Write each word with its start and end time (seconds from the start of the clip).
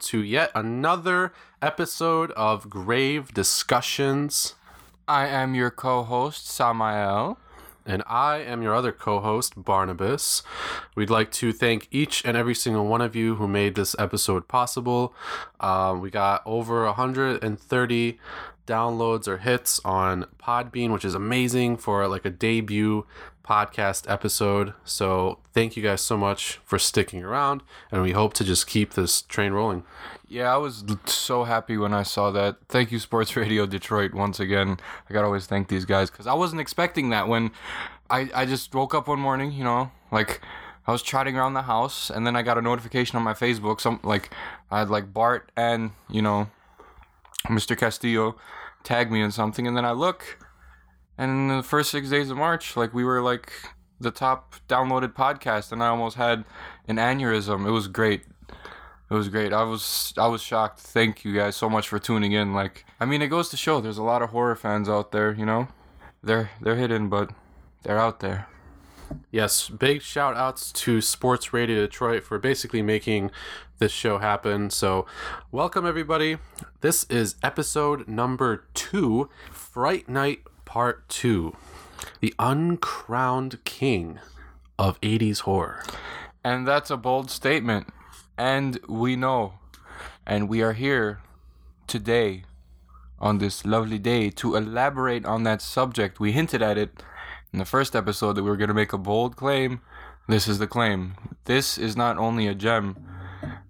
To 0.00 0.22
yet 0.22 0.50
another 0.54 1.32
episode 1.60 2.30
of 2.32 2.70
Grave 2.70 3.34
Discussions. 3.34 4.54
I 5.06 5.26
am 5.26 5.54
your 5.54 5.70
co-host 5.70 6.48
Samael. 6.48 7.38
And 7.86 8.02
I 8.06 8.38
am 8.38 8.62
your 8.62 8.74
other 8.74 8.92
co 8.92 9.20
host, 9.20 9.64
Barnabas. 9.64 10.42
We'd 10.94 11.10
like 11.10 11.32
to 11.32 11.52
thank 11.52 11.88
each 11.90 12.24
and 12.24 12.36
every 12.36 12.54
single 12.54 12.86
one 12.86 13.00
of 13.00 13.16
you 13.16 13.36
who 13.36 13.48
made 13.48 13.74
this 13.74 13.96
episode 13.98 14.48
possible. 14.48 15.14
Um, 15.58 16.00
we 16.00 16.10
got 16.10 16.42
over 16.44 16.84
130 16.84 18.18
downloads 18.66 19.26
or 19.26 19.38
hits 19.38 19.80
on 19.84 20.26
Podbean, 20.38 20.92
which 20.92 21.04
is 21.04 21.14
amazing 21.14 21.78
for 21.78 22.06
like 22.06 22.24
a 22.24 22.30
debut 22.30 23.06
podcast 23.44 24.10
episode. 24.10 24.74
So 24.84 25.38
thank 25.52 25.76
you 25.76 25.82
guys 25.82 26.00
so 26.00 26.16
much 26.16 26.60
for 26.64 26.78
sticking 26.78 27.24
around, 27.24 27.62
and 27.90 28.02
we 28.02 28.12
hope 28.12 28.34
to 28.34 28.44
just 28.44 28.66
keep 28.66 28.94
this 28.94 29.22
train 29.22 29.52
rolling. 29.52 29.84
Yeah, 30.28 30.54
I 30.54 30.58
was 30.58 30.84
so 31.06 31.44
happy 31.44 31.76
when 31.76 31.92
I 31.92 32.04
saw 32.04 32.30
that. 32.30 32.56
Thank 32.68 32.92
you, 32.92 32.98
Sports 32.98 33.36
Radio 33.36 33.66
Detroit, 33.66 34.14
once 34.14 34.38
again. 34.38 34.78
I 35.08 35.12
gotta 35.12 35.26
always 35.26 35.46
thank 35.46 35.68
these 35.68 35.84
guys 35.84 36.10
because 36.10 36.26
I 36.26 36.34
wasn't 36.34 36.60
expecting 36.60 37.10
that 37.10 37.26
when 37.26 37.50
I, 38.08 38.30
I 38.34 38.46
just 38.46 38.74
woke 38.74 38.94
up 38.94 39.08
one 39.08 39.20
morning, 39.20 39.52
you 39.52 39.64
know, 39.64 39.90
like 40.10 40.40
I 40.86 40.92
was 40.92 41.02
trotting 41.02 41.36
around 41.36 41.54
the 41.54 41.62
house 41.62 42.10
and 42.10 42.26
then 42.26 42.36
I 42.36 42.42
got 42.42 42.58
a 42.58 42.62
notification 42.62 43.16
on 43.16 43.22
my 43.22 43.34
Facebook. 43.34 43.80
Some 43.80 44.00
like 44.02 44.30
I 44.70 44.80
had 44.80 44.90
like 44.90 45.12
Bart 45.12 45.50
and, 45.56 45.92
you 46.08 46.22
know, 46.22 46.48
Mr. 47.46 47.76
Castillo 47.78 48.36
tag 48.82 49.10
me 49.12 49.20
in 49.20 49.30
something 49.30 49.66
and 49.66 49.76
then 49.76 49.84
I 49.84 49.92
look 49.92 50.38
and 51.20 51.50
in 51.50 51.56
the 51.58 51.62
first 51.62 51.90
six 51.90 52.08
days 52.08 52.30
of 52.30 52.38
March, 52.38 52.78
like 52.78 52.94
we 52.94 53.04
were 53.04 53.20
like 53.20 53.52
the 54.00 54.10
top 54.10 54.54
downloaded 54.70 55.12
podcast 55.12 55.70
and 55.70 55.82
I 55.82 55.88
almost 55.88 56.16
had 56.16 56.46
an 56.88 56.96
aneurysm. 56.96 57.66
It 57.66 57.72
was 57.72 57.88
great. 57.88 58.22
It 58.48 59.14
was 59.14 59.28
great. 59.28 59.52
I 59.52 59.62
was 59.64 60.14
I 60.16 60.28
was 60.28 60.40
shocked. 60.40 60.80
Thank 60.80 61.22
you 61.22 61.34
guys 61.34 61.56
so 61.56 61.68
much 61.68 61.88
for 61.88 61.98
tuning 61.98 62.32
in. 62.32 62.54
Like 62.54 62.86
I 62.98 63.04
mean, 63.04 63.20
it 63.20 63.26
goes 63.26 63.50
to 63.50 63.58
show 63.58 63.82
there's 63.82 63.98
a 63.98 64.02
lot 64.02 64.22
of 64.22 64.30
horror 64.30 64.56
fans 64.56 64.88
out 64.88 65.12
there. 65.12 65.30
You 65.30 65.44
know, 65.44 65.68
they're 66.22 66.52
they're 66.58 66.76
hidden, 66.76 67.10
but 67.10 67.32
they're 67.82 67.98
out 67.98 68.20
there. 68.20 68.46
Yes, 69.30 69.68
big 69.68 70.00
shout 70.00 70.36
outs 70.36 70.72
to 70.72 71.02
Sports 71.02 71.52
Radio 71.52 71.82
Detroit 71.82 72.22
for 72.22 72.38
basically 72.38 72.80
making 72.80 73.30
this 73.78 73.92
show 73.92 74.18
happen. 74.18 74.70
So, 74.70 75.04
welcome 75.50 75.84
everybody. 75.84 76.38
This 76.80 77.04
is 77.10 77.34
episode 77.42 78.08
number 78.08 78.64
two, 78.72 79.28
Fright 79.50 80.08
Night 80.08 80.44
Part 80.70 81.08
Two, 81.08 81.56
the 82.20 82.32
uncrowned 82.38 83.64
king 83.64 84.20
of 84.78 85.00
80s 85.00 85.40
horror. 85.40 85.82
And 86.44 86.64
that's 86.64 86.92
a 86.92 86.96
bold 86.96 87.28
statement. 87.28 87.88
And 88.38 88.78
we 88.86 89.16
know. 89.16 89.54
And 90.24 90.48
we 90.48 90.62
are 90.62 90.74
here 90.74 91.22
today 91.88 92.44
on 93.18 93.38
this 93.38 93.66
lovely 93.66 93.98
day 93.98 94.30
to 94.30 94.54
elaborate 94.54 95.26
on 95.26 95.42
that 95.42 95.60
subject. 95.60 96.20
We 96.20 96.30
hinted 96.30 96.62
at 96.62 96.78
it 96.78 97.02
in 97.52 97.58
the 97.58 97.64
first 97.64 97.96
episode 97.96 98.34
that 98.34 98.44
we 98.44 98.50
were 98.50 98.56
going 98.56 98.68
to 98.68 98.72
make 98.72 98.92
a 98.92 98.98
bold 98.98 99.34
claim. 99.34 99.80
This 100.28 100.46
is 100.46 100.60
the 100.60 100.68
claim. 100.68 101.14
This 101.46 101.78
is 101.78 101.96
not 101.96 102.16
only 102.16 102.46
a 102.46 102.54
gem, 102.54 102.96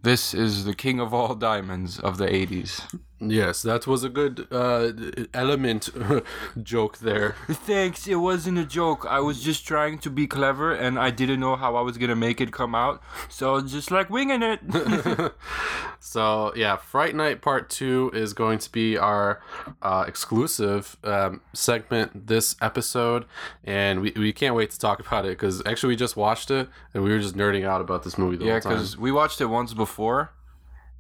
this 0.02 0.34
is 0.34 0.66
the 0.66 0.74
king 0.74 1.00
of 1.00 1.14
all 1.14 1.34
diamonds 1.34 1.98
of 1.98 2.18
the 2.18 2.26
80s. 2.26 3.00
Yes, 3.20 3.60
that 3.62 3.86
was 3.86 4.02
a 4.02 4.08
good 4.08 4.46
uh, 4.50 4.92
element 5.34 5.90
joke 6.62 6.98
there. 6.98 7.36
Thanks, 7.48 8.08
it 8.08 8.14
wasn't 8.14 8.56
a 8.56 8.64
joke. 8.64 9.06
I 9.08 9.20
was 9.20 9.42
just 9.42 9.66
trying 9.66 9.98
to 9.98 10.10
be 10.10 10.26
clever 10.26 10.72
and 10.72 10.98
I 10.98 11.10
didn't 11.10 11.38
know 11.38 11.54
how 11.56 11.76
I 11.76 11.82
was 11.82 11.98
going 11.98 12.08
to 12.08 12.16
make 12.16 12.40
it 12.40 12.50
come 12.50 12.74
out. 12.74 13.02
So 13.28 13.60
just 13.60 13.90
like 13.90 14.08
winging 14.08 14.42
it. 14.42 14.60
so, 16.00 16.52
yeah, 16.56 16.76
Fright 16.76 17.14
Night 17.14 17.42
Part 17.42 17.68
2 17.68 18.12
is 18.14 18.32
going 18.32 18.58
to 18.58 18.72
be 18.72 18.96
our 18.96 19.42
uh, 19.82 20.04
exclusive 20.08 20.96
um, 21.04 21.42
segment 21.52 22.26
this 22.26 22.56
episode. 22.62 23.26
And 23.64 24.00
we, 24.00 24.12
we 24.16 24.32
can't 24.32 24.54
wait 24.54 24.70
to 24.70 24.78
talk 24.78 24.98
about 24.98 25.26
it 25.26 25.30
because 25.30 25.62
actually 25.66 25.90
we 25.90 25.96
just 25.96 26.16
watched 26.16 26.50
it 26.50 26.70
and 26.94 27.04
we 27.04 27.10
were 27.10 27.20
just 27.20 27.36
nerding 27.36 27.66
out 27.66 27.82
about 27.82 28.02
this 28.02 28.16
movie 28.16 28.36
the 28.36 28.46
yeah, 28.46 28.52
whole 28.52 28.60
time. 28.62 28.72
because 28.72 28.96
we 28.96 29.12
watched 29.12 29.42
it 29.42 29.46
once 29.46 29.74
before 29.74 30.32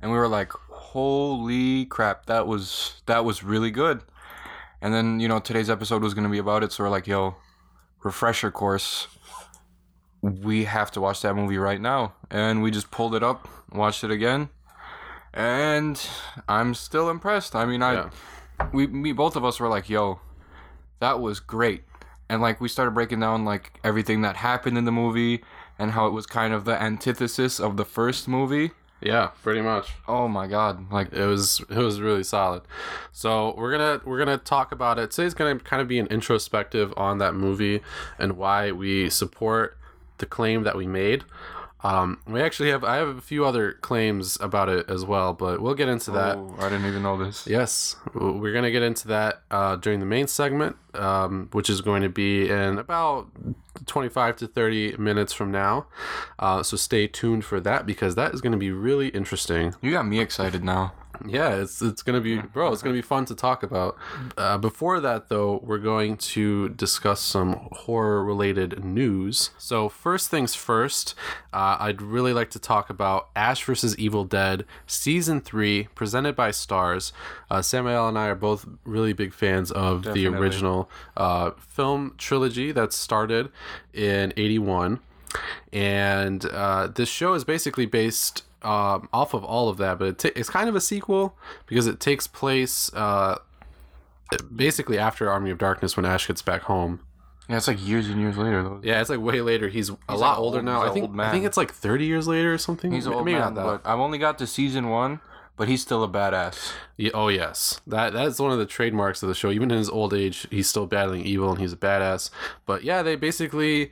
and 0.02 0.10
we 0.10 0.18
were 0.18 0.28
like, 0.28 0.52
holy 0.90 1.84
crap, 1.84 2.26
that 2.26 2.46
was 2.48 3.00
that 3.06 3.24
was 3.24 3.44
really 3.44 3.70
good. 3.70 4.00
And 4.82 4.92
then, 4.92 5.20
you 5.20 5.28
know, 5.28 5.38
today's 5.38 5.70
episode 5.70 6.02
was 6.02 6.14
gonna 6.14 6.28
be 6.28 6.38
about 6.38 6.64
it, 6.64 6.72
so 6.72 6.82
we're 6.82 6.90
like, 6.90 7.06
yo, 7.06 7.36
refresher 8.02 8.50
course. 8.50 9.06
We 10.22 10.64
have 10.64 10.90
to 10.92 11.00
watch 11.00 11.22
that 11.22 11.34
movie 11.34 11.58
right 11.58 11.80
now. 11.80 12.14
And 12.30 12.62
we 12.62 12.70
just 12.70 12.90
pulled 12.90 13.14
it 13.14 13.22
up, 13.22 13.48
watched 13.72 14.04
it 14.04 14.10
again. 14.10 14.48
And 15.32 16.04
I'm 16.48 16.74
still 16.74 17.08
impressed. 17.08 17.54
I 17.54 17.64
mean 17.66 17.82
I 17.82 17.92
Yeah. 17.94 18.10
we 18.72 18.86
me 18.88 19.12
both 19.12 19.36
of 19.36 19.44
us 19.44 19.60
were 19.60 19.68
like, 19.68 19.88
yo, 19.88 20.20
that 20.98 21.20
was 21.20 21.38
great. 21.40 21.84
And 22.28 22.42
like 22.42 22.60
we 22.60 22.68
started 22.68 22.92
breaking 22.92 23.20
down 23.20 23.44
like 23.44 23.78
everything 23.84 24.22
that 24.22 24.36
happened 24.36 24.76
in 24.76 24.86
the 24.86 24.92
movie 24.92 25.44
and 25.78 25.92
how 25.92 26.06
it 26.06 26.10
was 26.12 26.26
kind 26.26 26.52
of 26.52 26.64
the 26.64 26.80
antithesis 26.82 27.60
of 27.60 27.76
the 27.76 27.84
first 27.84 28.26
movie. 28.26 28.72
Yeah, 29.02 29.28
pretty 29.42 29.62
much. 29.62 29.92
Oh 30.06 30.28
my 30.28 30.46
god. 30.46 30.90
Like 30.92 31.12
It 31.12 31.24
was 31.24 31.60
it 31.70 31.78
was 31.78 32.00
really 32.00 32.22
solid. 32.22 32.62
So 33.12 33.54
we're 33.56 33.70
gonna 33.70 34.00
we're 34.04 34.18
gonna 34.18 34.38
talk 34.38 34.72
about 34.72 34.98
it. 34.98 35.10
Today's 35.10 35.34
gonna 35.34 35.58
kind 35.58 35.80
of 35.80 35.88
be 35.88 35.98
an 35.98 36.06
introspective 36.08 36.92
on 36.96 37.18
that 37.18 37.34
movie 37.34 37.80
and 38.18 38.36
why 38.36 38.72
we 38.72 39.08
support 39.08 39.78
the 40.18 40.26
claim 40.26 40.64
that 40.64 40.76
we 40.76 40.86
made. 40.86 41.24
Um, 41.82 42.20
we 42.26 42.42
actually 42.42 42.70
have 42.70 42.84
I 42.84 42.96
have 42.96 43.08
a 43.08 43.20
few 43.20 43.44
other 43.44 43.72
claims 43.72 44.36
about 44.40 44.68
it 44.68 44.90
as 44.90 45.04
well, 45.04 45.32
but 45.32 45.60
we'll 45.60 45.74
get 45.74 45.88
into 45.88 46.10
that. 46.10 46.36
Oh, 46.36 46.54
I 46.58 46.68
didn't 46.68 46.86
even 46.86 47.02
know 47.02 47.16
this. 47.16 47.46
Yes, 47.46 47.96
we're 48.14 48.52
gonna 48.52 48.70
get 48.70 48.82
into 48.82 49.08
that 49.08 49.42
uh, 49.50 49.76
during 49.76 50.00
the 50.00 50.06
main 50.06 50.26
segment, 50.26 50.76
um, 50.94 51.48
which 51.52 51.70
is 51.70 51.80
going 51.80 52.02
to 52.02 52.08
be 52.10 52.50
in 52.50 52.78
about 52.78 53.28
twenty-five 53.86 54.36
to 54.36 54.46
thirty 54.46 54.96
minutes 54.96 55.32
from 55.32 55.50
now. 55.50 55.86
Uh, 56.38 56.62
so 56.62 56.76
stay 56.76 57.06
tuned 57.06 57.44
for 57.44 57.60
that 57.60 57.86
because 57.86 58.14
that 58.14 58.34
is 58.34 58.40
going 58.40 58.52
to 58.52 58.58
be 58.58 58.70
really 58.70 59.08
interesting. 59.08 59.74
You 59.80 59.90
got 59.92 60.06
me 60.06 60.20
excited 60.20 60.62
now. 60.62 60.92
Yeah, 61.26 61.56
it's 61.56 61.82
it's 61.82 62.02
gonna 62.02 62.20
be, 62.20 62.38
bro. 62.38 62.72
It's 62.72 62.82
gonna 62.82 62.94
be 62.94 63.02
fun 63.02 63.24
to 63.26 63.34
talk 63.34 63.62
about. 63.62 63.96
Uh, 64.36 64.58
before 64.58 65.00
that, 65.00 65.28
though, 65.28 65.60
we're 65.62 65.78
going 65.78 66.16
to 66.16 66.70
discuss 66.70 67.20
some 67.20 67.68
horror-related 67.72 68.84
news. 68.84 69.50
So 69.58 69.88
first 69.88 70.30
things 70.30 70.54
first, 70.54 71.14
uh, 71.52 71.76
I'd 71.78 72.00
really 72.02 72.32
like 72.32 72.50
to 72.50 72.58
talk 72.58 72.90
about 72.90 73.28
Ash 73.36 73.62
vs. 73.64 73.98
Evil 73.98 74.24
Dead 74.24 74.64
season 74.86 75.40
three, 75.40 75.88
presented 75.94 76.34
by 76.36 76.50
Starz. 76.50 77.12
Uh, 77.50 77.62
Samael 77.62 78.08
and 78.08 78.18
I 78.18 78.28
are 78.28 78.34
both 78.34 78.66
really 78.84 79.12
big 79.12 79.32
fans 79.32 79.70
of 79.70 80.02
the 80.02 80.26
original 80.26 80.90
uh, 81.16 81.50
film 81.58 82.14
trilogy 82.18 82.72
that 82.72 82.92
started 82.92 83.50
in 83.92 84.32
'81 84.36 85.00
and 85.72 86.44
uh, 86.46 86.88
this 86.88 87.08
show 87.08 87.34
is 87.34 87.44
basically 87.44 87.86
based 87.86 88.42
um, 88.62 89.08
off 89.12 89.34
of 89.34 89.44
all 89.44 89.68
of 89.68 89.76
that, 89.78 89.98
but 89.98 90.08
it 90.08 90.18
ta- 90.18 90.30
it's 90.36 90.50
kind 90.50 90.68
of 90.68 90.76
a 90.76 90.80
sequel 90.80 91.36
because 91.66 91.86
it 91.86 92.00
takes 92.00 92.26
place 92.26 92.92
uh, 92.94 93.38
basically 94.54 94.98
after 94.98 95.30
Army 95.30 95.50
of 95.50 95.58
Darkness 95.58 95.96
when 95.96 96.06
Ash 96.06 96.26
gets 96.26 96.42
back 96.42 96.62
home. 96.62 97.00
Yeah, 97.48 97.56
it's 97.56 97.66
like 97.66 97.84
years 97.84 98.08
and 98.08 98.20
years 98.20 98.36
later 98.36 98.62
though. 98.62 98.80
Yeah, 98.84 99.00
it's 99.00 99.10
like 99.10 99.20
way 99.20 99.40
later. 99.40 99.68
He's 99.68 99.88
a 99.88 99.96
lot 100.16 100.18
like 100.32 100.38
older 100.38 100.58
old- 100.58 100.64
now. 100.64 100.82
I 100.82 100.90
think 100.90 101.18
I 101.18 101.32
think 101.32 101.44
it's 101.44 101.56
like 101.56 101.72
thirty 101.72 102.04
years 102.06 102.28
later 102.28 102.54
or 102.54 102.58
something. 102.58 102.92
He's 102.92 103.06
an 103.06 103.12
old 103.12 103.24
Maybe 103.24 103.38
man, 103.38 103.54
not 103.54 103.54
that. 103.56 103.82
but 103.84 103.90
I've 103.90 103.98
only 103.98 104.18
got 104.18 104.38
to 104.38 104.46
season 104.46 104.88
one, 104.88 105.20
but 105.56 105.66
he's 105.66 105.82
still 105.82 106.04
a 106.04 106.08
badass. 106.08 106.70
Yeah, 106.96 107.10
oh 107.12 107.26
yes, 107.26 107.80
that 107.88 108.12
that's 108.12 108.38
one 108.38 108.52
of 108.52 108.58
the 108.58 108.66
trademarks 108.66 109.22
of 109.24 109.28
the 109.28 109.34
show. 109.34 109.50
Even 109.50 109.72
in 109.72 109.78
his 109.78 109.90
old 109.90 110.14
age, 110.14 110.46
he's 110.50 110.68
still 110.68 110.86
battling 110.86 111.24
evil 111.26 111.50
and 111.50 111.58
he's 111.60 111.72
a 111.72 111.76
badass. 111.76 112.30
But 112.66 112.84
yeah, 112.84 113.02
they 113.02 113.16
basically 113.16 113.90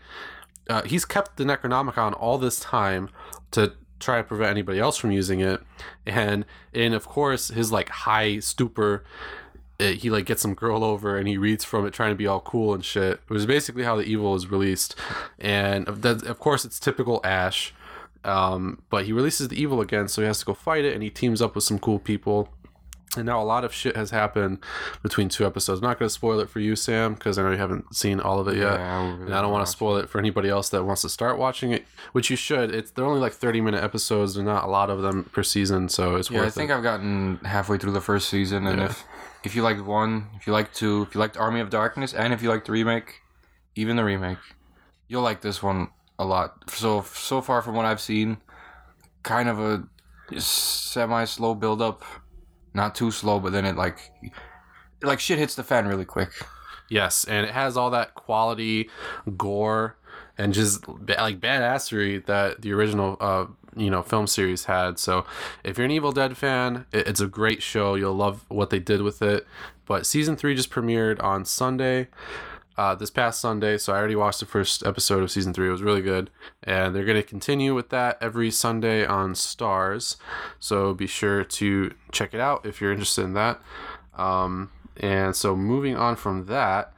uh, 0.71 0.83
he's 0.83 1.05
kept 1.05 1.37
the 1.37 1.43
Necronomicon 1.45 2.15
all 2.17 2.39
this 2.39 2.61
time 2.61 3.09
to 3.51 3.73
try 3.99 4.19
to 4.19 4.25
prevent 4.25 4.51
anybody 4.51 4.79
else 4.79 4.97
from 4.97 5.11
using 5.11 5.41
it, 5.41 5.61
and 6.07 6.45
and 6.75 6.95
of 6.95 7.07
course 7.07 7.49
his 7.49 7.73
like 7.73 7.89
high 7.89 8.39
stupor. 8.39 9.05
it, 9.79 9.97
he 9.97 10.11
like 10.11 10.27
gets 10.27 10.43
some 10.43 10.55
girl 10.55 10.83
over 10.83 11.17
and 11.17 11.29
he 11.29 11.37
reads 11.37 11.65
from 11.65 11.87
it 11.87 11.93
trying 11.93 12.11
to 12.11 12.17
be 12.17 12.27
all 12.27 12.41
cool 12.41 12.75
and 12.75 12.85
shit. 12.85 13.21
It 13.29 13.31
was 13.31 13.47
basically 13.47 13.85
how 13.85 13.97
the 13.97 14.03
evil 14.03 14.35
is 14.35 14.51
released, 14.51 14.97
and 15.39 15.89
of, 15.89 16.03
that, 16.03 16.25
of 16.25 16.39
course 16.39 16.65
it's 16.65 16.81
typical 16.81 17.21
Ash. 17.25 17.73
Um, 18.25 18.83
but 18.91 19.07
he 19.07 19.13
releases 19.13 19.49
the 19.49 19.61
evil 19.61 19.81
again, 19.81 20.09
so 20.09 20.21
he 20.21 20.27
has 20.27 20.41
to 20.41 20.45
go 20.45 20.53
fight 20.53 20.85
it, 20.85 20.93
and 20.93 21.03
he 21.03 21.11
teams 21.11 21.41
up 21.41 21.55
with 21.55 21.65
some 21.65 21.79
cool 21.79 22.01
people. 22.01 22.49
And 23.17 23.25
now 23.25 23.41
a 23.41 23.45
lot 23.45 23.65
of 23.65 23.73
shit 23.73 23.97
has 23.97 24.11
happened 24.11 24.59
between 25.03 25.29
two 25.31 25.47
episodes. 25.47 25.81
I'm 25.81 25.89
not 25.89 25.99
going 25.99 26.09
to 26.09 26.13
spoil 26.15 26.41
it 26.41 26.51
for 26.51 26.61
you, 26.61 26.77
Sam, 26.77 27.15
because 27.15 27.39
I 27.39 27.43
know 27.43 27.51
you 27.53 27.57
haven't 27.57 27.95
seen 27.97 28.21
all 28.21 28.39
of 28.39 28.49
it 28.49 28.57
yet, 28.57 28.79
Yeah, 28.79 28.99
I 29.01 29.07
really 29.09 29.23
and 29.27 29.35
I 29.35 29.41
don't 29.41 29.51
want 29.51 29.65
to 29.65 29.73
spoil 29.73 29.97
it 29.97 30.11
for 30.11 30.19
anybody 30.19 30.51
else 30.51 30.69
that 30.69 30.85
wants 30.85 31.03
to 31.03 31.09
start 31.09 31.39
watching 31.39 31.73
it, 31.73 31.87
which 32.13 32.29
you 32.29 32.37
should. 32.37 32.75
It's 32.75 32.91
they're 32.91 33.07
only 33.07 33.21
like 33.21 33.33
30 33.33 33.63
minute 33.63 33.83
episodes. 33.83 34.35
They're 34.35 34.45
not 34.45 34.65
a 34.65 34.69
lot 34.69 34.91
of 34.91 35.01
them 35.01 35.25
per 35.25 35.43
season, 35.43 35.89
so 35.89 36.17
it's 36.17 36.31
Yeah, 36.31 36.43
I 36.43 36.51
think 36.51 36.71
it. 36.71 36.75
I've 36.75 36.83
gotten 36.83 37.37
halfway 37.45 37.79
through 37.79 37.93
the 37.93 38.01
first 38.03 38.29
season, 38.29 38.67
and 38.67 38.79
Yeah. 38.79 38.87
if 38.87 39.05
if 39.45 39.57
you 39.57 39.63
liked 39.63 39.81
one, 39.81 40.27
if 40.37 40.47
you 40.47 40.53
liked 40.53 40.75
two, 40.77 41.07
if 41.09 41.15
you 41.15 41.21
liked 41.21 41.37
Army 41.39 41.61
of 41.61 41.71
Darkness, 41.71 42.13
and 42.13 42.33
if 42.35 42.43
you 42.43 42.51
liked 42.51 42.67
the 42.67 42.73
remake, 42.73 43.23
even 43.75 43.97
the 43.97 44.05
remake, 44.05 44.39
you'll 45.07 45.23
like 45.23 45.41
this 45.41 45.63
one 45.63 45.89
a 46.19 46.25
lot. 46.27 46.65
So 46.71 47.03
so 47.03 47.41
far 47.41 47.63
from 47.63 47.75
what 47.75 47.87
I've 47.87 48.01
seen, 48.01 48.37
kind 49.23 49.49
of 49.49 49.59
a 49.59 49.85
semi 50.41 51.25
slow 51.25 51.55
build 51.55 51.81
up, 51.81 52.03
not 52.79 52.95
too 52.95 53.11
slow, 53.11 53.39
but 53.39 53.53
then 53.53 53.67
it 53.67 53.77
like 53.77 54.11
like 55.03 55.21
shit 55.21 55.39
hits 55.39 55.55
the 55.55 55.63
fan 55.63 55.87
really 55.87 56.07
quick. 56.07 56.31
Yes, 56.89 57.25
and 57.25 57.45
it 57.45 57.53
has 57.53 57.77
all 57.77 57.91
that 57.91 58.15
quality 58.15 58.89
gore 59.37 59.97
and 60.39 60.55
just 60.55 60.89
like 60.89 61.41
badassery 61.41 62.25
that 62.25 62.63
the 62.63 62.73
original 62.73 63.19
uh 63.21 63.45
you 63.77 63.91
know 63.91 64.03
film 64.03 64.27
series 64.27 64.65
had. 64.65 64.99
So 64.99 65.27
if 65.63 65.77
you're 65.77 65.85
an 65.85 65.91
Evil 65.91 66.13
Dead 66.13 66.37
fan, 66.37 66.87
it, 66.93 67.07
it's 67.07 67.21
a 67.21 67.27
great 67.27 67.63
show. 67.63 67.95
You'll 67.95 68.15
love 68.15 68.45
what 68.49 68.71
they 68.71 68.79
did 68.79 69.03
with 69.03 69.21
it. 69.21 69.47
But 69.85 70.07
season 70.07 70.37
three 70.37 70.55
just 70.55 70.71
premiered 70.71 71.23
on 71.23 71.45
Sunday. 71.45 72.09
Uh, 72.79 72.95
this 72.95 73.11
past 73.11 73.41
Sunday, 73.41 73.77
so 73.77 73.93
I 73.93 73.99
already 73.99 74.15
watched 74.15 74.39
the 74.39 74.47
first 74.47 74.87
episode 74.87 75.25
of 75.25 75.33
season 75.33 75.53
three. 75.53 75.67
It 75.67 75.73
was 75.73 75.83
really 75.83 76.01
good, 76.01 76.31
and 76.63 76.95
they're 76.95 77.05
going 77.05 77.21
to 77.21 77.27
continue 77.27 77.75
with 77.75 77.89
that 77.89 78.17
every 78.21 78.53
Sunday 78.53 79.05
on 79.05 79.33
Starz. 79.35 80.15
So 80.61 80.95
be 80.95 81.09
sure 81.09 81.43
to 81.43 81.93
check 82.13 82.35
it 82.35 82.41
out 82.41 82.65
if 82.65 82.81
you're 82.81 82.93
interested 82.93 83.25
in 83.25 83.35
that. 83.35 83.61
Um, 84.17 84.71
and 84.97 85.35
so 85.35 85.57
moving 85.57 85.97
on 85.97 86.15
from 86.15 86.47
that, 86.47 86.93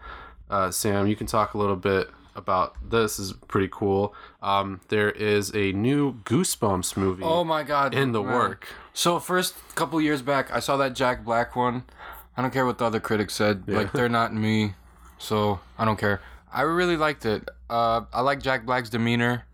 uh, 0.51 0.71
Sam, 0.71 1.07
you 1.07 1.17
can 1.17 1.27
talk 1.27 1.55
a 1.55 1.59
little 1.59 1.77
bit 1.77 2.11
about 2.37 2.77
this. 2.91 3.19
Is 3.19 3.33
pretty 3.49 3.69
cool. 3.73 4.15
Um, 4.43 4.83
there 4.89 5.11
is 5.11 5.51
a 5.55 5.73
new 5.73 6.13
Goosebumps 6.25 6.95
movie 6.99 7.23
Oh 7.25 7.43
my 7.43 7.63
god! 7.63 7.95
in 7.95 8.13
the 8.13 8.23
man. 8.23 8.35
work. 8.35 8.69
So 8.93 9.19
first 9.19 9.55
couple 9.77 9.99
years 10.03 10.21
back, 10.21 10.53
I 10.53 10.61
saw 10.61 10.77
that 10.77 10.95
Jack 10.95 11.25
Black 11.25 11.57
one. 11.57 11.85
I 12.37 12.43
don't 12.43 12.53
care 12.53 12.67
what 12.67 12.77
the 12.77 12.85
other 12.85 13.01
critics 13.01 13.35
said. 13.35 13.67
Like 13.67 13.93
they're 13.93 14.09
not 14.11 14.35
me, 14.35 14.75
so 15.21 15.61
I 15.79 15.85
don't 15.85 15.99
care. 15.99 16.21
I 16.53 16.63
really 16.63 16.97
liked 16.97 17.25
it. 17.25 17.49
Uh, 17.69 18.03
I 18.13 18.23
like 18.23 18.41
Jack 18.43 18.67
Black's 18.67 18.91
demeanor. 18.91 19.45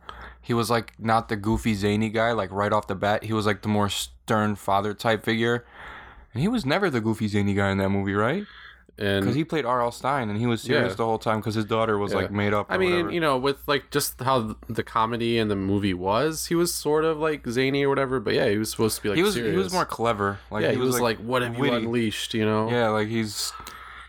He 0.40 0.54
was 0.54 0.70
like 0.70 0.94
not 0.98 1.28
the 1.28 1.36
goofy 1.36 1.74
zany 1.74 2.08
guy. 2.08 2.32
Like 2.32 2.50
right 2.52 2.72
off 2.72 2.86
the 2.86 2.94
bat, 2.94 3.24
he 3.24 3.32
was 3.34 3.44
like 3.44 3.60
the 3.60 3.68
more 3.68 3.88
stern 3.90 4.54
father 4.56 4.94
type 4.94 5.24
figure. 5.24 5.66
And 6.32 6.40
he 6.40 6.48
was 6.48 6.64
never 6.64 6.88
the 6.88 7.00
goofy 7.00 7.28
zany 7.28 7.52
guy 7.52 7.70
in 7.70 7.78
that 7.78 7.88
movie, 7.90 8.14
right? 8.14 8.44
Because 8.96 9.34
he 9.34 9.44
played 9.44 9.66
R.L. 9.66 9.92
Stine, 9.92 10.30
and 10.30 10.38
he 10.38 10.46
was 10.46 10.62
serious 10.62 10.92
Yeah. 10.92 10.96
the 10.96 11.04
whole 11.04 11.18
time 11.18 11.40
because 11.40 11.54
his 11.54 11.66
daughter 11.66 11.98
was 11.98 12.14
like 12.14 12.30
made 12.30 12.54
up. 12.54 12.70
Or 12.70 12.74
I 12.74 12.78
mean, 12.78 12.92
whatever. 12.92 13.10
you 13.12 13.20
know, 13.20 13.36
with 13.36 13.58
like 13.68 13.90
just 13.90 14.22
how 14.22 14.56
the 14.70 14.82
comedy 14.82 15.36
and 15.38 15.50
the 15.50 15.56
movie 15.56 15.92
was, 15.92 16.46
he 16.46 16.54
was 16.54 16.72
sort 16.72 17.04
of 17.04 17.18
like 17.18 17.46
zany 17.46 17.84
or 17.84 17.90
whatever. 17.90 18.20
But 18.20 18.32
yeah, 18.32 18.48
he 18.48 18.56
was 18.56 18.70
supposed 18.70 18.96
to 18.96 19.02
be 19.02 19.08
like 19.10 19.16
he 19.16 19.22
was 19.22 19.34
serious. 19.34 19.52
he 19.52 19.58
was 19.58 19.70
more 19.70 19.84
clever. 19.84 20.38
Like 20.50 20.62
yeah, 20.62 20.70
he, 20.70 20.78
was, 20.78 20.98
like, 20.98 21.18
"What 21.18 21.42
have 21.42 21.58
witty. 21.58 21.72
you 21.72 21.78
unleashed?" 21.78 22.32
You 22.32 22.46
know. 22.46 22.70
Yeah, 22.70 22.88
like 22.88 23.08
he's 23.08 23.52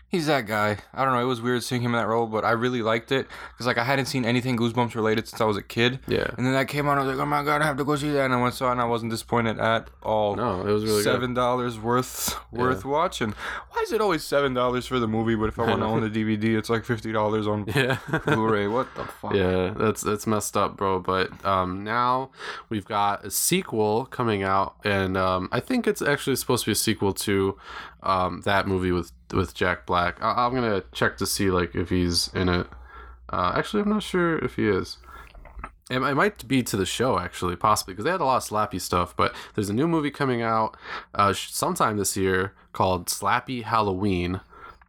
he's 0.08 0.26
that 0.26 0.46
guy. 0.46 0.78
I 0.92 1.04
don't 1.04 1.14
know. 1.14 1.20
It 1.20 1.26
was 1.26 1.40
weird 1.40 1.62
seeing 1.62 1.82
him 1.82 1.94
in 1.94 2.00
that 2.00 2.08
role, 2.08 2.26
but 2.26 2.44
I 2.44 2.52
really 2.52 2.82
liked 2.82 3.12
it 3.12 3.26
because 3.52 3.66
like 3.66 3.78
I 3.78 3.84
hadn't 3.84 4.06
seen 4.06 4.24
anything 4.24 4.56
Goosebumps 4.56 4.94
related 4.94 5.28
since 5.28 5.40
I 5.40 5.44
was 5.44 5.56
a 5.56 5.62
kid. 5.62 6.00
Yeah. 6.08 6.26
And 6.36 6.46
then 6.46 6.54
that 6.54 6.68
came 6.68 6.88
out. 6.88 6.98
I 6.98 7.02
was 7.02 7.16
like, 7.16 7.22
oh 7.22 7.26
my 7.26 7.44
god, 7.44 7.62
I 7.62 7.66
have 7.66 7.76
to 7.76 7.84
go 7.84 7.94
see 7.96 8.10
that. 8.10 8.24
And 8.24 8.34
I 8.34 8.40
went 8.40 8.54
saw 8.54 8.68
it, 8.68 8.72
and 8.72 8.80
I 8.80 8.84
wasn't 8.86 9.12
disappointed 9.12 9.58
at 9.58 9.88
all. 10.02 10.36
No, 10.36 10.66
it 10.66 10.72
was 10.72 10.84
really 10.84 11.02
Seven 11.02 11.34
dollars 11.34 11.78
worth 11.78 12.34
worth 12.50 12.84
watching. 12.84 13.34
Why 13.70 13.82
is 13.82 13.92
it 13.92 14.00
always 14.00 14.24
seven 14.24 14.54
dollars 14.54 14.86
for 14.86 14.98
the 14.98 15.08
movie? 15.08 15.34
But 15.34 15.50
if 15.50 15.58
I 15.58 15.66
want 15.66 15.80
to 15.80 15.86
own 15.86 16.00
the 16.00 16.10
DVD, 16.10 16.58
it's 16.58 16.70
like 16.70 16.84
fifty 16.84 17.12
dollars 17.12 17.46
on. 17.46 17.66
Yeah. 17.74 17.98
Blu-ray. 18.24 18.66
What 18.66 18.94
the 18.94 19.04
fuck? 19.04 19.34
Yeah, 19.34 19.74
that's 19.76 20.00
that's 20.00 20.26
messed 20.26 20.56
up, 20.56 20.76
bro. 20.76 21.00
But 21.00 21.44
um, 21.44 21.84
now 21.84 22.30
we've 22.68 22.84
got 22.84 23.24
a 23.24 23.30
sequel 23.30 24.06
coming 24.06 24.42
out, 24.42 24.76
and 24.84 25.16
um, 25.16 25.48
I 25.52 25.60
think 25.60 25.86
it's 25.86 26.02
actually 26.02 26.36
supposed 26.36 26.64
to 26.64 26.68
be 26.68 26.72
a 26.72 26.76
sequel 26.76 27.12
to 27.14 27.56
um, 28.08 28.40
that 28.44 28.66
movie 28.66 28.92
with 28.92 29.12
with 29.32 29.54
Jack 29.54 29.86
Black. 29.86 30.22
I- 30.22 30.46
I'm 30.46 30.54
gonna 30.54 30.82
check 30.92 31.16
to 31.18 31.26
see 31.26 31.50
like 31.50 31.74
if 31.74 31.90
he's 31.90 32.28
in 32.34 32.48
it. 32.48 32.66
Uh, 33.30 33.52
actually, 33.56 33.82
I'm 33.82 33.90
not 33.90 34.02
sure 34.02 34.38
if 34.38 34.56
he 34.56 34.66
is. 34.68 34.96
It, 35.90 36.02
it 36.02 36.14
might 36.14 36.46
be 36.48 36.62
to 36.62 36.76
the 36.76 36.84
show 36.86 37.18
actually, 37.18 37.56
possibly 37.56 37.92
because 37.94 38.04
they 38.04 38.10
had 38.10 38.20
a 38.20 38.24
lot 38.24 38.36
of 38.42 38.48
slappy 38.48 38.80
stuff. 38.80 39.14
But 39.16 39.34
there's 39.54 39.70
a 39.70 39.74
new 39.74 39.86
movie 39.88 40.10
coming 40.10 40.42
out 40.42 40.76
uh, 41.14 41.32
sometime 41.34 41.96
this 41.98 42.16
year 42.16 42.54
called 42.72 43.06
Slappy 43.06 43.62
Halloween. 43.64 44.40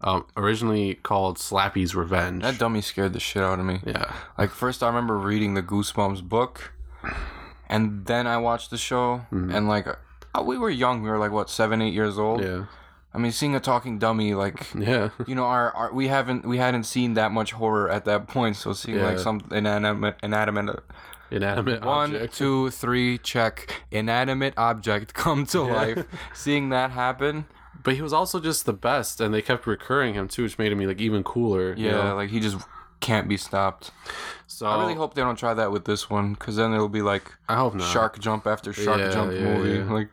Um, 0.02 0.26
originally 0.38 0.96
called 0.96 1.38
Slappy's 1.38 1.94
Revenge. 1.94 2.42
That 2.44 2.58
dummy 2.58 2.80
scared 2.80 3.12
the 3.12 3.20
shit 3.20 3.44
out 3.44 3.60
of 3.60 3.66
me. 3.66 3.82
yeah. 3.86 4.14
Like 4.38 4.52
first, 4.52 4.82
I 4.82 4.88
remember 4.88 5.18
reading 5.18 5.56
the 5.56 5.62
Goosebumps 5.64 6.24
book, 6.24 6.72
and 7.68 8.06
then 8.06 8.26
I 8.26 8.38
watched 8.38 8.70
the 8.72 8.78
show, 8.78 9.26
and 9.32 9.68
like 9.68 9.88
uh, 9.88 10.42
we 10.42 10.58
were 10.58 10.70
young. 10.70 11.02
We 11.04 11.10
were 11.10 11.18
like 11.18 11.32
what 11.32 11.50
seven, 11.50 11.82
eight 11.82 11.94
years 11.94 12.18
old. 12.18 12.42
Yeah. 12.42 12.66
I 13.14 13.18
mean, 13.18 13.32
seeing 13.32 13.56
a 13.56 13.60
talking 13.60 13.98
dummy, 14.00 14.34
like 14.34 14.68
Yeah. 14.78 15.10
you 15.26 15.36
know, 15.36 15.46
our, 15.46 15.72
our 15.72 15.94
we 15.94 16.08
haven't 16.08 16.46
we 16.46 16.58
hadn't 16.58 16.84
seen 16.84 17.14
that 17.16 17.32
much 17.32 17.52
horror 17.54 17.90
at 17.90 18.06
that 18.06 18.28
point. 18.28 18.56
So 18.56 18.74
seeing 18.74 19.02
like 19.02 19.18
Yeah. 19.18 19.24
some 19.24 19.42
inanimate 19.52 20.16
inanimate 20.24 20.80
Inanimate 21.32 21.86
one, 21.86 22.16
object. 22.16 22.34
two, 22.36 22.72
three, 22.72 23.20
check 23.20 23.84
inanimate 23.92 24.56
object 24.58 25.14
come 25.14 25.46
to 25.48 25.62
life. 25.62 26.04
seeing 26.34 26.70
that 26.70 26.90
happen, 26.92 27.46
But 27.84 27.94
he 27.96 28.02
was 28.02 28.14
also 28.14 28.40
just 28.40 28.66
the 28.66 28.74
best, 28.74 29.22
and 29.22 29.32
they 29.34 29.42
kept 29.44 29.68
recurring 29.68 30.16
him 30.16 30.28
too, 30.28 30.44
which 30.44 30.58
made 30.58 30.72
him 30.72 30.80
like 30.80 31.00
even 31.00 31.24
cooler. 31.24 31.74
you 31.76 31.86
yeah, 31.88 31.92
know? 32.10 32.16
like 32.16 32.30
he 32.32 32.40
just 32.40 32.58
can't 33.00 33.28
be 33.30 33.38
stopped. 33.38 33.92
So 34.48 34.66
I 34.66 34.80
really 34.82 34.96
hope 34.96 35.14
they 35.14 35.22
don't 35.22 35.38
try 35.38 35.54
that 35.54 35.72
with 35.72 35.86
this 35.86 36.10
one, 36.10 36.34
because 36.34 36.56
then 36.56 36.74
it'll 36.74 36.90
be 36.90 37.04
like 37.04 37.32
I 37.48 37.56
hope 37.58 37.76
not. 37.76 37.88
shark 37.92 38.18
jump 38.20 38.48
after 38.48 38.74
shark 38.74 38.98
Yeah, 39.00 39.12
jump 39.12 39.32
yeah, 39.32 39.44
movie. 39.44 39.78
yeah. 39.78 39.94
Like 39.94 40.10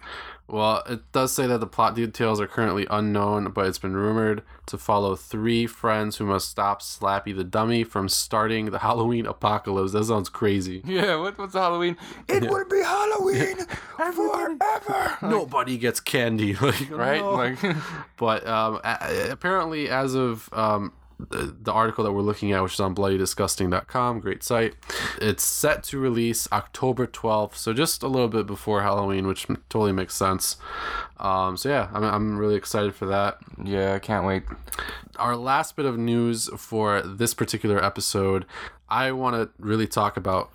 Well, 0.48 0.82
it 0.88 1.10
does 1.10 1.32
say 1.32 1.46
that 1.48 1.58
the 1.58 1.66
plot 1.66 1.96
details 1.96 2.40
are 2.40 2.46
currently 2.46 2.86
unknown, 2.88 3.50
but 3.50 3.66
it's 3.66 3.78
been 3.80 3.94
rumored 3.96 4.42
to 4.66 4.78
follow 4.78 5.16
three 5.16 5.66
friends 5.66 6.18
who 6.18 6.24
must 6.26 6.48
stop 6.48 6.82
Slappy 6.82 7.34
the 7.34 7.42
dummy 7.42 7.82
from 7.82 8.08
starting 8.08 8.66
the 8.66 8.78
Halloween 8.86 9.26
apocalypse. 9.26 9.90
That 9.92 10.04
sounds 10.04 10.28
crazy. 10.28 10.82
Yeah, 10.84 11.16
what, 11.16 11.36
what's 11.36 11.54
Halloween? 11.54 11.96
It 12.28 12.48
would 12.48 12.68
be 12.68 12.80
Halloween 12.80 13.56
forever. 13.96 15.16
Nobody 15.22 15.78
gets 15.78 15.98
candy, 16.00 16.54
like 16.54 16.90
Right? 16.90 17.20
no. 17.20 17.32
Like, 17.32 17.58
But 18.16 18.46
um, 18.46 18.80
a- 18.84 19.28
apparently, 19.30 19.88
as 19.88 20.14
of 20.14 20.48
um, 20.52 20.92
the, 21.18 21.56
the 21.60 21.72
article 21.72 22.04
that 22.04 22.12
we're 22.12 22.22
looking 22.22 22.52
at, 22.52 22.62
which 22.62 22.74
is 22.74 22.80
on 22.80 22.94
bloodydisgusting.com, 22.94 24.20
great 24.20 24.42
site, 24.42 24.74
it's 25.20 25.42
set 25.42 25.82
to 25.84 25.98
release 25.98 26.46
October 26.52 27.06
12th, 27.06 27.54
so 27.54 27.72
just 27.72 28.02
a 28.02 28.08
little 28.08 28.28
bit 28.28 28.46
before 28.46 28.82
Halloween, 28.82 29.26
which 29.26 29.46
totally 29.68 29.92
makes 29.92 30.14
sense. 30.14 30.56
Um, 31.18 31.56
so, 31.56 31.68
yeah, 31.68 31.88
I'm, 31.92 32.04
I'm 32.04 32.38
really 32.38 32.56
excited 32.56 32.94
for 32.94 33.06
that. 33.06 33.38
yeah, 33.62 33.94
I 33.94 33.98
can't 33.98 34.26
wait. 34.26 34.42
Our 35.18 35.36
last 35.36 35.76
bit 35.76 35.86
of 35.86 35.96
news 35.96 36.50
for 36.56 37.00
this 37.00 37.32
particular 37.32 37.82
episode, 37.82 38.44
I 38.88 39.12
want 39.12 39.34
to 39.36 39.50
really 39.62 39.86
talk 39.86 40.16
about 40.16 40.50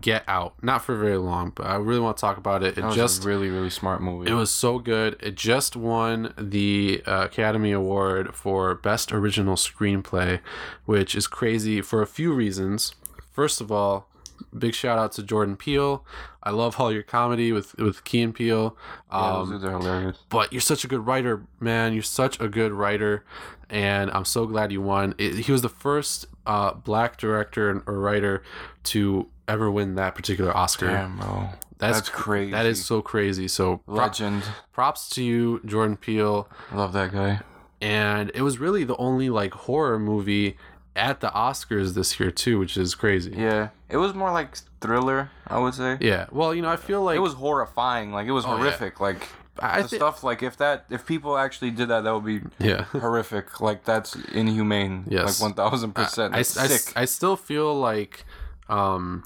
Get 0.00 0.24
Out. 0.26 0.54
Not 0.62 0.84
for 0.84 0.96
very 0.96 1.18
long, 1.18 1.52
but 1.54 1.66
I 1.66 1.76
really 1.76 2.00
want 2.00 2.16
to 2.16 2.20
talk 2.20 2.36
about 2.36 2.62
it. 2.62 2.78
It 2.78 2.84
just 2.92 3.24
a 3.24 3.28
really, 3.28 3.48
really 3.48 3.70
smart 3.70 4.02
movie. 4.02 4.30
it 4.30 4.34
was 4.34 4.50
so 4.50 4.78
good. 4.78 5.16
It 5.20 5.34
just 5.36 5.76
won 5.76 6.34
the 6.38 7.02
uh, 7.06 7.24
Academy 7.24 7.72
Award 7.72 8.34
for 8.34 8.74
Best 8.74 9.12
Original 9.12 9.56
Screenplay, 9.56 10.40
which 10.84 11.14
is 11.14 11.26
crazy 11.26 11.80
for 11.80 12.02
a 12.02 12.06
few 12.06 12.32
reasons. 12.32 12.94
First 13.30 13.60
of 13.60 13.70
all, 13.70 14.08
big 14.56 14.74
shout 14.74 14.98
out 14.98 15.12
to 15.12 15.22
Jordan 15.22 15.56
Peele. 15.56 16.04
I 16.42 16.50
love 16.50 16.78
all 16.80 16.92
your 16.92 17.02
comedy 17.02 17.52
with 17.52 17.74
with 17.78 18.04
Key 18.04 18.22
and 18.22 18.34
Peele. 18.34 18.76
yeah, 19.10 19.18
Um, 19.18 19.50
those 19.50 19.60
dudes 19.60 19.64
are 19.64 19.78
hilarious. 19.78 20.18
but 20.28 20.52
you're 20.52 20.60
such 20.60 20.84
a 20.84 20.88
good 20.88 21.06
writer, 21.06 21.46
man. 21.60 21.92
You're 21.92 22.02
such 22.02 22.38
a 22.40 22.48
good 22.48 22.72
writer, 22.72 23.24
and 23.70 24.10
I'm 24.10 24.24
so 24.24 24.46
glad 24.46 24.72
you 24.72 24.82
won. 24.82 25.14
It, 25.18 25.34
he 25.46 25.52
was 25.52 25.62
the 25.62 25.68
first 25.68 26.26
uh, 26.46 26.74
black 26.74 27.16
director 27.16 27.82
or 27.86 27.98
writer 27.98 28.42
to 28.84 29.28
ever 29.48 29.70
win 29.70 29.94
that 29.94 30.14
particular 30.14 30.54
Oscar. 30.56 30.88
Damn, 30.88 31.16
bro. 31.18 31.48
That's, 31.78 31.98
That's 31.98 32.08
crazy. 32.08 32.52
That 32.52 32.66
is 32.66 32.84
so 32.84 33.02
crazy. 33.02 33.48
So 33.48 33.80
Legend. 33.86 34.42
props 34.72 35.08
to 35.10 35.24
you, 35.24 35.60
Jordan 35.66 35.96
Peele. 35.96 36.48
I 36.70 36.76
love 36.76 36.92
that 36.92 37.12
guy. 37.12 37.40
And 37.80 38.30
it 38.34 38.42
was 38.42 38.58
really 38.58 38.84
the 38.84 38.96
only 38.96 39.28
like 39.28 39.52
horror 39.52 39.98
movie 39.98 40.56
at 40.96 41.20
the 41.20 41.28
Oscars 41.30 41.94
this 41.94 42.18
year 42.20 42.30
too, 42.30 42.58
which 42.58 42.76
is 42.76 42.94
crazy. 42.94 43.34
Yeah, 43.36 43.70
it 43.94 43.98
was 44.04 44.12
more 44.22 44.32
like 44.40 44.50
thriller, 44.80 45.30
I 45.46 45.58
would 45.62 45.74
say. 45.74 45.92
Yeah. 46.00 46.26
Well, 46.38 46.50
you 46.56 46.62
know, 46.62 46.68
I 46.76 46.76
feel 46.88 47.02
like 47.08 47.16
It 47.16 47.20
was 47.28 47.34
horrifying. 47.34 48.08
Like 48.16 48.26
it 48.26 48.32
was 48.32 48.44
Oh, 48.44 48.50
yeah. 48.50 48.56
horrific. 48.56 48.94
Like 49.00 49.20
I 49.58 49.82
the 49.82 49.88
stuff 49.88 50.24
like 50.24 50.42
if 50.42 50.56
that 50.56 50.84
if 50.90 51.06
people 51.06 51.32
actually 51.38 51.70
did 51.70 51.86
that, 51.88 52.02
that 52.04 52.12
would 52.12 52.24
be 52.34 52.40
yeah. 52.58 52.82
horrific. 53.06 53.60
Like 53.60 53.84
that's 53.84 54.16
inhumane. 54.40 55.04
Yes. 55.08 55.24
like 55.40 55.48
one 55.48 55.54
thousand 55.54 55.92
percent. 55.94 56.34
I, 56.34 56.38
That's 56.38 56.96
I. 56.96 57.02
I 57.02 57.04
still 57.04 57.36
feel 57.36 57.70
like 57.90 58.24
um 58.68 59.22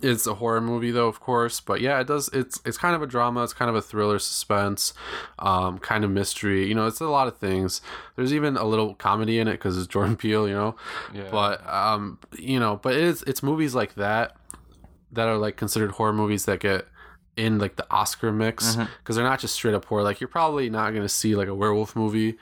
it's 0.00 0.26
a 0.26 0.34
horror 0.34 0.60
movie 0.60 0.90
though 0.92 1.08
of 1.08 1.18
course 1.20 1.60
but 1.60 1.80
yeah 1.80 1.98
it 2.00 2.06
does 2.06 2.28
it's 2.32 2.60
it's 2.64 2.78
kind 2.78 2.94
of 2.94 3.02
a 3.02 3.06
drama 3.06 3.42
it's 3.42 3.52
kind 3.52 3.68
of 3.68 3.74
a 3.74 3.82
thriller 3.82 4.18
suspense 4.18 4.94
um 5.40 5.78
kind 5.78 6.04
of 6.04 6.10
mystery 6.10 6.66
you 6.68 6.74
know 6.74 6.86
it's 6.86 7.00
a 7.00 7.06
lot 7.06 7.26
of 7.26 7.36
things 7.38 7.80
there's 8.14 8.32
even 8.32 8.56
a 8.56 8.64
little 8.64 8.94
comedy 8.94 9.38
in 9.38 9.48
it 9.48 9.52
because 9.52 9.76
it's 9.76 9.86
jordan 9.88 10.16
peele 10.22 10.46
you 10.46 10.54
know 10.54 10.76
Yeah. 11.12 11.28
but 11.30 11.68
um 11.68 12.18
you 12.38 12.60
know 12.60 12.76
but 12.82 12.94
it's 12.94 13.22
it's 13.22 13.42
movies 13.42 13.74
like 13.74 13.94
that 13.94 14.36
that 15.12 15.26
are 15.26 15.36
like 15.38 15.56
considered 15.56 15.90
horror 15.92 16.12
movies 16.12 16.44
that 16.44 16.60
get 16.60 16.86
in 17.36 17.58
like 17.58 17.76
the 17.76 17.86
Oscar 17.90 18.32
mix 18.32 18.74
Mm-hmm. 18.74 18.84
because 18.98 19.14
they're 19.16 19.24
not 19.24 19.38
just 19.38 19.54
straight 19.54 19.72
up 19.74 19.84
horror. 19.84 20.02
Like 20.02 20.20
you're 20.20 20.26
probably 20.26 20.68
not 20.70 20.92
gonna 20.92 21.08
see 21.08 21.36
like 21.36 21.46
a 21.46 21.54
werewolf 21.54 21.94
movie, 21.94 22.36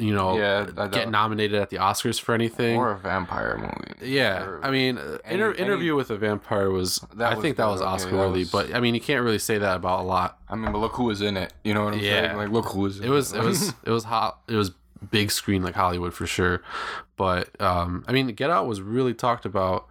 you 0.00 0.14
know, 0.14 0.36
Yeah, 0.38 0.66
get 0.90 1.10
nominated 1.10 1.60
at 1.60 1.70
the 1.70 1.76
Oscars 1.76 2.20
for 2.20 2.34
anything. 2.34 2.76
or 2.76 2.92
a 2.92 2.98
vampire 2.98 3.56
movie. 3.58 4.10
Yeah, 4.12 4.42
Or 4.44 4.60
I 4.64 4.70
mean, 4.70 4.98
uh, 4.98 5.18
any- 5.24 5.34
inter- 5.34 5.52
any- 5.52 5.58
interview 5.62 5.94
with 5.94 6.10
a 6.10 6.16
vampire 6.16 6.70
was. 6.70 7.04
That 7.16 7.32
I 7.32 7.34
was 7.36 7.42
think 7.42 7.56
that 7.58 7.68
was 7.68 7.80
Oscar 7.82 8.16
worthy, 8.16 8.44
but 8.44 8.74
I 8.74 8.80
mean, 8.80 8.94
you 8.94 9.00
can't 9.00 9.22
really 9.24 9.38
say 9.38 9.58
that 9.58 9.76
about 9.76 10.00
a 10.00 10.02
lot. 10.04 10.38
I 10.48 10.56
mean, 10.56 10.72
but 10.72 10.78
look 10.78 10.92
who 10.94 11.04
was 11.04 11.20
in 11.20 11.36
it. 11.36 11.52
You 11.64 11.74
know 11.74 11.84
what 11.84 11.94
I'm 11.94 12.00
Yeah. 12.00 12.26
saying? 12.28 12.36
Like, 12.38 12.48
look 12.50 12.66
who 12.66 12.80
was. 12.80 12.98
In 12.98 13.04
It 13.06 13.10
was, 13.10 13.32
it 13.32 13.42
was, 13.42 13.68
it 13.84 13.90
was 13.90 14.04
hot. 14.04 14.38
It 14.48 14.56
was 14.56 14.72
big 15.10 15.30
screen 15.30 15.62
like 15.62 15.74
Hollywood 15.74 16.12
for 16.14 16.26
sure. 16.26 16.62
But 17.16 17.48
um, 17.60 18.04
I 18.08 18.12
mean, 18.12 18.26
Get 18.28 18.50
Out 18.50 18.66
was 18.66 18.80
really 18.80 19.14
talked 19.14 19.44
about 19.44 19.86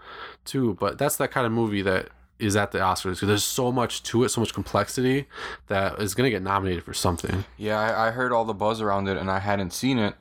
too. 0.46 0.76
But 0.80 0.98
that's 0.98 1.18
that 1.18 1.30
kind 1.32 1.46
of 1.46 1.52
movie 1.52 1.82
that 1.84 2.10
is 2.40 2.56
at 2.56 2.72
the 2.72 2.80
Oscars 2.80 3.16
because 3.16 3.28
there's 3.28 3.44
so 3.44 3.72
much 3.72 4.02
to 4.04 4.24
it, 4.24 4.30
so 4.30 4.40
much 4.42 4.54
complexity 4.54 5.28
that 5.68 6.00
is 6.00 6.14
gonna 6.16 6.30
get 6.30 6.42
nominated 6.42 6.84
for 6.84 6.94
something. 6.94 7.44
Yeah, 7.58 7.78
I, 7.80 8.08
I 8.08 8.12
heard 8.12 8.32
all 8.32 8.46
the 8.46 8.54
buzz 8.54 8.82
around 8.82 9.08
it, 9.10 9.18
and 9.18 9.30
I 9.30 9.40
hadn't 9.40 9.74
seen 9.74 10.00
it. 10.00 10.16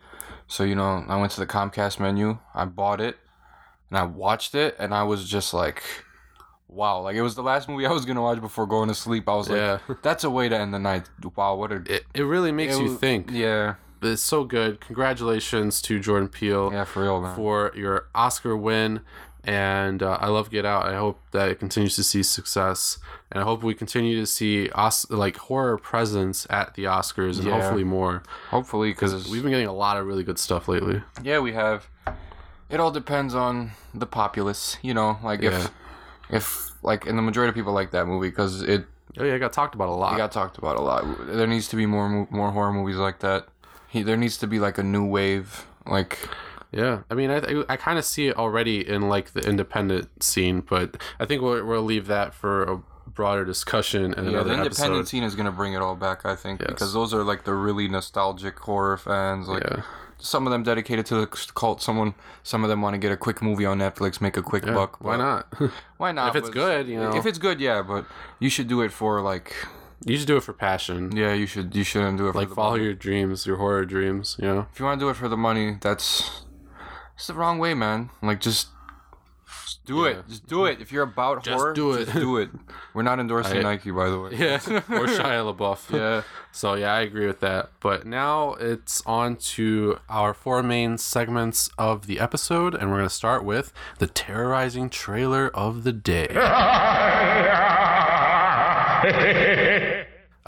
So 0.47 0.65
you 0.65 0.75
know, 0.75 1.05
I 1.09 1.17
went 1.17 1.33
to 1.33 1.41
the 1.41 1.47
Comcast 1.47 2.01
menu. 2.01 2.39
I 2.55 2.65
bought 2.65 3.01
it, 3.01 3.19
and 3.91 3.99
I 3.99 4.03
watched 4.05 4.55
it, 4.55 4.75
and 4.79 4.93
I 4.95 5.03
was 5.05 5.29
just 5.29 5.53
like, 5.55 5.83
"Wow!" 6.69 7.03
Like 7.03 7.17
it 7.17 7.23
was 7.23 7.35
the 7.35 7.43
last 7.43 7.69
movie 7.69 7.87
I 7.87 7.93
was 7.93 8.05
gonna 8.05 8.23
watch 8.23 8.41
before 8.41 8.67
going 8.67 8.89
to 8.89 8.95
sleep. 8.95 9.29
I 9.29 9.35
was 9.37 9.49
like, 9.49 9.59
Yeah. 9.59 9.79
"That's 10.03 10.25
a 10.25 10.31
way 10.31 10.49
to 10.49 10.57
end 10.59 10.73
the 10.75 10.79
night." 10.79 11.09
Wow, 11.37 11.55
what 11.57 11.71
a 11.73 11.77
It, 11.87 12.05
it 12.15 12.23
really 12.23 12.51
makes 12.53 12.77
it 12.77 12.83
you 12.83 12.97
think. 12.97 13.31
Yeah, 13.31 13.75
It's 14.03 14.23
so 14.23 14.45
good. 14.45 14.81
Congratulations 14.81 15.81
to 15.83 16.01
Jordan 16.01 16.29
Peele. 16.29 16.71
yeah, 16.73 16.85
for 16.85 17.03
real, 17.03 17.21
man. 17.21 17.37
for 17.37 17.73
your 17.77 18.07
Oscar 18.15 18.57
win. 18.57 19.01
And 19.45 20.03
uh, 20.03 20.19
I 20.21 20.27
love 20.29 20.51
Get 20.51 20.67
Out. 20.67 20.85
I 20.87 20.97
hope 20.97 21.21
that 21.31 21.49
it 21.49 21.59
continues 21.59 21.97
to 21.97 22.03
see 22.05 22.23
success, 22.23 22.99
and 23.31 23.41
I 23.41 23.45
hope 23.45 23.63
we 23.63 23.73
continue 23.75 24.19
to 24.21 24.27
see 24.27 24.69
Os- 24.71 25.09
like 25.11 25.37
horror 25.37 25.79
presence 25.79 26.47
at 26.51 26.75
the 26.75 26.85
Oscars, 26.85 27.39
and 27.39 27.47
Yeah. 27.47 27.61
hopefully 27.61 27.85
more. 27.85 28.23
Hopefully, 28.51 28.91
Because 28.91 29.29
we've 29.31 29.43
been 29.43 29.53
getting 29.53 29.67
a 29.69 29.73
lot 29.73 29.97
of 29.97 30.07
really 30.07 30.25
good 30.25 30.39
stuff 30.39 30.69
lately. 30.69 31.03
yeah, 31.23 31.39
we 31.39 31.53
have. 31.53 31.87
It 32.69 32.79
all 32.81 32.91
depends 32.91 33.35
on 33.35 33.71
the 33.95 34.07
populace, 34.07 34.77
you 34.83 34.93
know. 34.93 35.19
Like 35.23 35.41
Yeah. 35.41 35.51
if, 35.51 35.71
if 36.31 36.71
like, 36.83 37.07
and 37.07 37.17
the 37.17 37.23
majority 37.23 37.49
of 37.49 37.55
people 37.55 37.73
like 37.73 37.93
that 37.93 38.07
movie 38.07 38.29
because 38.29 38.61
it 38.63 38.87
Oh 39.19 39.25
yeah, 39.25 39.33
it 39.35 39.39
got 39.39 39.53
talked 39.55 39.75
about 39.75 39.89
a 39.89 39.93
lot. 39.93 40.13
It 40.15 40.19
got 40.19 40.31
talked 40.33 40.59
about 40.59 40.77
a 40.77 40.81
lot. 40.83 41.05
There 41.29 41.47
needs 41.47 41.69
to 41.69 41.77
be 41.77 41.87
more 41.87 42.27
more 42.31 42.51
horror 42.51 42.73
movies 42.73 42.97
like 42.97 43.21
that. 43.21 43.49
He, 43.89 44.03
there 44.03 44.19
needs 44.19 44.37
to 44.39 44.47
be 44.47 44.61
like 44.61 44.77
a 44.77 44.83
new 44.83 45.05
wave. 45.07 45.65
Like 45.87 46.19
yeah, 46.73 47.01
I 47.11 47.15
mean, 47.15 47.31
I 47.31 47.65
I 47.69 47.77
kind 47.77 47.99
of 47.99 48.05
see 48.05 48.29
it 48.29 48.37
already 48.37 48.87
in 48.87 49.09
like 49.09 49.33
the 49.33 49.41
independent 49.41 50.23
scene, 50.23 50.61
but 50.61 50.97
I 51.21 51.25
think 51.25 51.43
we'll 51.43 51.65
we'll 51.65 51.83
leave 51.83 52.07
that 52.09 52.35
for 52.35 52.63
a 52.65 52.81
broader 53.11 53.45
discussion 53.45 54.13
and 54.15 54.27
yeah, 54.27 54.33
another 54.33 54.51
the 54.51 54.55
independent 54.55 54.99
episode. 55.01 55.09
scene 55.09 55.23
is 55.25 55.35
gonna 55.35 55.51
bring 55.53 55.73
it 55.73 55.81
all 55.83 55.97
back. 55.97 56.25
I 56.27 56.37
think 56.37 56.61
Yes. 56.61 56.69
because 56.71 56.93
those 56.93 57.13
are 57.15 57.25
like 57.25 57.45
the 57.45 57.55
really 57.55 57.89
nostalgic 57.89 58.59
horror 58.59 58.97
fans. 58.99 59.49
Like 59.49 59.65
Yeah. 59.65 59.83
some 60.19 60.47
of 60.47 60.51
them 60.53 60.63
dedicated 60.63 61.07
to 61.07 61.15
the 61.21 61.27
cult. 61.55 61.81
Someone, 61.81 62.15
some 62.43 62.63
of 62.65 62.69
them 62.71 62.83
want 62.83 62.95
to 62.95 62.99
get 62.99 63.11
a 63.13 63.17
quick 63.17 63.41
movie 63.41 63.65
on 63.65 63.79
Netflix, 63.79 64.21
make 64.21 64.37
a 64.37 64.43
quick 64.43 64.65
Yeah, 64.67 64.75
buck. 64.75 65.03
why 65.03 65.17
not? 65.17 65.47
Why 65.97 66.13
not? 66.13 66.29
If 66.29 66.37
it's 66.37 66.49
But- 66.51 66.55
good, 66.55 66.87
you 66.89 67.01
know. 67.01 67.15
If 67.17 67.25
it's 67.27 67.39
good, 67.39 67.61
yeah, 67.61 67.83
but 67.83 68.05
you 68.39 68.51
should 68.51 68.69
do 68.69 68.83
it 68.83 68.93
for 68.93 69.21
like. 69.23 69.55
you 70.05 70.17
should 70.17 70.29
do 70.29 70.37
it 70.37 70.43
for 70.45 70.53
passion. 70.53 71.11
Yeah, 71.17 71.33
you 71.33 71.47
should. 71.47 71.75
You 71.75 71.83
shouldn't 71.85 72.19
do 72.19 72.29
it 72.29 72.33
for 72.33 72.39
Like 72.39 72.51
follow 72.51 72.73
money. 72.73 72.85
your 72.85 72.95
dreams, 72.95 73.47
your 73.47 73.57
horror 73.57 73.85
dreams. 73.85 74.37
You 74.39 74.47
know. 74.49 74.67
If 74.73 74.79
you 74.79 74.85
want 74.85 75.01
to 75.01 75.05
do 75.07 75.09
it 75.11 75.17
for 75.17 75.29
the 75.29 75.37
money, 75.37 75.79
that's 75.81 76.43
it's 77.19 77.27
the 77.27 77.35
wrong 77.35 77.59
way, 77.59 77.75
man. 77.75 78.09
Like 78.23 78.41
just, 78.41 78.69
just 79.65 79.85
do 79.85 80.05
Yeah. 80.05 80.11
it. 80.11 80.29
Just 80.29 80.47
do 80.47 80.65
it. 80.67 80.81
If 80.81 80.93
you're 80.93 81.03
about 81.03 81.45
horror, 81.45 81.45
Just 81.45 81.59
horror, 81.59 81.73
do 81.75 81.93
it. 81.93 82.05
Just 82.07 82.17
do 82.17 82.37
it. 82.39 82.49
We're 82.95 83.03
not 83.03 83.19
endorsing 83.21 83.59
I- 83.59 83.63
Nike, 83.63 83.91
by 83.91 84.09
the 84.09 84.19
way. 84.21 84.31
Yeah, 84.39 84.55
or 84.57 85.07
Shia 85.07 85.43
LaBeouf. 85.55 85.91
Yeah. 85.99 86.23
So 86.53 86.75
yeah, 86.75 86.93
I 86.95 87.01
agree 87.01 87.27
with 87.27 87.41
that. 87.41 87.71
But 87.81 88.07
now 88.07 88.55
it's 88.55 89.03
on 89.07 89.37
to 89.37 89.99
our 90.09 90.33
four 90.33 90.63
main 90.63 90.97
segments 90.99 91.69
of 91.77 92.07
the 92.07 92.19
episode, 92.21 92.75
and 92.75 92.91
we're 92.91 92.99
gonna 92.99 93.11
start 93.11 93.45
with 93.45 93.73
the 93.99 94.07
terrorizing 94.07 94.89
trailer 94.91 95.49
of 95.55 95.83
the 95.85 95.93
day. 95.93 96.29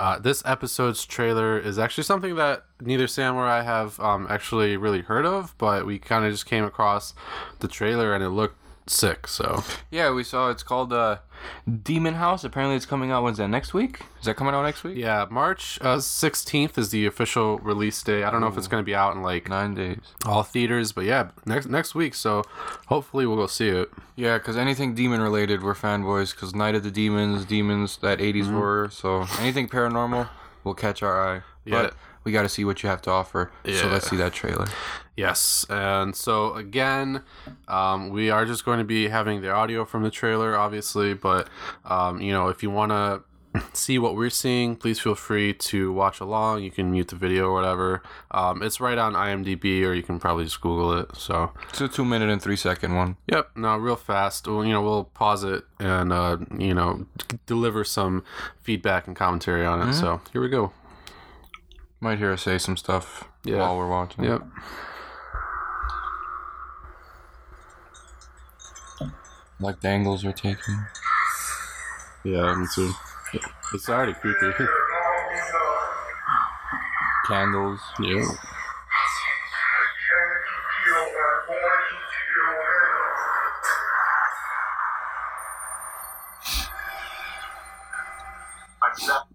Uh, 0.00 0.19
this 0.19 0.42
episode's 0.47 1.04
trailer 1.04 1.59
is 1.59 1.78
actually 1.78 2.04
something 2.04 2.35
that 2.35 2.64
neither 2.80 3.07
Sam 3.07 3.37
or 3.37 3.45
I 3.47 3.61
have 3.61 4.00
um, 4.00 4.26
actually 4.30 4.78
really 4.78 5.02
heard 5.02 5.26
of, 5.26 5.54
but 5.59 5.85
we 5.85 5.99
kind 5.99 6.25
of 6.25 6.33
just 6.33 6.47
came 6.47 6.64
across 6.64 7.12
the 7.59 7.69
trailer 7.69 8.14
and 8.14 8.25
it 8.25 8.30
looked 8.30 8.57
sick. 8.91 9.27
So 9.29 9.63
Yeah, 9.91 10.13
we 10.13 10.25
saw 10.25 10.51
it's 10.51 10.63
called 10.63 10.93
uh, 10.93 11.19
Demon 11.83 12.15
House. 12.15 12.45
Apparently, 12.45 12.77
it's 12.77 12.87
coming 12.87 13.11
out. 13.11 13.23
When's 13.23 13.39
that? 13.39 13.49
Next 13.49 13.73
week? 13.73 14.01
Is 14.19 14.27
that 14.27 14.37
coming 14.37 14.55
out 14.55 14.63
next 14.63 14.85
week? 14.85 14.97
yeah, 14.97 15.27
March 15.31 15.79
uh, 15.81 15.99
sixteenth 16.01 16.77
is 16.77 16.91
the 16.91 17.07
official 17.07 17.59
release 17.59 18.03
day. 18.03 18.23
I 18.25 18.31
don't 18.31 18.41
know 18.41 18.47
if 18.49 18.59
it's 18.59 18.69
gonna 18.69 18.83
be 18.83 18.95
out 18.95 19.15
in 19.17 19.23
like 19.23 19.49
Nine 19.49 19.75
days. 19.75 20.01
all 20.27 20.43
theaters, 20.43 20.93
but 20.93 21.05
yeah, 21.05 21.31
next 21.47 21.67
next 21.67 21.95
week. 21.95 22.15
So 22.15 22.43
hopefully 22.89 23.27
we'll 23.27 23.37
go 23.37 23.47
see 23.47 23.69
it. 23.69 23.91
Yeah, 24.17 24.39
because 24.39 24.57
anything 24.57 24.95
demon 24.95 25.21
related, 25.21 25.63
we're 25.63 25.75
fanboys. 25.75 26.35
Because 26.35 26.55
Night 26.55 26.75
of 26.75 26.83
the 26.83 26.91
Demons, 26.91 27.45
demons, 27.45 27.97
that 27.99 28.19
80s 28.19 28.43
Mm-hmm. 28.45 28.55
horror. 28.55 28.91
So 28.91 29.27
anything 29.39 29.69
paranormal 29.69 30.29
will 30.65 30.75
catch 30.75 31.03
our 31.03 31.37
eye. 31.37 31.43
Yeah. 31.65 31.83
But 31.83 31.95
we 32.25 32.33
got 32.33 32.43
to 32.43 32.49
see 32.49 32.65
what 32.65 32.83
you 32.83 32.89
have 32.89 33.03
to 33.03 33.11
offer. 33.11 33.50
Yeah. 33.65 33.81
So 33.83 33.89
let's 33.89 34.09
see 34.09 34.17
that 34.17 34.33
trailer. 34.33 34.67
Yes, 35.17 35.67
and 35.69 36.17
so 36.17 36.55
again, 36.55 37.23
um, 37.69 38.09
we 38.11 38.31
are 38.31 38.47
just 38.47 38.65
going 38.65 38.79
to 38.79 38.85
be 38.85 39.09
having 39.09 39.43
the 39.43 39.50
audio 39.50 39.85
from 39.85 40.03
the 40.03 40.11
trailer, 40.11 40.57
obviously. 40.57 41.12
But 41.15 41.49
um, 41.85 42.21
you 42.23 42.33
know, 42.33 42.49
if 42.49 42.62
you 42.62 42.71
want 42.71 42.91
to 42.93 43.23
see 43.75 43.99
what 43.99 44.17
we're 44.17 44.31
seeing, 44.31 44.77
please 44.77 44.99
feel 45.00 45.15
free 45.15 45.53
to 45.53 45.93
watch 45.93 46.21
along. 46.21 46.62
You 46.62 46.71
can 46.71 46.91
mute 46.91 47.09
the 47.09 47.17
video 47.17 47.49
or 47.49 47.53
whatever. 47.53 48.03
Um, 48.31 48.62
it's 48.62 48.81
right 48.81 48.97
on 48.97 49.12
IMDb, 49.12 49.83
or 49.85 49.93
you 49.93 50.03
can 50.03 50.19
probably 50.21 50.45
just 50.45 50.61
Google 50.62 50.97
it. 50.99 51.15
So, 51.17 51.53
It's 51.69 51.81
a 51.83 51.89
two 51.89 52.05
minute 52.05 52.31
and 52.31 52.41
three 52.41 52.57
second 52.57 52.95
one. 52.95 53.17
yep, 53.27 53.50
no, 53.57 53.77
real 53.77 53.97
fast. 53.97 54.47
Well, 54.49 54.65
you 54.65 54.73
know, 54.73 54.81
we'll 54.83 55.05
pause 55.05 55.45
it 55.45 55.65
and 55.79 56.12
uh, 56.15 56.39
you 56.57 56.73
know 56.73 57.07
d- 57.29 57.39
deliver 57.45 57.85
some 57.85 58.25
feedback 58.62 59.07
and 59.07 59.15
commentary 59.17 59.67
on 59.67 59.87
it. 59.87 59.93
So 59.93 60.23
here 60.33 60.41
we 60.41 60.49
go. 60.49 60.73
Might 62.00 62.19
hear 62.19 62.33
us 62.33 62.42
say 62.42 62.57
some 62.59 62.76
stuff 62.76 63.25
Yeah. 63.45 63.59
while 63.59 63.76
we're 63.76 63.88
watching. 63.88 64.25
Yep. 64.25 64.42
Like 69.61 69.80
the 69.80 69.88
angles 69.88 70.25
are 70.25 70.33
taking. 70.33 70.78
Yeah, 72.25 72.54
me 72.54 72.66
too. 72.75 72.92
It's 73.75 73.88
already 73.88 74.14
creepy. 74.14 74.50
Candles. 77.28 77.80
yeah. 78.00 78.25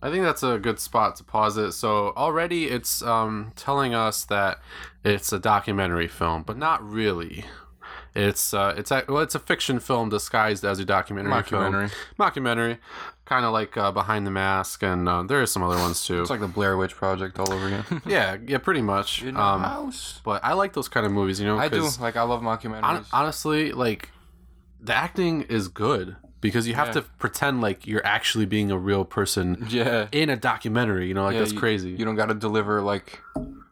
I 0.06 0.12
think 0.12 0.24
that's 0.24 0.44
a 0.44 0.60
good 0.60 0.80
spot 0.80 1.16
to 1.16 1.24
pause 1.24 1.58
it. 1.58 1.72
So 1.72 2.14
already 2.16 2.66
it's 2.66 3.02
um, 3.02 3.52
telling 3.56 3.94
us 3.96 4.24
that 4.26 4.60
it's 5.04 5.34
a 5.34 5.40
documentary 5.40 6.08
film, 6.08 6.44
but 6.44 6.58
not 6.58 6.88
really. 6.88 7.46
It's 8.14 8.54
uh, 8.54 8.76
it's 8.78 8.92
a, 8.92 9.04
well, 9.10 9.22
it's 9.24 9.36
a 9.36 9.40
fiction 9.40 9.80
film 9.80 10.10
disguised 10.10 10.64
as 10.64 10.80
a 10.80 10.86
documentary 10.86 11.34
Mockumentary. 11.34 11.90
film. 11.90 11.92
Mockumentary, 12.20 12.78
kind 13.26 13.46
of 13.46 13.52
like 13.52 13.76
uh, 13.76 13.92
Behind 13.92 14.26
the 14.26 14.32
Mask, 14.32 14.84
and 14.84 15.10
uh, 15.10 15.24
there 15.24 15.42
are 15.42 15.46
some 15.46 15.64
other 15.64 15.76
ones 15.78 16.06
too. 16.06 16.22
It's 16.22 16.30
like 16.30 16.40
the 16.40 16.48
Blair 16.48 16.78
Witch 16.78 16.96
Project 16.96 17.38
all 17.40 17.52
over 17.52 17.66
again. 17.68 17.84
yeah, 18.06 18.38
yeah, 18.48 18.60
pretty 18.60 18.82
much. 18.82 19.22
In 19.24 19.36
Um, 19.36 19.62
house. 19.64 20.22
but 20.24 20.42
I 20.46 20.54
like 20.54 20.72
those 20.74 20.88
kind 20.88 21.06
of 21.06 21.12
movies, 21.12 21.42
you 21.42 21.46
know. 21.48 21.58
I 21.58 21.68
do. 21.68 21.90
Like 22.00 22.16
I 22.16 22.22
love 22.22 22.42
mockumentaries. 22.42 22.84
hon- 22.84 23.06
honestly, 23.12 23.72
like 23.74 24.12
the 24.80 24.94
acting 24.96 25.42
is 25.42 25.68
good 25.68 26.16
because 26.46 26.68
you 26.68 26.74
have 26.75 26.88
Yeah. 26.88 26.94
to 26.94 27.02
pretend 27.18 27.62
like 27.62 27.88
you're 27.88 28.06
actually 28.06 28.46
being 28.46 28.70
a 28.72 28.78
real 28.78 29.04
person 29.06 29.66
yeah. 29.70 30.08
in 30.12 30.30
a 30.30 30.36
documentary. 30.38 31.08
You 31.08 31.14
know, 31.16 31.24
like 31.24 31.34
Yeah, 31.34 31.40
that's 31.40 31.54
you- 31.54 31.60
crazy. 31.60 31.90
You 31.92 32.06
don't 32.06 32.16
got 32.16 32.28
to 32.28 32.34
deliver 32.36 32.82
like 32.82 33.20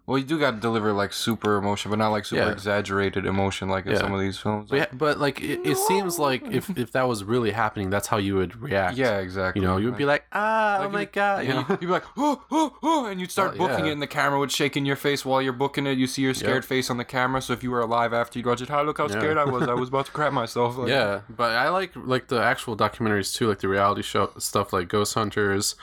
Well, 0.05 0.17
you 0.17 0.25
do 0.25 0.37
got 0.37 0.51
to 0.51 0.57
deliver 0.57 0.91
like 0.91 1.13
super 1.13 1.55
emotion, 1.55 1.89
but 1.89 1.97
not 1.97 2.09
like 2.09 2.25
super 2.25 2.41
Yeah. 2.43 2.51
exaggerated 2.51 3.25
emotion 3.25 3.69
like 3.69 3.85
in 3.85 3.93
Yeah. 3.93 3.99
some 3.99 4.11
of 4.13 4.19
these 4.19 4.37
films. 4.37 4.69
But, 4.69 4.75
yeah, 4.75 4.85
but 4.91 5.17
like 5.17 5.39
it, 5.41 5.61
it 5.65 5.77
seems 5.77 6.19
like 6.19 6.43
if 6.51 6.69
if 6.77 6.91
that 6.91 7.07
was 7.07 7.23
really 7.23 7.51
happening, 7.51 7.89
that's 7.89 8.07
how 8.07 8.17
you 8.17 8.35
would 8.35 8.61
react. 8.61 8.97
yeah, 8.97 9.19
exactly. 9.19 9.61
You 9.61 9.67
know, 9.67 9.77
you 9.77 9.85
would 9.85 9.97
be 9.97 10.03
like, 10.03 10.25
ah, 10.33 10.79
oh 10.83 10.89
my 10.89 11.01
you- 11.01 11.05
god. 11.05 11.45
You 11.47 11.53
know? 11.53 11.65
You'd 11.69 11.79
be 11.79 11.85
like, 11.87 12.03
oh, 12.17 12.43
oh, 12.51 12.77
oh, 12.83 13.05
and 13.05 13.21
you'd 13.21 13.31
start 13.31 13.57
Well, 13.57 13.69
booking 13.69 13.85
it, 13.85 13.91
and 13.93 14.01
the 14.01 14.07
camera 14.07 14.39
would 14.39 14.51
shake 14.51 14.75
in 14.75 14.85
your 14.85 14.97
face 14.97 15.23
while 15.23 15.41
you're 15.41 15.53
booking 15.53 15.87
it. 15.87 15.97
You 15.97 16.07
see 16.07 16.21
your 16.23 16.33
scared 16.33 16.65
face 16.65 16.89
on 16.89 16.97
the 16.97 17.05
camera. 17.05 17.41
So 17.41 17.53
if 17.53 17.63
you 17.63 17.71
were 17.71 17.79
alive 17.81 18.11
after 18.13 18.37
you'd 18.39 18.45
watch 18.45 18.61
it, 18.61 18.67
hi, 18.67 18.81
look 18.81 18.97
how 18.97 19.07
scared 19.07 19.37
I 19.37 19.45
was. 19.45 19.63
I 19.69 19.73
was 19.73 19.87
about 19.87 20.07
to 20.07 20.11
crap 20.11 20.33
myself. 20.33 20.77
Like, 20.77 20.89
Yeah, 20.89 21.21
but 21.29 21.51
I 21.51 21.69
like 21.69 21.91
like 21.95 22.27
the 22.27 22.41
actual 22.43 22.75
documentaries 22.75 23.33
too, 23.33 23.47
like 23.47 23.59
the 23.59 23.69
reality 23.69 24.01
show 24.01 24.31
stuff, 24.37 24.73
like 24.73 24.89
Ghost 24.89 25.13
Hunters. 25.13 25.75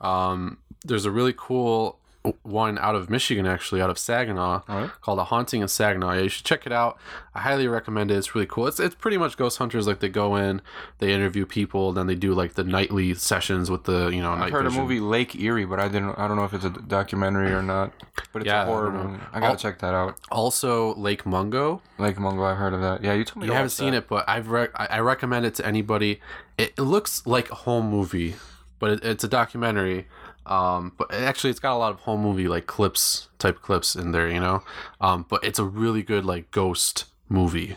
Um, 0.00 0.58
there's 0.84 1.04
a 1.04 1.10
really 1.10 1.34
cool 1.36 1.97
one 2.42 2.78
out 2.78 2.94
of 2.94 3.08
Michigan, 3.08 3.46
actually, 3.46 3.80
out 3.80 3.88
of 3.90 3.98
Saginaw, 3.98 4.62
Alright. 4.68 4.90
called 5.00 5.18
"A 5.18 5.24
Haunting 5.24 5.62
in 5.62 5.68
Saginaw." 5.68 6.12
Yeah, 6.14 6.20
you 6.22 6.28
should 6.28 6.44
check 6.44 6.66
it 6.66 6.72
out. 6.72 6.98
I 7.34 7.40
highly 7.40 7.68
recommend 7.68 8.10
it. 8.10 8.16
It's 8.16 8.34
really 8.34 8.46
cool. 8.46 8.66
It's 8.66 8.80
it's 8.80 8.94
pretty 8.94 9.16
much 9.16 9.36
Ghost 9.36 9.58
Hunters. 9.58 9.86
Like 9.86 10.00
they 10.00 10.08
go 10.08 10.36
in, 10.36 10.60
they 10.98 11.12
interview 11.12 11.46
people, 11.46 11.92
then 11.92 12.06
they 12.06 12.16
do 12.16 12.34
like 12.34 12.54
the 12.54 12.64
nightly 12.64 13.14
sessions 13.14 13.70
with 13.70 13.84
the 13.84 14.08
you 14.08 14.20
know 14.20 14.32
I've 14.32 14.38
night 14.40 14.52
heard 14.52 14.64
vision. 14.64 14.80
a 14.80 14.82
movie 14.82 15.00
Lake 15.00 15.36
Erie, 15.36 15.64
but 15.64 15.78
I 15.80 15.88
didn't. 15.88 16.18
I 16.18 16.26
don't 16.28 16.36
know 16.36 16.44
if 16.44 16.52
it's 16.52 16.64
a 16.64 16.70
documentary 16.70 17.52
or 17.52 17.62
not. 17.62 17.92
But 18.32 18.42
it's 18.42 18.46
Yeah, 18.48 18.60
I 18.60 18.62
a 18.64 18.66
horror 18.66 18.90
don't 18.90 19.12
movie. 19.12 19.22
I 19.32 19.40
gotta 19.40 19.52
I'll- 19.52 19.56
check 19.56 19.78
that 19.78 19.94
out. 19.94 20.16
Also, 20.30 20.94
Lake 20.96 21.24
Mungo. 21.24 21.80
Lake 21.98 22.18
Mungo, 22.18 22.42
I've 22.44 22.56
heard 22.58 22.74
of 22.74 22.80
that. 22.80 23.02
Yeah, 23.02 23.14
you 23.14 23.24
told 23.24 23.42
me. 23.42 23.46
You 23.46 23.52
to 23.52 23.56
haven't 23.56 23.70
seen 23.70 23.92
that. 23.92 23.98
it, 23.98 24.08
but 24.08 24.28
I've 24.28 24.50
re- 24.50 24.68
I 24.74 24.86
I 24.86 24.98
recommend 24.98 25.46
it 25.46 25.54
to 25.56 25.66
anybody. 25.66 26.20
It, 26.58 26.74
it 26.76 26.82
looks 26.82 27.24
like 27.26 27.50
a 27.50 27.54
home 27.54 27.88
movie, 27.88 28.34
but 28.80 28.90
it, 28.90 29.04
it's 29.04 29.24
a 29.24 29.28
documentary. 29.28 30.08
Um, 30.48 30.92
but 30.96 31.12
actually, 31.12 31.50
it's 31.50 31.60
got 31.60 31.74
a 31.74 31.78
lot 31.78 31.92
of 31.92 32.00
home 32.00 32.22
movie 32.22 32.48
like 32.48 32.66
clips, 32.66 33.28
type 33.38 33.60
clips 33.60 33.94
in 33.94 34.12
there, 34.12 34.28
you 34.28 34.40
know. 34.40 34.62
Um, 35.00 35.26
but 35.28 35.44
it's 35.44 35.58
a 35.58 35.64
really 35.64 36.02
good 36.02 36.24
like 36.24 36.50
ghost 36.50 37.04
movie, 37.28 37.76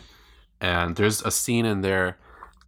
and 0.60 0.96
there's 0.96 1.22
a 1.22 1.30
scene 1.30 1.66
in 1.66 1.82
there 1.82 2.18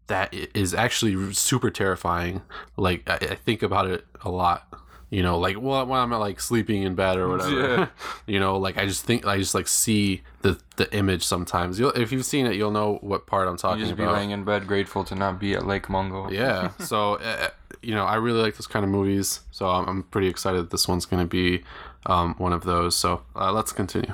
that 0.06 0.34
is 0.54 0.74
actually 0.74 1.32
super 1.32 1.70
terrifying. 1.70 2.42
Like 2.76 3.08
I, 3.08 3.14
I 3.14 3.34
think 3.34 3.62
about 3.62 3.86
it 3.86 4.04
a 4.22 4.30
lot. 4.30 4.68
You 5.10 5.22
know, 5.22 5.38
like 5.38 5.60
well, 5.60 5.86
when 5.86 6.00
I'm 6.00 6.10
like 6.10 6.40
sleeping 6.40 6.82
in 6.82 6.94
bed 6.96 7.18
or 7.18 7.28
whatever. 7.28 7.60
Yeah. 7.60 7.86
you 8.26 8.40
know, 8.40 8.56
like 8.58 8.76
I 8.76 8.86
just 8.86 9.04
think 9.04 9.24
I 9.26 9.38
just 9.38 9.54
like 9.54 9.68
see 9.68 10.22
the 10.42 10.58
the 10.76 10.92
image 10.92 11.22
sometimes. 11.22 11.78
You'll, 11.78 11.92
if 11.92 12.10
you've 12.10 12.24
seen 12.24 12.46
it, 12.46 12.56
you'll 12.56 12.72
know 12.72 12.98
what 13.00 13.26
part 13.26 13.46
I'm 13.46 13.54
You 13.54 13.58
talking 13.58 13.84
just 13.84 13.96
be 13.96 14.02
about. 14.02 14.16
laying 14.16 14.30
in 14.30 14.42
bed, 14.44 14.66
grateful 14.66 15.04
to 15.04 15.14
not 15.14 15.38
be 15.38 15.54
at 15.54 15.66
Lake 15.66 15.88
Mungo. 15.88 16.30
Yeah. 16.30 16.70
So, 16.80 17.14
uh, 17.14 17.50
you 17.84 17.94
know, 17.94 18.04
I 18.04 18.16
really 18.16 18.40
like 18.40 18.54
those 18.54 18.66
kind 18.66 18.84
of 18.84 18.90
movies. 18.90 19.40
So 19.50 19.68
I'm, 19.68 19.88
I'm 19.88 20.02
pretty 20.04 20.28
excited 20.28 20.62
that 20.62 20.70
this 20.70 20.88
one's 20.88 21.06
going 21.06 21.22
to 21.22 21.28
be 21.28 21.62
um, 22.06 22.34
one 22.38 22.52
of 22.52 22.64
those. 22.64 22.96
So 22.96 23.22
uh, 23.36 23.52
let's 23.52 23.72
continue. 23.72 24.12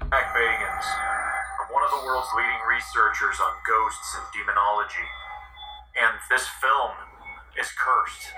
Zak 0.00 0.34
Bagans. 0.34 0.86
I'm 1.60 1.72
one 1.72 1.84
of 1.84 1.90
the 1.90 2.04
world's 2.04 2.28
leading 2.36 2.60
researchers 2.68 3.40
on 3.40 3.52
ghosts 3.66 4.16
and 4.16 4.24
demonology. 4.32 5.08
And 6.00 6.18
this 6.30 6.46
film 6.60 6.92
is 7.58 7.68
cursed. 7.78 8.32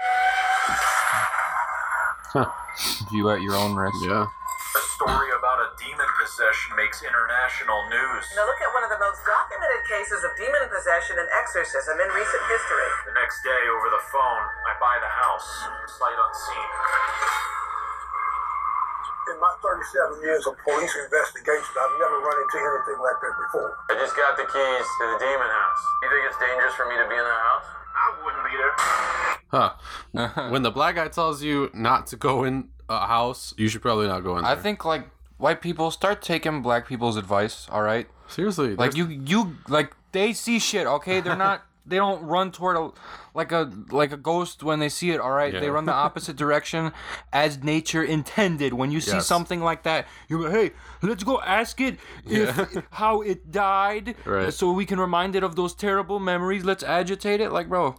View 3.10 3.30
at 3.30 3.40
your 3.42 3.54
own 3.54 3.76
risk. 3.76 3.94
Yeah. 4.02 4.26
A 4.74 4.82
story 4.98 5.30
about 5.30 5.62
a 5.62 5.68
demon 5.78 6.10
possession 6.18 6.74
makes 6.74 6.98
international 6.98 7.78
news. 7.94 8.24
Now 8.34 8.42
look 8.42 8.58
at 8.58 8.74
one 8.74 8.82
of 8.82 8.90
the 8.90 8.98
most 8.98 9.22
documented 9.22 9.86
cases 9.86 10.26
of 10.26 10.34
demon 10.34 10.66
possession 10.66 11.14
and 11.14 11.30
exorcism 11.30 11.94
in 11.94 12.10
recent 12.10 12.42
history. 12.50 12.90
The 13.06 13.14
next 13.14 13.38
day, 13.46 13.62
over 13.70 13.86
the 13.94 14.02
phone, 14.10 14.44
I 14.66 14.74
buy 14.82 14.98
the 14.98 15.06
house, 15.06 15.46
sight 15.94 16.18
unseen. 16.18 16.70
In 19.30 19.38
my 19.38 19.54
37 19.62 20.26
years 20.26 20.42
of 20.50 20.58
police 20.66 20.90
investigation, 20.90 21.70
I've 21.78 21.94
never 22.02 22.18
run 22.18 22.38
into 22.42 22.58
anything 22.58 22.98
like 22.98 23.18
that 23.22 23.34
before. 23.46 23.78
I 23.88 23.94
just 23.94 24.18
got 24.18 24.34
the 24.34 24.46
keys 24.50 24.86
to 24.90 25.04
the 25.06 25.18
demon 25.22 25.50
house. 25.54 25.82
You 26.02 26.06
think 26.10 26.22
it's 26.26 26.40
dangerous 26.42 26.74
for 26.74 26.90
me 26.90 26.98
to 26.98 27.06
be 27.06 27.14
in 27.14 27.22
that 27.22 27.42
house? 27.46 27.68
I 27.94 28.06
wouldn't 28.26 28.42
be 28.42 28.54
there. 28.58 28.74
Huh. 29.54 30.50
when 30.50 30.66
the 30.66 30.74
black 30.74 30.98
guy 30.98 31.06
tells 31.06 31.46
you 31.46 31.70
not 31.70 32.10
to 32.10 32.18
go 32.18 32.42
in 32.42 32.73
a 32.88 33.06
house, 33.06 33.54
you 33.56 33.68
should 33.68 33.82
probably 33.82 34.06
not 34.08 34.20
go 34.24 34.36
in 34.36 34.42
there. 34.44 34.52
I 34.52 34.56
think 34.56 34.84
like 34.84 35.08
white 35.38 35.60
people 35.60 35.90
start 35.90 36.22
taking 36.22 36.62
black 36.62 36.86
people's 36.86 37.16
advice. 37.16 37.66
All 37.70 37.82
right, 37.82 38.06
seriously, 38.28 38.76
like 38.76 38.96
you 38.96 39.06
you 39.08 39.56
like 39.68 39.92
they 40.12 40.32
see 40.32 40.58
shit. 40.58 40.86
Okay, 40.86 41.20
they're 41.20 41.36
not. 41.36 41.62
They 41.86 41.96
don't 41.96 42.22
run 42.22 42.50
toward 42.50 42.78
a 42.78 42.92
like 43.34 43.52
a 43.52 43.70
like 43.90 44.10
a 44.10 44.16
ghost 44.16 44.62
when 44.62 44.78
they 44.78 44.88
see 44.88 45.10
it. 45.10 45.20
All 45.20 45.32
right, 45.32 45.52
they 45.52 45.68
run 45.68 45.84
the 45.84 45.92
opposite 46.06 46.34
direction 46.34 46.92
as 47.30 47.62
nature 47.62 48.02
intended. 48.02 48.72
When 48.72 48.90
you 48.90 49.02
see 49.02 49.11
Yes. 49.20 49.26
something 49.26 49.61
like 49.61 49.82
that, 49.82 50.06
you're 50.26 50.40
like, 50.48 50.52
hey, 50.52 50.70
let's 51.02 51.24
go 51.24 51.42
ask 51.42 51.78
it 51.82 51.98
if 52.24 52.56
how 52.92 53.20
it 53.20 53.52
died, 53.52 54.14
Right. 54.24 54.50
so 54.50 54.72
we 54.72 54.87
can 54.87 54.98
remind 54.98 55.37
it 55.37 55.42
of 55.42 55.56
those 55.56 55.74
terrible 55.74 56.18
memories. 56.18 56.64
Let's 56.64 56.82
agitate 56.82 57.42
it, 57.42 57.52
like 57.52 57.68
bro. 57.68 57.96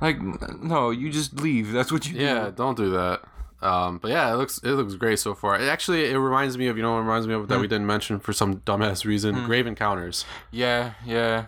Like 0.00 0.18
no, 0.60 0.90
you 0.90 1.08
just 1.08 1.38
leave. 1.40 1.70
That's 1.70 1.92
what 1.92 2.08
you 2.08 2.14
do. 2.14 2.20
Yeah, 2.20 2.50
don't 2.50 2.76
do 2.76 2.90
that. 2.90 3.22
Um, 3.60 3.98
but 3.98 4.10
yeah, 4.10 4.32
it 4.32 4.36
looks 4.36 4.58
it 4.58 4.72
looks 4.72 4.94
great 4.94 5.18
so 5.18 5.34
far. 5.34 5.58
It 5.60 5.68
actually 5.68 6.04
it 6.10 6.16
reminds 6.16 6.56
me 6.56 6.68
of 6.68 6.76
you 6.76 6.82
know 6.82 6.92
what 6.92 6.98
it 6.98 7.02
reminds 7.02 7.26
me 7.26 7.34
of 7.34 7.48
that 7.48 7.58
we 7.60 7.66
didn't 7.66 7.86
mention 7.86 8.20
for 8.20 8.32
some 8.32 8.58
dumbass 8.60 9.04
reason. 9.04 9.44
Grave 9.44 9.66
encounters. 9.66 10.24
yeah, 10.50 10.94
yeah. 11.04 11.46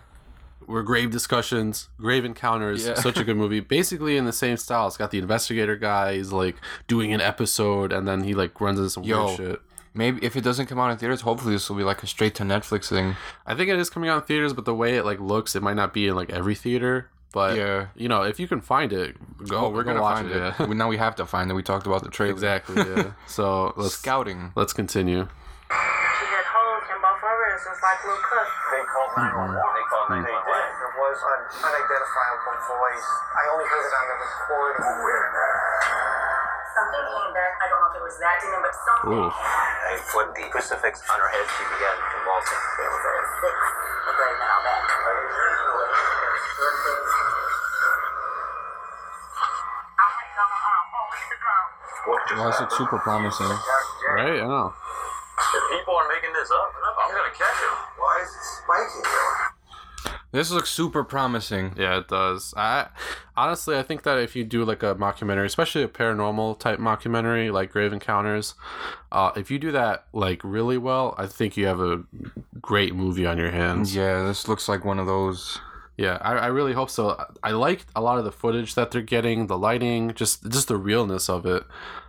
Were 0.67 0.83
grave 0.83 1.09
discussions, 1.11 1.89
grave 1.97 2.23
encounters. 2.23 2.85
Yeah. 2.85 2.93
Such 2.93 3.17
a 3.17 3.23
good 3.23 3.35
movie. 3.35 3.59
Basically 3.77 4.15
in 4.15 4.25
the 4.25 4.31
same 4.33 4.57
style. 4.57 4.87
It's 4.87 4.95
got 4.95 5.11
the 5.11 5.17
investigator 5.17 5.75
guy. 5.75 6.15
He's 6.15 6.31
like 6.31 6.55
doing 6.87 7.13
an 7.13 7.19
episode, 7.19 7.91
and 7.91 8.07
then 8.07 8.23
he 8.23 8.33
like 8.33 8.59
runs 8.61 8.77
into 8.77 8.89
some 8.89 9.03
Yo. 9.03 9.25
weird 9.25 9.37
shit. 9.37 9.61
Maybe 9.93 10.23
if 10.25 10.37
it 10.37 10.41
doesn't 10.41 10.67
come 10.67 10.79
out 10.79 10.89
in 10.91 10.97
theaters, 10.97 11.21
hopefully 11.21 11.55
this 11.55 11.69
will 11.69 11.75
be 11.75 11.83
like 11.83 12.01
a 12.03 12.07
straight 12.07 12.35
to 12.35 12.43
Netflix 12.43 12.87
thing. 12.87 13.15
I 13.45 13.55
think 13.55 13.69
it 13.69 13.79
is 13.79 13.89
coming 13.89 14.09
out 14.09 14.21
in 14.21 14.23
theaters, 14.23 14.53
but 14.53 14.63
the 14.63 14.75
way 14.75 14.95
it 14.95 15.03
like 15.03 15.19
looks, 15.19 15.55
it 15.55 15.61
might 15.63 15.75
not 15.75 15.93
be 15.93 16.07
in 16.07 16.15
like 16.15 16.29
every 16.29 16.55
theater. 16.55 17.09
But 17.33 17.55
Yeah. 17.55 17.87
you 17.95 18.09
know, 18.09 18.23
if 18.23 18.39
you 18.39 18.47
can 18.47 18.59
find 18.61 18.91
it, 18.91 19.15
go. 19.47 19.57
Oh, 19.57 19.69
we're 19.69 19.83
go 19.83 19.91
gonna 19.91 20.01
watch 20.01 20.17
find 20.17 20.29
it. 20.31 20.35
it. 20.37 20.53
Yeah. 20.59 20.65
We- 20.67 20.75
now 20.75 20.89
we 20.89 20.97
have 20.97 21.15
to 21.15 21.25
find 21.25 21.49
it. 21.49 21.53
We 21.53 21.63
talked 21.63 21.87
about 21.87 22.03
the 22.03 22.09
trailer. 22.09 22.33
exactly. 22.33 22.75
Yeah. 22.75 23.11
So 23.27 23.73
let's 23.77 23.95
Scouting. 23.95 24.51
let's 24.55 24.73
continue. 24.73 25.23
She 25.71 26.27
had 26.27 26.43
holes 26.51 26.83
in 26.91 26.99
both 26.99 27.23
her 27.23 27.35
wrists, 27.39 27.67
just 27.71 27.79
like 27.79 28.03
Lil 28.03 28.19
Cook. 28.19 28.47
They 28.75 28.83
called 28.83 29.11
911. 29.15 29.55
Mm-hmm. 29.55 29.75
They 29.79 29.85
called 29.87 30.07
911. 30.11 30.27
They 30.27 30.35
did. 30.51 30.71
There 30.75 30.93
was 30.99 31.17
an 31.23 31.41
unidentifiable 31.71 32.57
voice. 32.67 33.07
I 33.31 33.41
only 33.55 33.65
heard 33.71 33.85
it 33.87 33.93
on 33.95 34.05
the 34.11 34.17
recording. 34.19 34.83
Something 36.71 37.03
came 37.03 37.33
back. 37.35 37.51
I 37.59 37.65
don't 37.67 37.79
know 37.83 37.91
if 37.91 37.99
it 37.99 38.03
was 38.07 38.15
that 38.23 38.39
demon, 38.39 38.63
but 38.63 38.71
something. 38.71 39.11
Ooh. 39.11 39.27
They 39.27 39.99
flipped 40.07 40.35
the 40.39 40.47
crucifix 40.47 41.03
on 41.11 41.19
her 41.19 41.27
head. 41.27 41.43
She 41.43 41.63
began 41.67 41.95
convulsing. 42.15 42.61
There 42.79 42.87
was 42.87 43.03
a 43.03 43.15
six, 43.43 43.55
a 44.07 44.11
grave, 44.15 44.39
and 44.39 44.51
all 44.51 44.63
that. 44.63 44.81
Oh, 50.91 52.07
what 52.07 52.19
just 52.27 52.39
Well, 52.39 52.47
this 52.49 52.59
looks 52.59 52.77
super 52.79 52.99
promising. 53.03 53.51
Right? 54.15 54.39
I 54.39 54.47
know. 54.47 54.71
If 54.71 55.63
people 55.75 55.95
are 55.95 56.07
making 56.07 56.31
this 56.33 56.49
up, 56.51 56.71
I'm 56.71 57.11
gonna 57.11 57.35
catch 57.35 57.59
him. 57.59 57.75
Why 57.99 58.23
is 58.23 58.31
it 58.31 58.43
spiky? 58.63 59.60
This 60.31 60.49
looks 60.49 60.69
super 60.69 61.03
promising. 61.03 61.73
Yeah, 61.77 61.99
it 61.99 62.07
does. 62.07 62.53
I 62.55 62.87
honestly, 63.35 63.77
I 63.77 63.83
think 63.83 64.03
that 64.03 64.17
if 64.17 64.35
you 64.35 64.43
do 64.45 64.63
like 64.63 64.81
a 64.81 64.95
mockumentary, 64.95 65.45
especially 65.45 65.83
a 65.83 65.87
paranormal 65.87 66.59
type 66.59 66.79
mockumentary 66.79 67.51
like 67.51 67.71
Grave 67.71 67.91
Encounters, 67.91 68.55
uh, 69.11 69.31
if 69.35 69.51
you 69.51 69.59
do 69.59 69.71
that 69.73 70.05
like 70.13 70.41
really 70.43 70.77
well, 70.77 71.15
I 71.17 71.27
think 71.27 71.57
you 71.57 71.65
have 71.65 71.81
a 71.81 72.03
great 72.61 72.95
movie 72.95 73.25
on 73.25 73.37
your 73.37 73.51
hands. 73.51 73.93
Yeah, 73.95 74.23
this 74.23 74.47
looks 74.47 74.69
like 74.69 74.85
one 74.85 74.99
of 74.99 75.05
those. 75.05 75.59
Yeah, 75.97 76.17
I, 76.21 76.33
I 76.33 76.47
really 76.47 76.73
hope 76.73 76.89
so. 76.89 77.21
I 77.43 77.51
liked 77.51 77.85
a 77.95 78.01
lot 78.01 78.17
of 78.17 78.23
the 78.23 78.31
footage 78.31 78.75
that 78.75 78.91
they're 78.91 79.01
getting, 79.01 79.47
the 79.47 79.57
lighting, 79.57 80.13
just 80.13 80.49
just 80.49 80.69
the 80.69 80.77
realness 80.77 81.29
of 81.29 81.45
it. 81.45 81.63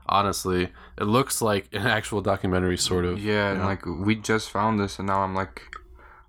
Honestly, 0.06 0.70
it 0.96 1.04
looks 1.04 1.42
like 1.42 1.68
an 1.72 1.86
actual 1.86 2.20
documentary, 2.20 2.76
sort 2.78 3.04
of. 3.04 3.18
Yeah, 3.18 3.52
and 3.52 3.64
like 3.64 3.84
we 3.84 4.14
just 4.14 4.50
found 4.50 4.78
this, 4.78 4.98
and 4.98 5.08
now 5.08 5.22
I'm 5.22 5.34
like, 5.34 5.62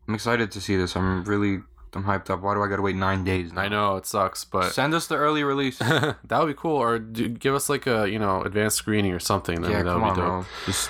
I'm 0.08 0.16
excited 0.16 0.52
to 0.52 0.62
see 0.62 0.76
this. 0.76 0.96
I'm 0.96 1.24
really, 1.24 1.60
I'm 1.96 2.04
hyped 2.04 2.30
up. 2.30 2.42
Why 2.42 2.54
do 2.54 2.62
I 2.62 2.68
gotta 2.68 2.82
wait 2.82 2.96
nine 2.96 3.24
days? 3.24 3.54
Now? 3.54 3.62
I 3.62 3.68
know 3.68 3.96
it 3.98 4.06
sucks, 4.06 4.44
but 4.44 4.72
Send 4.72 4.94
us 4.94 5.08
the 5.08 5.16
early 5.16 5.44
release. 5.44 5.78
that 5.80 6.18
would 6.30 6.48
be 6.48 6.54
cool. 6.54 6.78
Or 6.78 7.00
do, 7.00 7.30
give 7.30 7.56
us 7.56 7.70
like 7.70 7.88
a 7.88 8.10
you 8.10 8.20
know 8.20 8.42
advanced 8.42 8.78
screening 8.78 9.14
or 9.14 9.20
something. 9.20 9.64
I 9.64 9.70
yeah, 9.70 9.76
mean, 9.78 9.86
that 9.86 9.92
come 9.94 10.02
would 10.02 10.10
on, 10.10 10.16
dope. 10.16 10.26
bro. 10.28 10.46
Just 10.66 10.90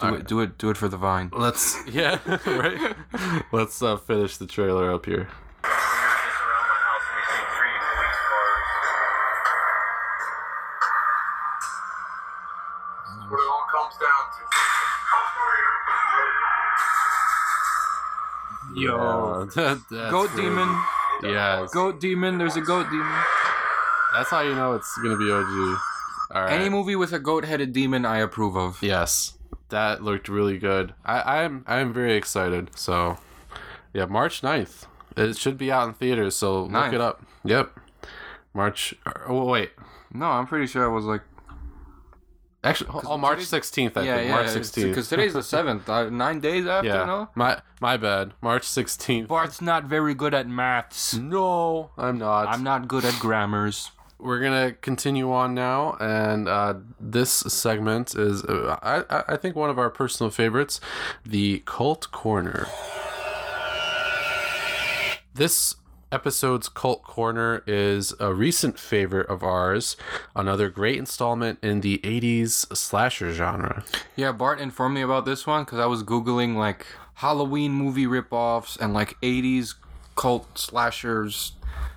do 0.00 0.14
it, 0.14 0.26
do 0.26 0.40
it, 0.40 0.58
do 0.58 0.70
it 0.70 0.76
for 0.76 0.88
the 0.88 0.96
vine. 0.96 1.30
Let's 1.32 1.76
yeah 1.90 2.18
right. 2.46 2.94
Let's 3.52 3.82
uh, 3.82 3.96
finish 3.96 4.36
the 4.36 4.46
trailer 4.46 4.92
up 4.92 5.06
here. 5.06 5.28
Yo, 18.84 19.44
that, 19.54 19.80
Goat 20.10 20.30
really- 20.34 20.42
demon, 20.50 20.82
Yes, 21.22 21.70
goat 21.72 22.00
demon. 22.00 22.38
There's 22.38 22.56
a 22.56 22.60
goat 22.60 22.86
demon. 22.90 23.06
that's 24.14 24.30
how 24.30 24.40
you 24.40 24.54
know 24.54 24.74
it's 24.74 24.96
gonna 25.02 25.16
be 25.16 25.30
OG. 25.30 25.78
Right. 26.34 26.52
Any 26.52 26.68
movie 26.68 26.96
with 26.96 27.12
a 27.12 27.18
goat-headed 27.20 27.72
demon, 27.72 28.04
I 28.04 28.18
approve 28.18 28.56
of. 28.56 28.82
Yes, 28.82 29.38
that 29.68 30.02
looked 30.02 30.28
really 30.28 30.58
good. 30.58 30.92
I 31.04 31.42
I'm 31.44 31.64
I'm 31.66 31.92
very 31.92 32.14
excited. 32.16 32.70
So 32.76 33.18
yeah, 33.92 34.06
March 34.06 34.42
9th. 34.42 34.86
It 35.16 35.36
should 35.36 35.56
be 35.56 35.70
out 35.70 35.86
in 35.88 35.94
theaters, 35.94 36.34
so 36.34 36.64
look 36.64 36.92
it 36.92 37.00
up. 37.00 37.22
Yep. 37.44 37.78
March 38.52 38.94
er, 39.06 39.22
oh 39.28 39.44
wait. 39.44 39.70
No, 40.12 40.26
I'm 40.26 40.46
pretty 40.46 40.66
sure 40.66 40.84
it 40.84 40.92
was 40.92 41.04
like 41.04 41.22
Actually, 42.64 42.90
oh, 43.06 43.18
March 43.18 43.40
16th, 43.40 43.96
I 43.96 44.02
yeah, 44.02 44.16
think. 44.16 44.28
yeah. 44.28 44.34
March 44.34 44.46
16th. 44.48 44.84
Because 44.88 45.08
today's 45.08 45.34
the 45.34 45.42
seventh. 45.56 45.88
Uh, 45.88 46.08
nine 46.10 46.40
days 46.40 46.66
after. 46.66 46.88
yeah. 46.88 47.04
No. 47.04 47.28
My 47.34 47.60
my 47.80 47.96
bad. 47.96 48.32
March 48.40 48.62
16th. 48.62 49.28
Bart's 49.28 49.60
not 49.60 49.84
very 49.84 50.14
good 50.14 50.32
at 50.34 50.48
maths. 50.48 51.14
No, 51.14 51.90
I'm 51.98 52.18
not. 52.18 52.48
I'm 52.48 52.62
not 52.62 52.88
good 52.88 53.04
at 53.04 53.18
grammars. 53.20 53.90
we're 54.18 54.40
gonna 54.40 54.72
continue 54.80 55.30
on 55.30 55.52
now 55.54 55.96
and 56.00 56.48
uh, 56.48 56.72
this 56.98 57.30
segment 57.30 58.14
is 58.14 58.42
uh, 58.44 58.78
I- 58.82 59.24
I 59.34 59.36
think 59.36 59.54
one 59.56 59.68
of 59.70 59.78
our 59.78 59.90
personal 59.90 60.30
favorites 60.30 60.80
the 61.26 61.62
cult 61.66 62.10
corner 62.12 62.66
this 65.34 65.74
episode's 66.14 66.68
cult 66.68 67.02
corner 67.02 67.62
is 67.66 68.14
a 68.20 68.32
recent 68.32 68.78
favorite 68.78 69.28
of 69.28 69.42
ours 69.42 69.96
another 70.36 70.68
great 70.70 70.96
installment 70.96 71.58
in 71.62 71.80
the 71.80 71.98
80s 71.98 72.50
slasher 72.76 73.32
genre 73.32 73.84
Yeah, 74.16 74.30
Bart 74.32 74.60
informed 74.60 74.94
me 74.94 75.02
about 75.02 75.24
this 75.24 75.46
one 75.46 75.64
because 75.64 75.80
I 75.80 75.86
was 75.86 76.02
googling 76.02 76.54
like 76.56 76.86
Halloween 77.14 77.72
movie 77.72 78.06
ripoffs 78.06 78.78
and 78.80 78.92
like 78.92 79.16
'80s 79.20 79.74
cult 80.16 80.58
slashers. 80.58 81.52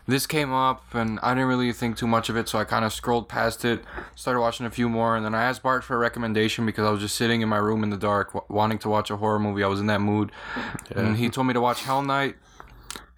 This 0.07 0.25
came 0.25 0.53
up 0.53 0.83
and 0.93 1.19
I 1.21 1.33
didn't 1.33 1.47
really 1.49 1.73
think 1.73 1.97
too 1.97 2.07
much 2.07 2.29
of 2.29 2.37
it, 2.37 2.47
so 2.47 2.59
I 2.59 2.63
kind 2.63 2.85
of 2.85 2.93
scrolled 2.93 3.27
past 3.27 3.65
it, 3.65 3.81
started 4.15 4.39
watching 4.39 4.65
a 4.65 4.69
few 4.71 4.87
more, 4.89 5.15
and 5.15 5.25
then 5.25 5.35
I 5.35 5.43
asked 5.43 5.61
Bart 5.63 5.83
for 5.83 5.95
a 5.95 5.99
recommendation 5.99 6.65
because 6.65 6.85
I 6.85 6.91
was 6.91 7.01
just 7.01 7.15
sitting 7.15 7.41
in 7.41 7.49
my 7.49 7.57
room 7.57 7.83
in 7.83 7.89
the 7.89 7.97
dark, 7.97 8.33
w- 8.33 8.45
wanting 8.47 8.77
to 8.79 8.89
watch 8.89 9.09
a 9.11 9.17
horror 9.17 9.39
movie. 9.39 9.63
I 9.63 9.67
was 9.67 9.79
in 9.79 9.87
that 9.87 10.01
mood, 10.01 10.31
and 10.95 11.17
he 11.17 11.29
told 11.29 11.47
me 11.47 11.53
to 11.53 11.61
watch 11.61 11.81
Hell 11.83 12.03
Night, 12.03 12.35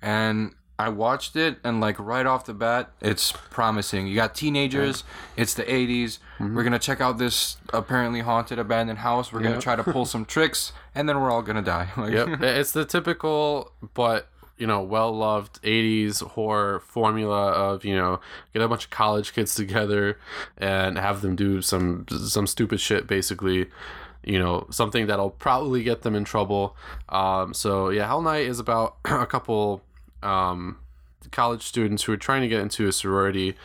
and 0.01 0.55
I 0.79 0.87
watched 0.89 1.35
it, 1.35 1.57
and 1.63 1.81
like 1.81 1.99
right 1.99 2.25
off 2.25 2.45
the 2.45 2.53
bat, 2.53 2.89
it's 3.01 3.33
promising. 3.51 4.07
You 4.07 4.15
got 4.15 4.33
teenagers. 4.33 5.03
It's 5.35 5.53
the 5.53 5.63
'80s. 5.63 6.19
We're 6.39 6.63
gonna 6.63 6.79
check 6.79 7.01
out 7.01 7.17
this 7.17 7.57
apparently 7.73 8.21
haunted 8.21 8.57
abandoned 8.59 8.99
house. 8.99 9.33
We're 9.33 9.41
gonna 9.41 9.59
try 9.61 9.75
to 9.75 9.83
pull 9.83 10.05
some 10.13 10.23
tricks, 10.25 10.71
and 10.95 11.07
then 11.09 11.19
we're 11.19 11.29
all 11.31 11.41
gonna 11.41 11.61
die. 11.61 11.89
Like, 11.97 12.13
Yep. 12.13 12.41
it's 12.41 12.71
the 12.71 12.85
typical, 12.85 13.73
but 13.93 14.29
you 14.57 14.67
know, 14.67 14.81
well 14.81 15.11
loved 15.11 15.61
'80s 15.63 16.21
horror 16.23 16.79
formula 16.79 17.49
of 17.51 17.83
you 17.83 17.95
know, 17.97 18.21
get 18.53 18.61
a 18.61 18.67
bunch 18.69 18.85
of 18.85 18.89
college 18.89 19.33
kids 19.33 19.53
together 19.55 20.17
and 20.57 20.97
have 20.97 21.21
them 21.21 21.35
do 21.35 21.61
some 21.61 22.05
some 22.09 22.47
stupid 22.47 22.79
shit, 22.79 23.05
basically. 23.05 23.69
You 24.23 24.37
know, 24.37 24.67
something 24.69 25.07
that'll 25.07 25.29
probably 25.29 25.81
get 25.83 26.01
them 26.03 26.13
in 26.15 26.23
trouble. 26.25 26.75
Um, 27.07 27.53
so 27.53 27.89
yeah, 27.89 28.05
Hell 28.07 28.21
Night 28.21 28.45
is 28.47 28.59
about 28.59 28.95
a 29.05 29.25
couple 29.25 29.81
um, 30.23 30.77
college 31.31 31.61
students 31.61 32.03
who 32.03 32.13
are 32.13 32.17
trying 32.17 32.41
to 32.41 32.47
get 32.47 32.61
into 32.61 32.87
a 32.87 32.91
sorority 32.91 33.55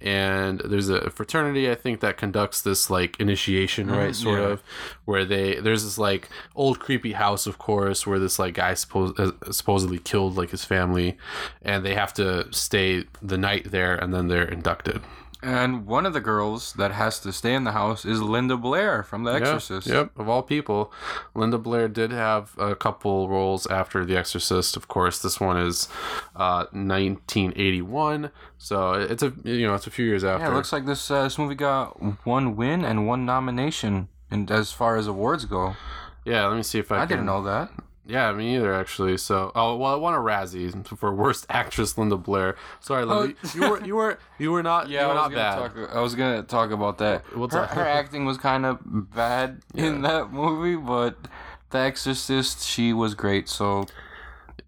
and 0.00 0.60
there's 0.60 0.88
a 0.88 1.10
fraternity 1.10 1.70
i 1.70 1.74
think 1.74 2.00
that 2.00 2.16
conducts 2.16 2.62
this 2.62 2.88
like 2.88 3.18
initiation 3.20 3.90
right 3.90 4.14
sort 4.14 4.40
yeah. 4.40 4.46
of 4.46 4.62
where 5.04 5.24
they 5.24 5.56
there's 5.60 5.84
this 5.84 5.98
like 5.98 6.28
old 6.54 6.78
creepy 6.78 7.12
house 7.12 7.46
of 7.46 7.58
course 7.58 8.06
where 8.06 8.18
this 8.18 8.38
like 8.38 8.54
guy 8.54 8.72
suppos- 8.72 9.18
uh, 9.18 9.52
supposedly 9.52 9.98
killed 9.98 10.36
like 10.36 10.50
his 10.50 10.64
family 10.64 11.18
and 11.62 11.84
they 11.84 11.94
have 11.94 12.14
to 12.14 12.50
stay 12.52 13.04
the 13.20 13.36
night 13.36 13.70
there 13.70 13.96
and 13.96 14.14
then 14.14 14.28
they're 14.28 14.48
inducted 14.48 15.02
And 15.42 15.86
one 15.86 16.04
of 16.04 16.12
the 16.12 16.20
girls 16.20 16.74
that 16.74 16.92
has 16.92 17.18
to 17.20 17.32
stay 17.32 17.54
in 17.54 17.64
the 17.64 17.72
house 17.72 18.04
is 18.04 18.20
Linda 18.20 18.56
Blair 18.56 19.02
from 19.02 19.24
The 19.24 19.32
Exorcist. 19.32 19.86
Yeah, 19.86 19.94
yep, 19.94 20.18
of 20.18 20.28
all 20.28 20.42
people. 20.42 20.92
Linda 21.34 21.56
Blair 21.56 21.88
did 21.88 22.12
have 22.12 22.52
a 22.58 22.74
couple 22.74 23.28
roles 23.28 23.66
after 23.66 24.04
The 24.04 24.16
Exorcist. 24.16 24.76
Of 24.76 24.88
course, 24.88 25.18
this 25.20 25.40
one 25.40 25.56
is 25.56 25.88
uh, 26.36 26.66
1981, 26.72 28.30
so 28.58 28.92
it's 28.92 29.22
a 29.22 29.32
you 29.44 29.66
know 29.66 29.74
it's 29.74 29.86
a 29.86 29.90
few 29.90 30.04
years 30.04 30.24
after. 30.24 30.44
Yeah, 30.44 30.52
it 30.52 30.54
looks 30.54 30.72
like 30.72 30.84
this 30.84 31.10
uh, 31.10 31.22
this 31.22 31.38
movie 31.38 31.54
got 31.54 32.26
one 32.26 32.56
win 32.56 32.84
and 32.84 33.06
one 33.06 33.24
nomination, 33.24 34.08
and 34.30 34.50
as 34.50 34.72
far 34.72 34.96
as 34.96 35.06
awards 35.06 35.46
go, 35.46 35.74
yeah, 36.24 36.46
let 36.46 36.56
me 36.56 36.62
see 36.62 36.78
if 36.78 36.92
I, 36.92 36.96
I 36.96 37.00
can, 37.00 37.08
didn't 37.08 37.26
know 37.26 37.42
that. 37.44 37.70
Yeah, 38.10 38.32
me 38.32 38.56
either 38.56 38.74
actually. 38.74 39.16
So, 39.18 39.52
oh 39.54 39.76
well, 39.76 39.94
I 39.94 39.96
won 39.96 40.14
a 40.14 40.18
Razzie 40.18 40.86
for 40.98 41.14
worst 41.14 41.46
actress, 41.48 41.96
Linda 41.96 42.16
Blair. 42.16 42.56
Sorry, 42.80 43.04
Linda, 43.04 43.34
oh, 43.42 43.50
you 43.54 43.70
were 43.70 43.84
you 43.84 43.96
were 43.96 44.18
you 44.38 44.50
were 44.52 44.62
not 44.62 44.86
Oh. 44.86 44.88
Yeah, 44.88 45.02
you 45.02 45.06
were 45.06 45.12
I 45.12 45.14
was 45.14 45.32
not 45.32 45.58
gonna 45.58 45.70
bad. 45.74 45.86
talk. 45.88 45.96
I 45.96 46.00
was 46.00 46.14
gonna 46.14 46.42
talk 46.42 46.70
about 46.72 46.98
that. 46.98 47.36
What's 47.36 47.54
her, 47.54 47.62
up? 47.62 47.70
her 47.70 47.86
acting 47.86 48.24
was 48.24 48.36
kind 48.38 48.66
of 48.66 48.78
bad 48.82 49.62
in 49.74 50.02
that 50.02 50.32
movie, 50.32 50.76
but 50.76 51.16
The 51.70 51.78
Exorcist, 51.78 52.62
she 52.66 52.92
was 52.92 53.14
great. 53.14 53.48
So 53.48 53.86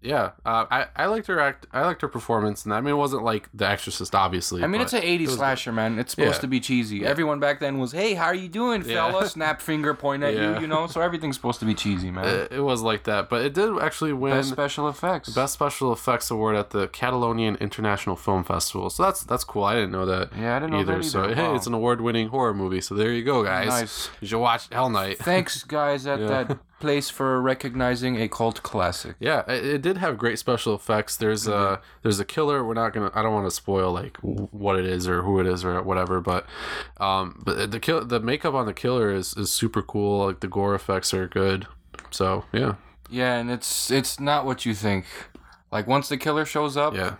Yeah, 0.03 0.31
uh, 0.45 0.65
I 0.69 0.85
I 0.95 1.05
liked 1.05 1.27
her 1.27 1.39
act. 1.39 1.65
I 1.71 1.85
liked 1.85 2.01
her 2.01 2.07
performance, 2.09 2.65
and 2.65 2.73
I 2.73 2.81
mean, 2.81 2.93
it 2.93 2.97
wasn't 2.97 3.23
like 3.23 3.47
The 3.53 3.67
Exorcist, 3.67 4.13
obviously. 4.13 4.63
I 4.63 4.67
mean, 4.67 4.81
it's 4.81 4.91
an 4.93 5.01
'80s 5.01 5.27
was- 5.27 5.35
slasher, 5.37 5.71
man. 5.71 5.97
It's 5.97 6.11
supposed 6.11 6.35
Yeah. 6.35 6.39
to 6.41 6.47
be 6.47 6.59
cheesy. 6.59 7.05
Everyone 7.05 7.39
back 7.39 7.59
then 7.61 7.77
was, 7.79 7.93
"Hey, 7.93 8.13
how 8.13 8.25
are 8.25 8.35
you 8.35 8.49
doing, 8.49 8.83
Yeah. 8.85 9.09
fella?" 9.09 9.27
Snap 9.29 9.61
finger, 9.61 9.93
point 9.93 10.21
at 10.23 10.33
Yeah. 10.35 10.55
you, 10.55 10.61
you 10.61 10.67
know. 10.67 10.87
So 10.87 10.99
everything's 10.99 11.35
supposed 11.37 11.59
to 11.61 11.65
be 11.65 11.73
cheesy, 11.73 12.11
man. 12.11 12.25
It, 12.25 12.51
it 12.51 12.59
was 12.61 12.81
like 12.81 13.03
that, 13.03 13.29
but 13.29 13.45
it 13.45 13.53
did 13.53 13.77
actually 13.79 14.11
win 14.13 14.33
Best 14.33 14.49
special 14.49 14.89
effects. 14.89 15.29
Best 15.29 15.53
Special 15.53 15.93
Effects 15.93 16.29
Award 16.29 16.55
at 16.57 16.71
the 16.71 16.87
Catalonian 16.89 17.55
International 17.61 18.15
Film 18.17 18.43
Festival. 18.43 18.89
So 18.89 19.03
that's 19.03 19.23
that's 19.23 19.45
cool. 19.45 19.63
I 19.63 19.73
didn't 19.75 19.91
know 19.91 20.05
that. 20.05 20.31
Yeah, 20.37 20.57
I 20.57 20.59
didn't 20.59 20.71
know 20.73 20.83
that 20.83 21.05
So 21.05 21.23
either. 21.23 21.35
hey, 21.35 21.55
it's 21.55 21.67
an 21.67 21.73
award-winning 21.73 22.27
horror 22.27 22.53
movie. 22.53 22.81
So 22.81 22.93
there 22.95 23.11
you 23.13 23.23
go, 23.23 23.43
guys. 23.43 23.67
Nice. 23.69 24.09
You 24.19 24.27
should 24.27 24.39
watch 24.39 24.67
Hell 24.71 24.89
Night. 24.89 25.17
Thanks, 25.19 25.63
guys, 25.63 26.05
at 26.07 26.19
Yeah. 26.23 26.27
that 26.43 26.57
place 26.83 27.09
for 27.09 27.41
recognizing 27.41 28.19
a 28.21 28.27
cult 28.27 28.61
classic. 28.61 29.15
Yeah, 29.19 29.43
it, 29.47 29.65
it 29.65 29.81
did 29.81 29.97
have 29.97 30.17
great 30.17 30.37
special 30.37 30.75
effects. 30.75 31.15
There's 31.15 31.47
a 31.47 31.79
there's 32.01 32.19
a 32.19 32.25
killer. 32.25 32.63
We're 32.63 32.73
not 32.73 32.91
gonna. 32.93 33.09
I 33.15 33.21
don't 33.23 33.33
want 33.33 33.47
to 33.47 33.55
spoil 33.55 33.93
like 33.93 34.17
what 34.21 34.77
it 34.77 34.85
is 34.85 35.07
or 35.07 35.21
who 35.23 35.39
it 35.39 35.47
is 35.47 35.63
or 35.63 35.81
whatever. 35.81 36.19
But 36.19 36.45
um, 36.97 37.41
but 37.45 37.71
the 37.71 37.79
kill 37.79 38.03
the 38.03 38.19
makeup 38.19 38.53
on 38.53 38.65
the 38.65 38.73
killer 38.73 39.13
is 39.13 39.35
is 39.37 39.49
super 39.49 39.81
cool. 39.81 40.25
Like 40.25 40.41
the 40.41 40.49
gore 40.49 40.75
effects 40.75 41.13
are 41.13 41.27
good. 41.27 41.67
So 42.11 42.43
yeah, 42.51 42.75
Yeah, 43.09 43.37
and 43.39 43.49
it's 43.49 43.89
it's 43.89 44.19
not 44.19 44.45
what 44.45 44.65
you 44.65 44.73
think. 44.73 45.05
Like 45.71 45.87
once 45.87 46.09
the 46.09 46.17
killer 46.17 46.45
shows 46.45 46.75
up, 46.75 46.93
yeah, 46.93 47.15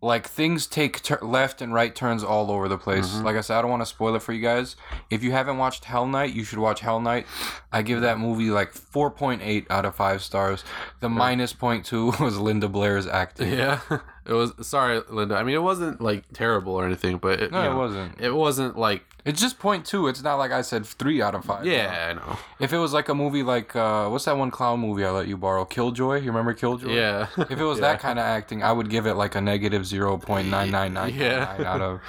like 0.00 0.28
things 0.28 0.66
take 0.66 1.02
tur 1.02 1.18
left 1.22 1.60
and 1.60 1.74
right 1.74 1.94
turns 1.94 2.22
all 2.22 2.50
over 2.50 2.68
the 2.68 2.78
place. 2.78 3.08
Mm-hmm. 3.08 3.24
Like 3.24 3.36
I 3.36 3.40
said, 3.40 3.58
I 3.58 3.62
don't 3.62 3.70
want 3.70 3.82
to 3.82 3.86
spoil 3.86 4.14
it 4.14 4.22
for 4.22 4.32
you 4.32 4.40
guys. 4.40 4.76
If 5.10 5.24
you 5.24 5.32
haven't 5.32 5.58
watched 5.58 5.84
Hell 5.86 6.06
Night, 6.06 6.32
you 6.34 6.44
should 6.44 6.58
watch 6.60 6.80
Hell 6.80 7.00
Night. 7.00 7.26
I 7.72 7.82
give 7.82 8.02
that 8.02 8.18
movie 8.18 8.50
like 8.50 8.72
4.8 8.72 9.66
out 9.70 9.84
of 9.84 9.94
5 9.96 10.22
stars. 10.22 10.64
The 11.00 11.08
minus 11.08 11.52
point 11.52 11.84
two 11.84 12.12
was 12.20 12.38
Linda 12.38 12.68
Blair's 12.68 13.06
acting. 13.06 13.52
yeah. 13.52 13.80
It 14.28 14.32
was 14.34 14.52
sorry, 14.66 15.00
Linda. 15.08 15.36
I 15.36 15.42
mean, 15.42 15.54
it 15.54 15.62
wasn't 15.62 16.00
like 16.00 16.24
terrible 16.32 16.74
or 16.74 16.84
anything, 16.84 17.16
but 17.18 17.40
it, 17.40 17.50
No, 17.50 17.60
it 17.62 17.70
know, 17.70 17.78
wasn't. 17.78 18.20
It 18.20 18.30
wasn't 18.34 18.78
like 18.78 19.02
It's 19.24 19.40
just 19.40 19.58
point 19.58 19.86
two. 19.86 20.06
It's 20.06 20.22
not 20.22 20.36
like 20.36 20.52
I 20.52 20.60
said 20.62 20.84
3 20.84 21.22
out 21.22 21.34
of 21.34 21.44
5. 21.46 21.64
yeah, 21.66 22.08
I 22.10 22.12
know. 22.14 22.36
If 22.60 22.72
it 22.72 22.78
was 22.78 22.92
like 22.92 23.08
a 23.08 23.14
movie 23.14 23.42
like 23.42 23.74
uh 23.74 24.08
what's 24.08 24.26
that 24.26 24.36
one 24.36 24.50
clown 24.50 24.80
movie 24.80 25.04
I 25.04 25.10
let 25.10 25.28
you 25.28 25.36
borrow? 25.38 25.64
Killjoy? 25.64 26.16
You 26.20 26.26
remember 26.26 26.52
Killjoy? 26.54 26.92
Yeah. 26.94 27.28
If 27.38 27.52
it 27.58 27.64
was 27.64 27.80
that 27.86 28.00
kind 28.00 28.18
of 28.18 28.24
acting, 28.24 28.62
I 28.62 28.70
would 28.72 28.90
give 28.90 29.06
it 29.06 29.14
like 29.14 29.34
a 29.34 29.40
negative 29.40 29.86
zero 29.86 30.18
point 30.18 30.48
nine 30.48 30.70
nine 30.70 30.92
nine 30.92 31.14
Yeah. 31.16 31.56
out 31.64 31.80
of 31.80 32.00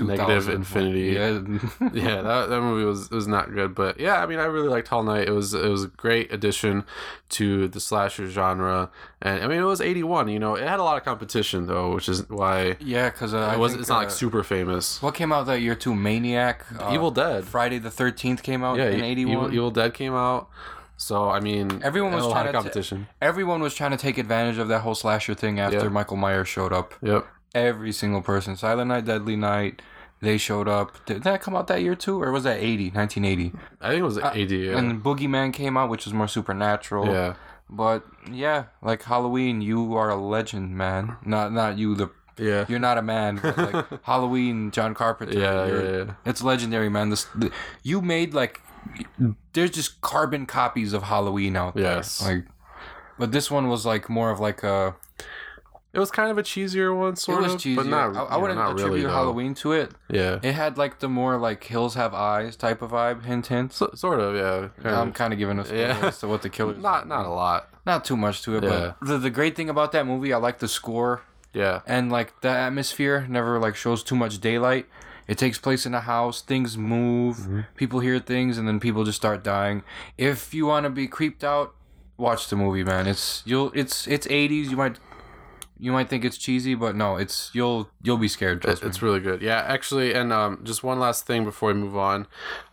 Negative 0.00 0.48
infinity. 0.48 1.12
Yeah. 1.12 1.40
yeah, 1.92 2.22
that, 2.22 2.48
that 2.48 2.60
movie 2.60 2.84
was 2.84 3.10
was 3.10 3.26
not 3.26 3.52
good, 3.52 3.74
but 3.74 4.00
yeah, 4.00 4.22
I 4.22 4.26
mean, 4.26 4.38
I 4.38 4.44
really 4.44 4.68
liked 4.68 4.88
Hell 4.88 5.02
Night. 5.02 5.28
It 5.28 5.32
was 5.32 5.52
it 5.54 5.68
was 5.68 5.84
a 5.84 5.88
great 5.88 6.32
addition 6.32 6.84
to 7.30 7.68
the 7.68 7.78
slasher 7.80 8.26
genre, 8.28 8.90
and 9.20 9.42
I 9.44 9.48
mean, 9.48 9.58
it 9.58 9.64
was 9.64 9.80
eighty 9.80 10.02
one. 10.02 10.28
You 10.28 10.38
know, 10.38 10.54
it 10.54 10.66
had 10.66 10.80
a 10.80 10.82
lot 10.82 10.96
of 10.96 11.04
competition 11.04 11.66
though, 11.66 11.94
which 11.94 12.08
is 12.08 12.28
why 12.28 12.76
yeah, 12.80 13.10
because 13.10 13.34
uh, 13.34 13.52
it 13.54 13.58
was. 13.58 13.72
think, 13.72 13.80
It's 13.80 13.88
not 13.90 13.98
like 13.98 14.06
uh, 14.08 14.10
super 14.10 14.42
famous. 14.42 15.00
What 15.02 15.14
came 15.14 15.32
out 15.32 15.46
that 15.46 15.60
year 15.60 15.74
too? 15.74 15.94
Maniac. 15.94 16.64
uh, 16.80 16.90
Evil 16.94 17.10
Dead. 17.10 17.44
Friday 17.44 17.78
the 17.78 17.90
Thirteenth 17.90 18.42
came 18.42 18.64
out 18.64 18.78
Yeah, 18.78 18.88
in 18.90 19.02
eighty 19.04 19.22
Evil. 19.22 19.52
Evil 19.52 19.70
Dead 19.70 19.92
came 19.94 20.14
out. 20.14 20.48
So 20.96 21.28
I 21.28 21.40
mean, 21.40 21.80
Everyone 21.82 22.12
was 22.12 22.22
had 22.22 22.26
a 22.26 22.28
lot 22.28 22.34
trying 22.34 22.46
to 22.46 22.52
ta- 22.52 22.58
competition. 22.58 23.08
Everyone 23.20 23.60
was 23.60 23.74
trying 23.74 23.90
to 23.90 23.96
take 23.96 24.18
advantage 24.18 24.58
of 24.58 24.68
that 24.68 24.80
whole 24.80 24.94
slasher 24.94 25.34
thing 25.34 25.58
after 25.58 25.78
Yeah. 25.78 25.88
Michael 25.88 26.16
Myers 26.16 26.48
showed 26.48 26.72
up. 26.72 26.94
yep. 27.02 27.26
Every 27.54 27.92
single 27.92 28.22
person. 28.22 28.56
Silent 28.56 28.88
Night, 28.88 29.04
Deadly 29.04 29.36
Night. 29.36 29.82
They 30.20 30.38
showed 30.38 30.68
up. 30.68 31.04
Did 31.04 31.24
that 31.24 31.42
come 31.42 31.56
out 31.56 31.66
that 31.66 31.82
year 31.82 31.96
too, 31.96 32.22
or 32.22 32.30
was 32.30 32.44
that 32.44 32.58
80, 32.58 32.90
1980? 32.90 33.52
I 33.80 33.88
think 33.90 34.00
it 34.00 34.04
was 34.04 34.18
eighty. 34.18 34.56
Yeah. 34.58 34.74
Uh, 34.74 34.78
And 34.78 35.02
Boogeyman 35.02 35.52
came 35.52 35.76
out, 35.76 35.90
which 35.90 36.04
was 36.04 36.14
more 36.14 36.28
supernatural. 36.28 37.06
yeah. 37.06 37.34
But 37.68 38.04
yeah, 38.30 38.64
like 38.82 39.02
Halloween, 39.02 39.62
you 39.62 39.94
are 39.96 40.10
a 40.10 40.16
legend, 40.16 40.76
man. 40.76 41.16
Not 41.24 41.52
not 41.52 41.78
you 41.78 41.94
the 41.94 42.10
Yeah. 42.38 42.66
you're 42.68 42.78
not 42.78 42.98
a 42.98 43.02
man. 43.02 43.40
But 43.42 43.56
like 43.72 44.02
Halloween, 44.04 44.70
John 44.70 44.94
Carpenter. 44.94 45.38
Yeah, 45.38 45.66
yeah, 45.66 45.96
yeah. 46.04 46.14
It's 46.26 46.42
legendary, 46.42 46.88
man. 46.90 47.08
This 47.10 47.24
the, 47.34 47.50
you 47.82 48.00
made 48.02 48.32
like 48.34 48.60
there's 49.54 49.70
just 49.70 50.00
carbon 50.02 50.44
copies 50.46 50.92
of 50.92 51.04
Halloween 51.04 51.56
out 51.56 51.74
there. 51.74 51.84
Yes. 51.96 52.22
Like, 52.22 52.44
but 53.18 53.32
this 53.32 53.50
one 53.50 53.68
was 53.68 53.86
like 53.86 54.08
more 54.10 54.30
of 54.30 54.38
like 54.38 54.62
a 54.62 54.94
It 55.92 55.98
was 55.98 56.10
kind 56.10 56.30
of 56.30 56.38
a 56.38 56.42
cheesier 56.42 56.96
one, 56.96 57.16
sort 57.16 57.40
it 57.40 57.42
was 57.42 57.54
of, 57.54 57.60
cheesy. 57.60 57.76
but 57.76 57.86
not. 57.86 58.16
I, 58.16 58.22
I 58.34 58.36
wouldn't 58.38 58.58
not 58.58 58.72
attribute 58.72 59.02
really. 59.04 59.12
Halloween 59.12 59.54
to 59.56 59.72
it. 59.72 59.92
Yeah, 60.08 60.38
It 60.42 60.52
had 60.54 60.78
like 60.78 61.00
the 61.00 61.08
more 61.08 61.36
like 61.36 61.62
hills 61.64 61.94
have 61.96 62.14
eyes 62.14 62.56
type 62.56 62.80
of 62.80 62.92
vibe. 62.92 63.24
Hint, 63.26 63.48
hint. 63.48 63.72
so, 63.74 63.90
sort 63.94 64.18
of. 64.20 64.34
Yeah, 64.34 64.68
kind 64.82 64.96
I'm 64.96 65.08
of. 65.08 65.14
kind 65.14 65.32
of 65.34 65.38
giving 65.38 65.58
a 65.58 65.64
spoiler 65.64 65.82
Yeah. 65.82 66.06
as 66.06 66.18
to 66.20 66.28
what 66.28 66.40
the 66.42 66.48
killers. 66.48 66.78
not 66.90 67.06
not 67.08 67.26
a 67.26 67.30
lot. 67.30 67.68
not 67.84 68.04
too 68.06 68.16
much 68.16 68.40
to 68.42 68.56
it, 68.56 68.62
Yeah. 68.64 68.94
but 69.00 69.06
the 69.08 69.18
the 69.18 69.30
great 69.30 69.54
thing 69.54 69.68
about 69.68 69.92
that 69.92 70.06
movie, 70.06 70.32
I 70.32 70.38
like 70.38 70.60
the 70.60 70.68
score 70.68 71.22
Yeah, 71.52 71.80
and 71.86 72.10
like 72.10 72.40
the 72.40 72.48
atmosphere 72.48 73.26
never 73.28 73.58
like 73.58 73.76
shows 73.76 74.02
too 74.02 74.16
much 74.16 74.40
daylight. 74.40 74.86
It 75.28 75.36
takes 75.38 75.58
place 75.58 75.84
in 75.86 75.94
a 75.94 76.00
house, 76.00 76.40
things 76.42 76.76
move, 76.78 77.36
Mm-hmm. 77.36 77.60
people 77.76 78.00
hear 78.00 78.18
things, 78.18 78.56
and 78.58 78.66
then 78.66 78.80
people 78.80 79.04
just 79.04 79.18
start 79.18 79.44
dying. 79.44 79.82
If 80.16 80.54
you 80.54 80.64
want 80.66 80.84
to 80.84 80.90
be 80.90 81.06
creeped 81.06 81.44
out, 81.44 81.74
watch 82.16 82.48
the 82.48 82.56
movie, 82.56 82.82
man. 82.82 83.06
It's 83.06 83.42
you'll 83.44 83.70
it's 83.74 84.06
it's 84.08 84.26
80s. 84.26 84.70
You 84.70 84.76
might 84.78 84.98
you 85.78 85.92
might 85.92 86.08
think 86.08 86.24
it's 86.24 86.38
cheesy, 86.38 86.74
but 86.74 86.94
no, 86.96 87.16
it's 87.16 87.50
you'll 87.54 87.88
you'll 88.02 88.18
be 88.18 88.28
scared. 88.28 88.62
Trust 88.62 88.82
It- 88.82 88.84
me. 88.84 88.88
it's 88.90 89.02
really 89.02 89.20
good. 89.20 89.42
Yeah, 89.42 89.60
actually, 89.66 90.14
and 90.14 90.32
um, 90.32 90.60
just 90.64 90.82
one 90.84 90.98
last 91.00 91.26
thing 91.26 91.44
before 91.44 91.68
we 91.72 91.74
move 91.80 91.96
on. 91.96 92.26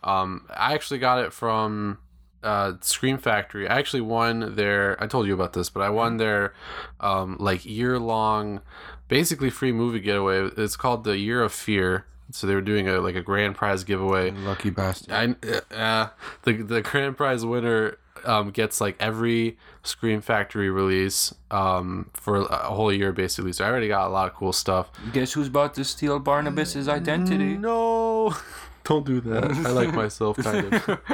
Um, 0.04 0.46
I 0.54 0.74
actually 0.74 0.98
got 1.00 1.18
it 1.18 1.32
from 1.32 1.98
uh, 2.42 2.74
Scream 2.80 3.18
Factory. 3.18 3.68
I 3.68 3.78
actually 3.78 4.02
won 4.02 4.54
their. 4.56 5.02
I 5.02 5.06
told 5.06 5.26
you 5.26 5.34
about 5.34 5.52
this, 5.52 5.70
but 5.70 5.80
I 5.82 5.90
won 5.90 6.16
their 6.18 6.54
um, 7.00 7.36
like 7.40 7.64
year 7.66 7.98
long, 7.98 8.60
basically 9.08 9.50
free 9.50 9.72
movie 9.72 10.00
getaway. 10.00 10.48
It's 10.56 10.76
called 10.76 11.04
the 11.04 11.18
Year 11.18 11.42
of 11.42 11.52
Fear. 11.52 12.06
So 12.32 12.46
they 12.46 12.54
were 12.54 12.60
doing 12.60 12.86
a 12.88 13.00
like 13.00 13.16
a 13.16 13.22
grand 13.22 13.56
prize 13.56 13.82
giveaway. 13.82 14.30
Lucky 14.30 14.70
bastard. 14.70 15.12
I 15.12 15.74
uh, 15.74 16.08
the 16.44 16.52
the 16.62 16.80
grand 16.80 17.16
prize 17.16 17.44
winner 17.44 17.96
um, 18.28 18.50
gets 18.50 18.80
like 18.80 18.96
every 19.00 19.56
Scream 19.82 20.20
Factory 20.20 20.70
release 20.70 21.34
um, 21.50 22.10
for 22.14 22.36
a 22.42 22.56
whole 22.72 22.92
year 22.92 23.12
basically. 23.12 23.52
So 23.52 23.64
I 23.64 23.68
already 23.68 23.88
got 23.88 24.06
a 24.06 24.10
lot 24.10 24.28
of 24.28 24.34
cool 24.34 24.52
stuff. 24.52 24.90
Guess 25.12 25.32
who's 25.32 25.48
about 25.48 25.74
to 25.74 25.84
steal 25.84 26.18
Barnabas's 26.18 26.88
identity? 26.88 27.56
No, 27.56 28.34
don't 28.84 29.04
do 29.06 29.20
that. 29.22 29.44
I 29.66 29.70
like 29.70 29.92
myself 29.94 30.36
kind 30.38 30.74
of. 30.74 31.00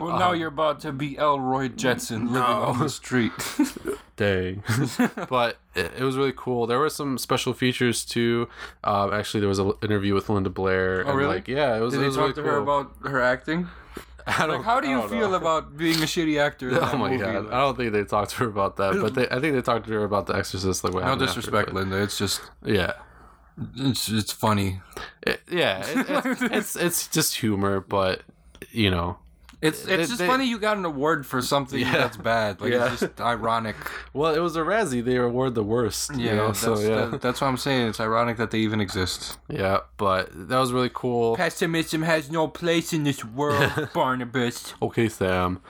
Well, 0.00 0.18
now 0.18 0.32
you're 0.32 0.48
about 0.48 0.80
to 0.80 0.92
be 0.92 1.16
Elroy 1.16 1.68
Jetson 1.68 2.26
living 2.32 2.42
on 2.42 2.78
the 2.78 2.88
street. 2.88 3.32
Dang. 4.16 4.62
but 5.28 5.58
it, 5.74 5.92
it 5.98 6.02
was 6.02 6.16
really 6.16 6.32
cool. 6.34 6.66
There 6.66 6.78
were 6.78 6.88
some 6.90 7.18
special 7.18 7.52
features 7.52 8.04
too. 8.04 8.48
Um, 8.82 9.12
actually, 9.12 9.40
there 9.40 9.48
was 9.48 9.58
an 9.58 9.72
interview 9.82 10.14
with 10.14 10.28
Linda 10.28 10.50
Blair. 10.50 11.00
and 11.00 11.10
Oh, 11.10 11.14
really? 11.14 11.34
Like, 11.34 11.48
yeah, 11.48 11.76
it 11.76 11.80
was. 11.80 11.92
Did 11.94 12.00
it 12.02 12.04
they 12.04 12.08
talk 12.10 12.18
really 12.18 12.32
to 12.34 12.42
cool. 12.42 12.50
her 12.50 12.56
about 12.58 12.92
her 13.04 13.20
acting? 13.20 13.68
I 14.26 14.46
don't, 14.46 14.56
Like, 14.56 14.64
how 14.64 14.80
do 14.80 14.88
you 14.88 15.06
feel 15.08 15.30
know. 15.30 15.34
about 15.36 15.76
being 15.76 15.96
a 15.96 16.06
shitty 16.06 16.40
actor? 16.40 16.70
Oh 16.80 16.96
my 16.96 17.10
movie? 17.10 17.22
god! 17.22 17.44
Like, 17.44 17.52
I 17.52 17.58
don't 17.60 17.76
think 17.76 17.92
they 17.92 18.04
talked 18.04 18.30
to 18.32 18.36
her 18.38 18.46
about 18.48 18.76
that, 18.76 18.94
but 19.00 19.14
they, 19.14 19.26
I 19.28 19.40
think 19.40 19.54
they 19.54 19.62
talked 19.62 19.86
to 19.86 19.92
her 19.92 20.04
about 20.04 20.26
The 20.26 20.34
Exorcist. 20.36 20.84
Like 20.84 20.94
what 20.94 21.00
no 21.00 21.06
happened 21.10 21.28
after, 21.28 21.40
disrespect, 21.40 21.72
Linda. 21.72 22.02
It's 22.02 22.18
just 22.18 22.40
Yeah, 22.64 22.92
it's 23.76 24.08
it's 24.08 24.32
funny. 24.32 24.80
It- 25.26 25.40
yeah. 25.50 25.84
it- 25.86 26.06
it's, 26.10 26.42
it's 26.58 26.76
it's 26.76 27.08
just 27.08 27.36
humor, 27.36 27.80
but 27.80 28.22
you 28.70 28.90
know, 28.90 29.18
It's 29.62 29.86
it's 29.86 30.08
just 30.08 30.18
they- 30.18 30.26
funny 30.26 30.46
you 30.46 30.58
got 30.58 30.76
an 30.76 30.84
award 30.84 31.24
for 31.24 31.40
something 31.40 31.78
Yeah. 31.78 31.92
that's 31.92 32.16
bad. 32.16 32.60
Like 32.60 32.72
Yeah. 32.72 32.90
it's 32.92 33.00
just 33.00 33.20
ironic. 33.20 33.76
well, 34.12 34.34
it 34.34 34.40
was 34.40 34.56
a 34.56 34.60
Razzie. 34.60 35.04
They 35.04 35.16
award 35.16 35.54
the 35.54 35.62
worst. 35.62 36.14
you 36.16 36.34
know, 36.34 36.48
that's, 36.48 36.58
so 36.58 36.78
yeah, 36.78 37.06
that- 37.06 37.20
that's 37.20 37.40
what 37.40 37.46
I'm 37.46 37.56
saying. 37.56 37.86
It's 37.88 38.00
ironic 38.00 38.36
that 38.38 38.50
they 38.50 38.58
even 38.58 38.80
exist. 38.80 39.38
yeah. 39.48 39.78
But 39.96 40.30
that 40.48 40.58
was 40.58 40.72
really 40.72 40.90
cool. 40.92 41.36
Pessimism 41.36 42.02
has 42.02 42.30
no 42.30 42.48
place 42.48 42.92
in 42.92 43.04
this 43.04 43.24
world, 43.24 43.88
Barnabas. 43.94 44.74
Okay, 44.82 45.08
Sam. 45.08 45.60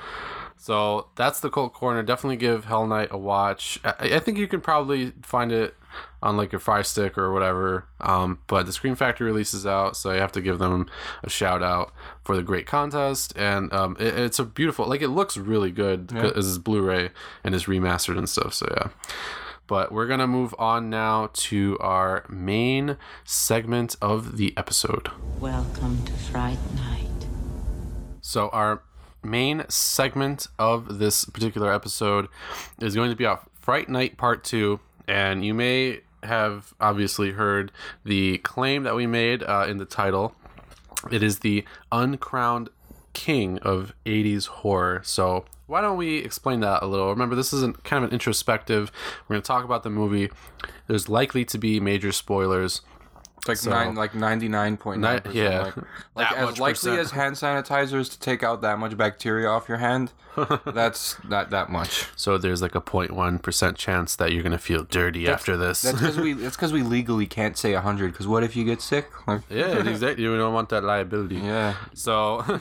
So 0.57 1.09
that's 1.17 1.41
the 1.41 1.51
Cult 1.51 1.75
Corner. 1.75 2.03
Definitely 2.03 2.37
give 2.37 2.67
Hell 2.67 2.87
Night 2.87 3.09
a 3.11 3.19
watch. 3.19 3.81
I, 3.85 3.95
I 4.15 4.19
think 4.21 4.39
you 4.39 4.47
can 4.47 4.61
probably 4.61 5.13
find 5.23 5.51
it 5.53 5.75
on 6.23 6.37
like 6.37 6.53
your 6.53 6.59
Fire 6.61 6.83
Stick 6.83 7.17
or 7.19 7.33
whatever. 7.33 7.87
Um, 8.01 8.39
but 8.47 8.67
the 8.67 8.73
Scream 8.73 8.95
Factory 8.95 9.27
releases 9.27 9.67
out, 9.67 9.97
so 9.97 10.13
you 10.13 10.21
have 10.21 10.33
to 10.33 10.41
give 10.41 10.59
them 10.59 10.89
a 11.23 11.31
shout 11.31 11.63
out 11.63 11.93
for 12.25 12.37
the 12.37 12.43
great 12.43 12.67
contest. 12.67 13.33
And 13.37 13.73
um, 13.73 13.97
it, 13.99 14.19
it's 14.19 14.39
a 14.39 14.45
beautiful, 14.45 14.87
like 14.87 15.03
it 15.03 15.09
looks 15.09 15.37
really 15.37 15.71
good 15.71 16.11
Yeah. 16.15 16.31
as 16.37 16.49
it's 16.49 16.59
Blu-ray 16.59 17.11
and 17.45 17.55
is 17.55 17.65
remastered 17.65 18.19
and 18.19 18.29
stuff. 18.29 18.55
So 18.55 18.67
yeah. 18.77 18.89
But 19.69 19.91
we're 19.93 20.07
gonna 20.09 20.27
move 20.27 20.55
on 20.59 20.91
now 20.91 21.31
to 21.33 21.79
our 21.81 22.25
main 22.29 22.97
segment 23.25 23.97
of 24.03 24.37
the 24.37 24.53
episode. 24.57 25.09
Welcome 25.41 26.05
to 26.05 26.13
Fright 26.13 26.59
Night. 26.75 27.07
So 28.21 28.49
our 28.51 28.83
main 29.23 29.65
segment 29.69 30.49
of 30.59 30.99
this 30.99 31.25
particular 31.25 31.73
episode 31.73 32.29
is 32.81 32.95
going 32.95 33.11
to 33.11 33.17
be 33.17 33.25
our 33.25 33.41
Fright 33.61 33.89
Night 33.89 34.17
Part 34.17 34.43
2 34.45 34.81
and 35.07 35.45
you 35.45 35.55
may 35.55 36.01
have 36.23 36.73
obviously 36.81 37.33
heard 37.33 37.73
the 38.05 38.39
claim 38.39 38.85
that 38.85 38.95
we 38.95 39.07
made 39.07 39.43
uh, 39.43 39.67
in 39.69 39.79
the 39.79 39.85
title. 39.85 40.35
It 41.11 41.23
is 41.23 41.41
the 41.41 41.65
uncrowned 41.91 42.69
king 43.13 43.59
of 43.59 43.93
80s 44.07 44.47
horror. 44.47 45.03
So 45.05 45.45
why 45.67 45.81
don't 45.81 45.97
we 45.97 46.19
explain 46.19 46.61
that 46.61 46.83
a 46.83 46.87
little? 46.87 47.11
Remember, 47.11 47.35
this 47.35 47.53
is 47.53 47.63
an, 47.63 47.75
kind 47.75 48.05
of 48.05 48.11
an 48.11 48.15
introspective. 48.15 48.93
We're 49.27 49.35
going 49.35 49.43
to 49.43 49.47
talk 49.47 49.65
about 49.65 49.83
the 49.83 49.91
movie. 49.91 50.31
There's 50.87 51.09
likely 51.09 51.45
to 51.47 51.59
be 51.59 51.81
major 51.81 52.13
spoilers. 52.13 52.83
It's 53.43 53.49
like 53.49 53.59
So- 53.59 53.71
nine, 53.71 53.97
like 53.97 54.15
ninety 54.15 54.49
nine 54.49 54.77
point 54.77 55.01
nine 55.01 55.21
Ni- 55.27 55.33
yeah. 55.43 55.63
Like, 55.65 55.77
like 56.15 56.29
That 56.31 56.37
as 56.37 56.47
much 56.51 56.61
likely 56.61 56.75
percent. 56.93 56.99
as 57.01 57.11
hand 57.11 57.35
sanitizers 57.35 58.09
to 58.13 58.19
take 58.21 58.45
out 58.45 58.63
that 58.63 58.79
much 58.79 58.97
bacteria 58.97 59.49
off 59.49 59.69
your 59.69 59.79
hand. 59.79 60.13
that's 60.65 61.17
not 61.25 61.51
that 61.51 61.69
much. 61.69 62.07
So 62.15 62.39
there's 62.39 62.63
like 62.63 62.77
a 62.77 62.81
0.1% 62.81 63.77
chance 63.77 64.15
that 64.17 64.33
you're 64.33 64.45
going 64.45 64.53
to 64.53 64.59
feel 64.59 64.85
dirty 64.85 65.29
after 65.29 65.57
this. 65.57 65.83
That's 65.83 65.99
because 65.99 66.17
we. 66.19 66.33
It's 66.47 66.55
because 66.57 66.73
we 66.73 66.83
legally 66.83 67.27
can't 67.27 67.59
say 67.59 67.73
hundred. 67.75 68.13
Because 68.13 68.29
what 68.29 68.45
if 68.45 68.55
you 68.55 68.65
get 68.65 68.81
sick? 68.81 69.11
Like, 69.27 69.41
Yeah, 69.51 69.87
exactly. 69.89 70.23
You 70.23 70.37
don't 70.39 70.55
want 70.55 70.69
that 70.69 70.85
liability. 70.85 71.37
yeah. 71.37 71.75
So 71.95 72.61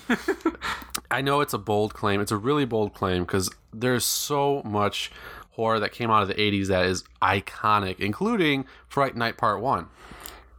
I 1.11 1.21
know 1.21 1.41
it's 1.41 1.53
a 1.53 1.57
bold 1.59 1.93
claim. 1.93 2.21
It's 2.21 2.31
a 2.31 2.37
really 2.37 2.65
bold 2.65 2.93
claim 2.95 3.23
because 3.23 3.49
there's 3.71 4.03
so 4.03 4.61
much 4.65 5.11
horror 5.51 5.79
that 5.79 5.91
came 5.91 6.09
out 6.09 6.21
of 6.23 6.27
the 6.27 6.33
80s 6.35 6.67
that 6.67 6.85
is 6.85 7.03
iconic, 7.21 7.99
including 7.99 8.65
Fright 8.87 9.15
Night 9.15 9.37
Part 9.37 9.61
1. 9.61 9.85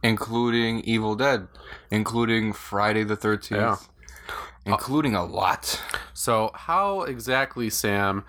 Including 0.03 0.81
Evil 0.81 1.15
Dead, 1.15 1.47
including 1.89 2.53
Friday 2.53 3.03
the 3.03 3.15
Thirteenth, 3.15 3.59
Yeah. 3.61 3.77
including 4.65 5.15
a 5.15 5.23
lot. 5.23 5.81
So, 6.13 6.51
how 6.53 7.01
exactly, 7.03 7.69
Sam, 7.69 8.23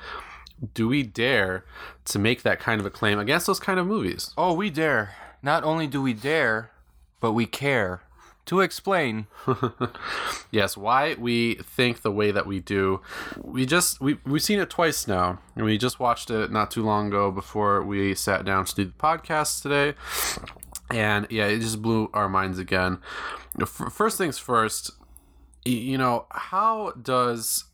do 0.72 0.88
we 0.88 1.02
dare 1.02 1.64
to 2.06 2.18
make 2.18 2.42
that 2.42 2.60
kind 2.60 2.80
of 2.80 2.86
a 2.86 2.90
claim 2.90 3.18
against 3.18 3.46
those 3.46 3.60
kind 3.60 3.78
of 3.78 3.86
movies? 3.86 4.32
Oh, 4.38 4.52
we 4.54 4.70
dare. 4.70 5.14
Not 5.42 5.64
only 5.64 5.86
do 5.86 6.00
we 6.00 6.14
dare, 6.14 6.70
but 7.20 7.32
we 7.32 7.44
care. 7.46 8.02
To 8.46 8.60
explain, 8.60 9.26
Yes, 10.50 10.76
why 10.76 11.14
we 11.18 11.54
think 11.54 12.02
the 12.02 12.10
way 12.12 12.30
that 12.30 12.46
we 12.46 12.60
do. 12.60 13.00
We 13.42 13.64
just 13.64 14.02
we 14.02 14.18
we've 14.26 14.42
seen 14.42 14.58
it 14.60 14.68
twice 14.68 15.08
now, 15.08 15.38
and 15.56 15.64
we 15.64 15.78
just 15.78 15.98
watched 15.98 16.30
it 16.30 16.52
not 16.52 16.70
too 16.70 16.82
long 16.84 17.08
ago 17.08 17.30
before 17.30 17.82
we 17.82 18.14
sat 18.14 18.44
down 18.44 18.66
to 18.66 18.74
do 18.74 18.84
the 18.84 18.90
podcast 18.92 19.62
today. 19.62 19.94
And 20.90 21.26
yeah, 21.30 21.46
it 21.46 21.60
just 21.60 21.80
blew 21.82 22.10
our 22.12 22.28
minds 22.28 22.58
again. 22.58 22.98
First 23.66 24.18
things 24.18 24.38
first, 24.38 24.90
you 25.64 25.96
know, 25.96 26.26
how 26.30 26.92
does 26.92 27.64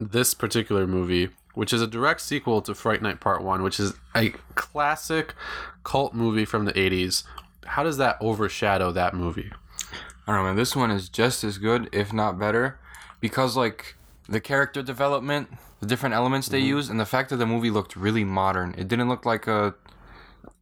this 0.00 0.34
particular 0.34 0.86
movie, 0.86 1.30
which 1.54 1.72
is 1.72 1.82
a 1.82 1.86
direct 1.86 2.20
sequel 2.20 2.62
to 2.62 2.74
Fright 2.74 3.02
Night 3.02 3.20
Part 3.20 3.42
1, 3.42 3.62
which 3.62 3.78
is 3.78 3.94
a 4.14 4.30
classic 4.54 5.34
cult 5.84 6.14
movie 6.14 6.44
from 6.44 6.64
the 6.64 6.72
80s, 6.72 7.24
how 7.64 7.82
does 7.82 7.96
that 7.98 8.16
overshadow 8.20 8.92
that 8.92 9.14
movie? 9.14 9.52
I 10.26 10.32
don't 10.32 10.36
know, 10.36 10.44
man. 10.44 10.56
This 10.56 10.76
one 10.76 10.90
is 10.90 11.08
just 11.08 11.44
as 11.44 11.58
good, 11.58 11.88
if 11.92 12.12
not 12.12 12.38
better, 12.38 12.78
because 13.20 13.56
like 13.56 13.96
the 14.28 14.40
character 14.40 14.82
development, 14.82 15.48
the 15.80 15.86
different 15.86 16.14
elements 16.14 16.48
they 16.48 16.60
mm-hmm. 16.60 16.68
used, 16.68 16.90
and 16.90 17.00
the 17.00 17.06
fact 17.06 17.30
that 17.30 17.36
the 17.36 17.46
movie 17.46 17.70
looked 17.70 17.96
really 17.96 18.24
modern. 18.24 18.74
It 18.76 18.88
didn't 18.88 19.08
look 19.08 19.24
like 19.24 19.46
a 19.46 19.74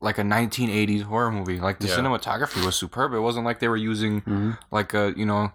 like 0.01 0.19
a 0.19 0.23
1980s 0.23 1.03
horror 1.03 1.31
movie. 1.31 1.61
Like 1.61 1.79
the 1.81 1.89
Yeah. 1.89 1.97
cinematography 1.97 2.65
was 2.65 2.77
superb. 2.77 3.13
It 3.15 3.21
wasn't 3.21 3.45
like 3.45 3.61
they 3.61 3.69
were 3.69 3.77
using 3.77 4.21
mm-hmm. 4.23 4.51
like 4.71 4.95
a 4.95 5.13
you 5.17 5.27
know. 5.27 5.51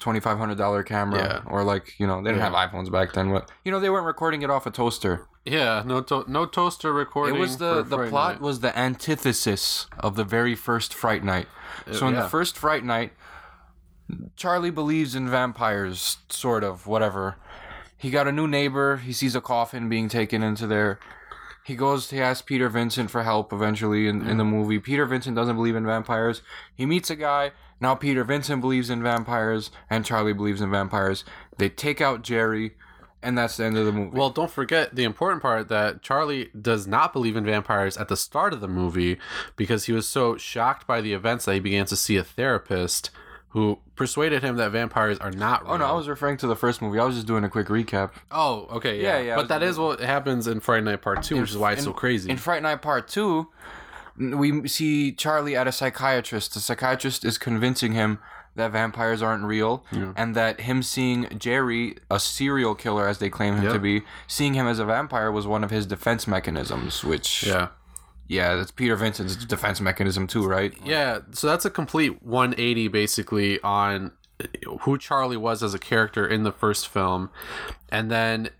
Twenty 0.00 0.20
five 0.20 0.38
hundred 0.38 0.58
dollar 0.58 0.84
camera, 0.84 1.18
Yeah. 1.44 1.50
or 1.52 1.64
like 1.64 1.98
you 1.98 2.06
know, 2.06 2.22
they 2.22 2.30
didn't 2.30 2.38
Yeah. 2.38 2.56
have 2.56 2.70
iPhones 2.70 2.88
back 2.88 3.14
then. 3.14 3.32
But 3.32 3.50
you 3.64 3.72
know, 3.72 3.80
they 3.80 3.90
weren't 3.90 4.06
recording 4.06 4.42
it 4.42 4.48
off 4.50 4.64
a 4.64 4.70
toaster. 4.70 5.26
Yeah, 5.44 5.82
no 5.84 6.02
to- 6.02 6.24
no 6.28 6.46
toaster 6.46 6.92
recording. 6.92 7.34
It 7.34 7.40
was 7.40 7.56
the 7.56 7.82
for 7.82 7.82
the 7.82 7.96
Fright 7.96 8.10
plot 8.10 8.32
Night. 8.34 8.40
was 8.40 8.60
the 8.60 8.78
antithesis 8.78 9.88
of 9.98 10.14
the 10.14 10.22
very 10.22 10.54
first 10.54 10.94
Fright 10.94 11.24
Night. 11.24 11.48
Uh, 11.84 11.94
so 11.94 12.06
in 12.06 12.14
the 12.14 12.28
first 12.28 12.56
Fright 12.56 12.84
Night, 12.84 13.12
Charlie 14.36 14.70
believes 14.70 15.16
in 15.16 15.28
vampires, 15.28 16.18
sort 16.28 16.62
of, 16.64 16.86
whatever. 16.86 17.34
He 17.96 18.10
got 18.10 18.28
a 18.28 18.32
new 18.32 18.46
neighbor. 18.46 18.98
He 18.98 19.12
sees 19.12 19.34
a 19.34 19.40
coffin 19.40 19.88
being 19.88 20.08
taken 20.08 20.42
into 20.44 20.66
there. 20.68 21.00
He 21.68 21.76
goes. 21.76 22.10
He 22.10 22.18
asks 22.18 22.40
Peter 22.40 22.70
Vincent 22.70 23.10
for 23.10 23.24
help. 23.24 23.52
Eventually, 23.52 24.08
in, 24.08 24.26
in 24.26 24.38
the 24.38 24.44
mm. 24.44 24.52
movie, 24.52 24.78
Peter 24.78 25.04
Vincent 25.04 25.36
doesn't 25.36 25.54
believe 25.54 25.76
in 25.76 25.84
vampires. 25.84 26.40
He 26.74 26.86
meets 26.86 27.10
a 27.10 27.14
guy. 27.14 27.52
Now 27.78 27.94
Peter 27.94 28.24
Vincent 28.24 28.62
believes 28.62 28.88
in 28.88 29.02
vampires, 29.02 29.70
and 29.90 30.02
Charlie 30.02 30.32
believes 30.32 30.62
in 30.62 30.70
vampires. 30.70 31.26
They 31.58 31.68
take 31.68 32.00
out 32.00 32.22
Jerry, 32.22 32.72
and 33.22 33.36
that's 33.36 33.58
the 33.58 33.66
end 33.66 33.76
of 33.76 33.84
the 33.84 33.92
movie. 33.92 34.16
Well, 34.16 34.30
don't 34.30 34.50
forget 34.50 34.94
the 34.94 35.04
important 35.04 35.42
part 35.42 35.68
that 35.68 36.00
Charlie 36.00 36.48
does 36.58 36.86
not 36.86 37.12
believe 37.12 37.36
in 37.36 37.44
vampires 37.44 37.98
at 37.98 38.08
the 38.08 38.16
start 38.16 38.54
of 38.54 38.62
the 38.62 38.66
movie 38.66 39.18
because 39.54 39.84
he 39.84 39.92
was 39.92 40.08
so 40.08 40.38
shocked 40.38 40.86
by 40.86 41.02
the 41.02 41.12
events 41.12 41.44
that 41.44 41.52
he 41.52 41.60
began 41.60 41.84
to 41.84 41.96
see 41.96 42.16
a 42.16 42.24
therapist 42.24 43.10
who 43.50 43.78
persuaded 43.98 44.42
him 44.42 44.56
that 44.56 44.70
vampires 44.70 45.18
are 45.18 45.30
not 45.30 45.64
real. 45.64 45.74
oh 45.74 45.76
no, 45.76 45.84
I 45.84 45.92
was 45.92 46.08
referring 46.08 46.38
to 46.38 46.46
the 46.46 46.56
first 46.56 46.80
movie. 46.80 46.98
I 46.98 47.04
was 47.04 47.16
just 47.16 47.26
doing 47.26 47.44
a 47.44 47.50
quick 47.50 47.66
recap. 47.66 48.12
Oh, 48.30 48.66
okay, 48.70 49.02
yeah, 49.02 49.18
Yeah, 49.18 49.22
yeah, 49.24 49.36
But 49.36 49.48
that 49.48 49.62
is 49.62 49.78
what 49.78 50.00
happens 50.00 50.46
in 50.46 50.60
Fright 50.60 50.84
Night 50.84 51.02
Part 51.02 51.22
Two, 51.22 51.40
which 51.40 51.50
is 51.50 51.58
why 51.58 51.72
it's 51.72 51.84
so 51.84 51.92
crazy. 51.92 52.30
In 52.30 52.38
Fright 52.38 52.62
Night 52.62 52.80
Part 52.80 53.08
Two, 53.08 53.48
we 54.16 54.66
see 54.68 55.12
Charlie 55.12 55.54
at 55.56 55.66
a 55.66 55.72
psychiatrist. 55.72 56.54
The 56.54 56.60
psychiatrist 56.60 57.24
is 57.24 57.36
convincing 57.36 57.92
him 57.92 58.18
that 58.56 58.72
vampires 58.72 59.22
aren't 59.22 59.44
real, 59.44 59.84
and 60.16 60.34
that 60.34 60.62
him 60.62 60.82
seeing 60.82 61.28
Jerry, 61.38 61.96
a 62.10 62.18
serial 62.18 62.74
killer 62.74 63.06
as 63.06 63.18
they 63.18 63.30
claim 63.30 63.56
him 63.56 63.72
to 63.72 63.78
be, 63.78 64.02
seeing 64.26 64.54
him 64.54 64.66
as 64.66 64.78
a 64.80 64.84
vampire 64.84 65.30
was 65.30 65.46
one 65.46 65.62
of 65.62 65.70
his 65.70 65.86
defense 65.86 66.26
mechanisms. 66.26 67.04
Which, 67.04 67.44
yeah. 67.44 67.68
Yeah, 68.28 68.54
that's 68.54 68.70
Peter 68.70 68.94
Vincent's 68.94 69.36
defense 69.44 69.80
mechanism 69.80 70.26
too, 70.26 70.46
right? 70.46 70.72
Yeah, 70.84 71.20
so 71.32 71.46
that's 71.46 71.64
a 71.64 71.70
complete 71.70 72.22
180 72.22 72.88
basically 72.88 73.60
on 73.62 74.12
who 74.82 74.98
Charlie 74.98 75.36
was 75.36 75.62
as 75.62 75.74
a 75.74 75.78
character 75.78 76.26
in 76.26 76.44
the 76.44 76.52
first 76.52 76.88
film. 76.88 77.30
And 77.88 78.10
then 78.10 78.50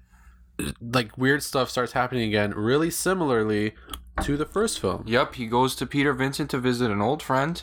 like 0.81 1.17
weird 1.17 1.43
stuff 1.43 1.71
starts 1.71 1.93
happening 1.93 2.29
again 2.29 2.53
really 2.53 2.91
similarly 2.91 3.75
to 4.23 4.37
the 4.37 4.47
first 4.47 4.81
film. 4.81 5.05
Yep, 5.07 5.35
he 5.37 5.47
goes 5.47 5.77
to 5.77 5.87
Peter 5.87 6.13
Vincent 6.13 6.51
to 6.51 6.59
visit 6.59 6.91
an 6.91 7.01
old 7.01 7.23
friend, 7.23 7.63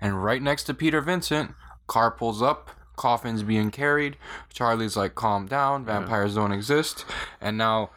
and 0.00 0.22
right 0.22 0.40
next 0.42 0.64
to 0.64 0.74
Peter 0.74 1.00
Vincent, 1.00 1.54
car 1.86 2.10
pulls 2.10 2.40
up, 2.40 2.70
coffin's 2.96 3.42
being 3.42 3.70
carried. 3.70 4.16
Charlie's 4.52 4.96
like, 4.96 5.14
"Calm 5.14 5.46
down, 5.46 5.84
vampires 5.84 6.36
don't 6.36 6.52
exist." 6.52 7.04
And 7.40 7.58
now, 7.58 7.90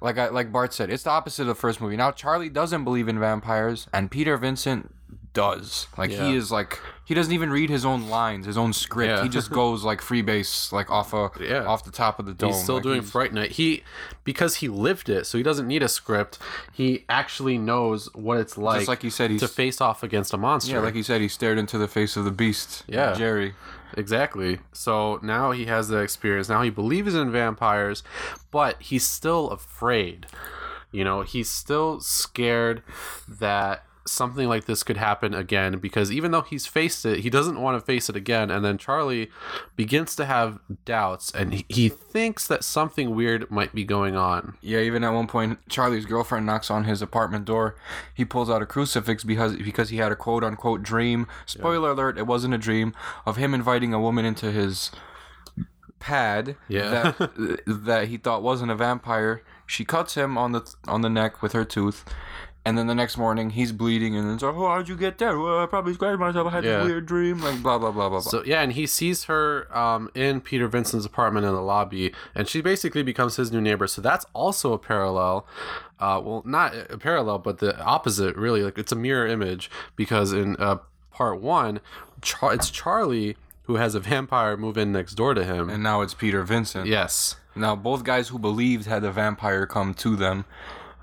like 0.00 0.18
I 0.18 0.28
like 0.28 0.52
Bart 0.52 0.72
said, 0.72 0.90
it's 0.90 1.02
the 1.04 1.10
opposite 1.10 1.42
of 1.42 1.48
the 1.48 1.54
first 1.54 1.80
movie. 1.80 1.96
Now 1.96 2.10
Charlie 2.12 2.48
doesn't 2.48 2.84
believe 2.84 3.08
in 3.08 3.18
vampires, 3.18 3.86
and 3.92 4.10
Peter 4.10 4.36
Vincent 4.36 4.92
does. 5.32 5.86
Like 5.98 6.10
Yeah. 6.10 6.28
he 6.28 6.36
is 6.36 6.50
like 6.50 6.78
he 7.04 7.14
doesn't 7.14 7.32
even 7.32 7.50
read 7.50 7.68
his 7.70 7.84
own 7.84 8.08
lines, 8.08 8.46
his 8.46 8.56
own 8.56 8.72
script. 8.72 9.10
Yeah. 9.10 9.22
He 9.22 9.28
just 9.28 9.50
goes 9.62 9.84
like 9.84 10.00
freebase, 10.00 10.72
like 10.72 10.90
off 10.90 11.12
a 11.12 11.30
Yeah. 11.40 11.64
off 11.64 11.84
the 11.84 11.90
top 11.90 12.18
of 12.18 12.26
the 12.26 12.32
dome. 12.34 12.52
He's 12.52 12.62
still 12.62 12.76
Like, 12.76 12.84
doing 12.84 13.00
he's- 13.00 13.10
Fright 13.10 13.32
Night. 13.34 13.52
He 13.52 13.82
because 14.24 14.56
he 14.56 14.68
lived 14.68 15.08
it, 15.08 15.26
so 15.26 15.36
he 15.38 15.44
doesn't 15.44 15.66
need 15.68 15.82
a 15.82 15.88
script. 15.88 16.38
He 16.72 17.04
actually 17.08 17.58
knows 17.58 18.08
what 18.14 18.38
it's 18.38 18.56
like, 18.58 18.78
Just 18.80 18.88
like 18.88 19.04
you 19.04 19.10
said, 19.10 19.30
he's- 19.30 19.40
to 19.40 19.48
face 19.48 19.80
off 19.80 20.02
against 20.02 20.32
a 20.32 20.36
monster. 20.38 20.72
Yeah, 20.72 20.80
like 20.80 20.94
he 20.94 21.02
said, 21.02 21.20
he 21.20 21.28
stared 21.28 21.58
into 21.58 21.76
the 21.78 21.88
face 21.88 22.16
of 22.16 22.24
the 22.24 22.30
beast. 22.32 22.82
Yeah. 22.88 23.12
Jerry. 23.14 23.54
Exactly. 23.94 24.60
So 24.72 25.18
now 25.22 25.52
he 25.52 25.66
has 25.66 25.88
the 25.88 25.98
experience. 25.98 26.48
Now 26.48 26.62
he 26.62 26.70
believes 26.70 27.14
in 27.14 27.30
vampires, 27.30 28.02
but 28.50 28.80
he's 28.80 29.06
still 29.06 29.50
afraid. 29.50 30.26
You 30.92 31.04
know, 31.04 31.22
he's 31.22 31.48
still 31.48 32.00
scared 32.00 32.82
that 33.28 33.84
something 34.06 34.48
like 34.48 34.64
this 34.64 34.82
could 34.82 34.96
happen 34.96 35.34
again 35.34 35.78
because 35.78 36.10
even 36.12 36.30
though 36.30 36.42
he's 36.42 36.66
faced 36.66 37.04
it, 37.04 37.20
he 37.20 37.30
doesn't 37.30 37.60
want 37.60 37.78
to 37.78 37.84
face 37.84 38.08
it 38.08 38.16
again. 38.16 38.50
And 38.50 38.64
then 38.64 38.78
Charlie 38.78 39.30
begins 39.76 40.16
to 40.16 40.24
have 40.24 40.58
doubts 40.84 41.30
and 41.32 41.54
he, 41.54 41.66
he 41.68 41.88
thinks 41.88 42.46
that 42.46 42.64
something 42.64 43.14
weird 43.14 43.50
might 43.50 43.74
be 43.74 43.84
going 43.84 44.16
on. 44.16 44.56
Yeah, 44.60 44.80
even 44.80 45.04
at 45.04 45.10
one 45.10 45.26
point, 45.26 45.58
Charlie's 45.68 46.06
girlfriend 46.06 46.46
knocks 46.46 46.70
on 46.70 46.84
his 46.84 47.02
apartment 47.02 47.44
door. 47.44 47.76
He 48.14 48.24
pulls 48.24 48.50
out 48.50 48.62
a 48.62 48.66
crucifix 48.66 49.24
because 49.24 49.56
because 49.56 49.90
he 49.90 49.98
had 49.98 50.12
a 50.12 50.16
quote 50.16 50.44
unquote 50.44 50.82
dream. 50.82 51.26
Spoiler 51.46 51.90
alert: 51.90 52.18
it 52.18 52.26
wasn't 52.26 52.54
a 52.54 52.58
dream 52.58 52.94
of 53.24 53.36
him 53.36 53.54
inviting 53.54 53.92
a 53.92 54.00
woman 54.00 54.24
into 54.24 54.50
his 54.50 54.90
pad. 55.98 56.56
Yeah. 56.68 57.12
that 57.18 57.62
that 57.66 58.08
he 58.08 58.16
thought 58.16 58.42
wasn't 58.42 58.70
a 58.70 58.76
vampire. 58.76 59.42
She 59.66 59.84
cuts 59.84 60.14
him 60.14 60.38
on 60.38 60.52
the 60.52 60.74
on 60.86 61.00
the 61.02 61.08
neck 61.08 61.42
with 61.42 61.52
her 61.52 61.64
tooth. 61.64 62.04
And 62.66 62.76
then 62.76 62.86
the 62.88 62.94
next 62.94 63.16
morning, 63.16 63.50
he's 63.50 63.70
bleeding, 63.72 64.16
and 64.16 64.26
then 64.26 64.34
it's 64.34 64.42
like, 64.42 64.54
"Oh, 64.54 64.66
how'd 64.68 64.88
you 64.88 64.96
get 64.96 65.18
there? 65.18 65.38
Well, 65.38 65.60
I 65.60 65.66
probably 65.66 65.94
scratched 65.94 66.18
myself. 66.18 66.48
I 66.48 66.50
had 66.50 66.64
Yeah. 66.64 66.78
this 66.78 66.86
weird 66.86 67.06
dream." 67.06 67.40
Like 67.40 67.62
blah 67.62 67.78
blah 67.78 67.92
blah 67.92 68.08
blah 68.10 68.20
blah. 68.20 68.30
So 68.30 68.42
yeah, 68.44 68.60
and 68.60 68.72
he 68.72 68.86
sees 68.86 69.24
her 69.24 69.68
um, 69.76 70.10
in 70.14 70.40
Peter 70.40 70.66
Vincent's 70.66 71.06
apartment 71.06 71.46
in 71.46 71.52
the 71.54 71.60
lobby, 71.62 72.12
and 72.34 72.48
she 72.48 72.60
basically 72.60 73.02
becomes 73.04 73.36
his 73.36 73.52
new 73.52 73.60
neighbor. 73.60 73.86
So 73.86 74.02
that's 74.02 74.26
also 74.34 74.72
a 74.72 74.78
parallel. 74.78 75.46
Uh, 76.00 76.20
well, 76.22 76.42
not 76.44 76.74
a 76.90 76.98
parallel, 76.98 77.38
but 77.38 77.58
the 77.58 77.78
opposite. 77.80 78.34
Really, 78.36 78.62
like 78.64 78.76
it's 78.78 78.92
a 78.92 78.96
mirror 78.96 79.26
image 79.26 79.70
because 79.94 80.32
in 80.32 80.56
uh, 80.56 80.78
part 81.12 81.40
one, 81.40 81.80
Char- 82.20 82.52
it's 82.54 82.68
Charlie 82.68 83.36
who 83.62 83.76
has 83.76 83.94
a 83.94 84.00
vampire 84.00 84.56
move 84.56 84.76
in 84.76 84.90
next 84.92 85.14
door 85.14 85.34
to 85.34 85.44
him. 85.44 85.70
and 85.70 85.82
now 85.82 86.00
it's 86.00 86.14
Peter 86.14 86.42
Vincent. 86.44 86.86
yes, 86.86 87.34
Now 87.56 87.74
both 87.74 88.04
guys 88.04 88.28
who 88.28 88.38
believed 88.38 88.86
had 88.86 89.02
a 89.04 89.10
vampire 89.10 89.66
come 89.66 89.92
to 89.94 90.14
them. 90.16 90.44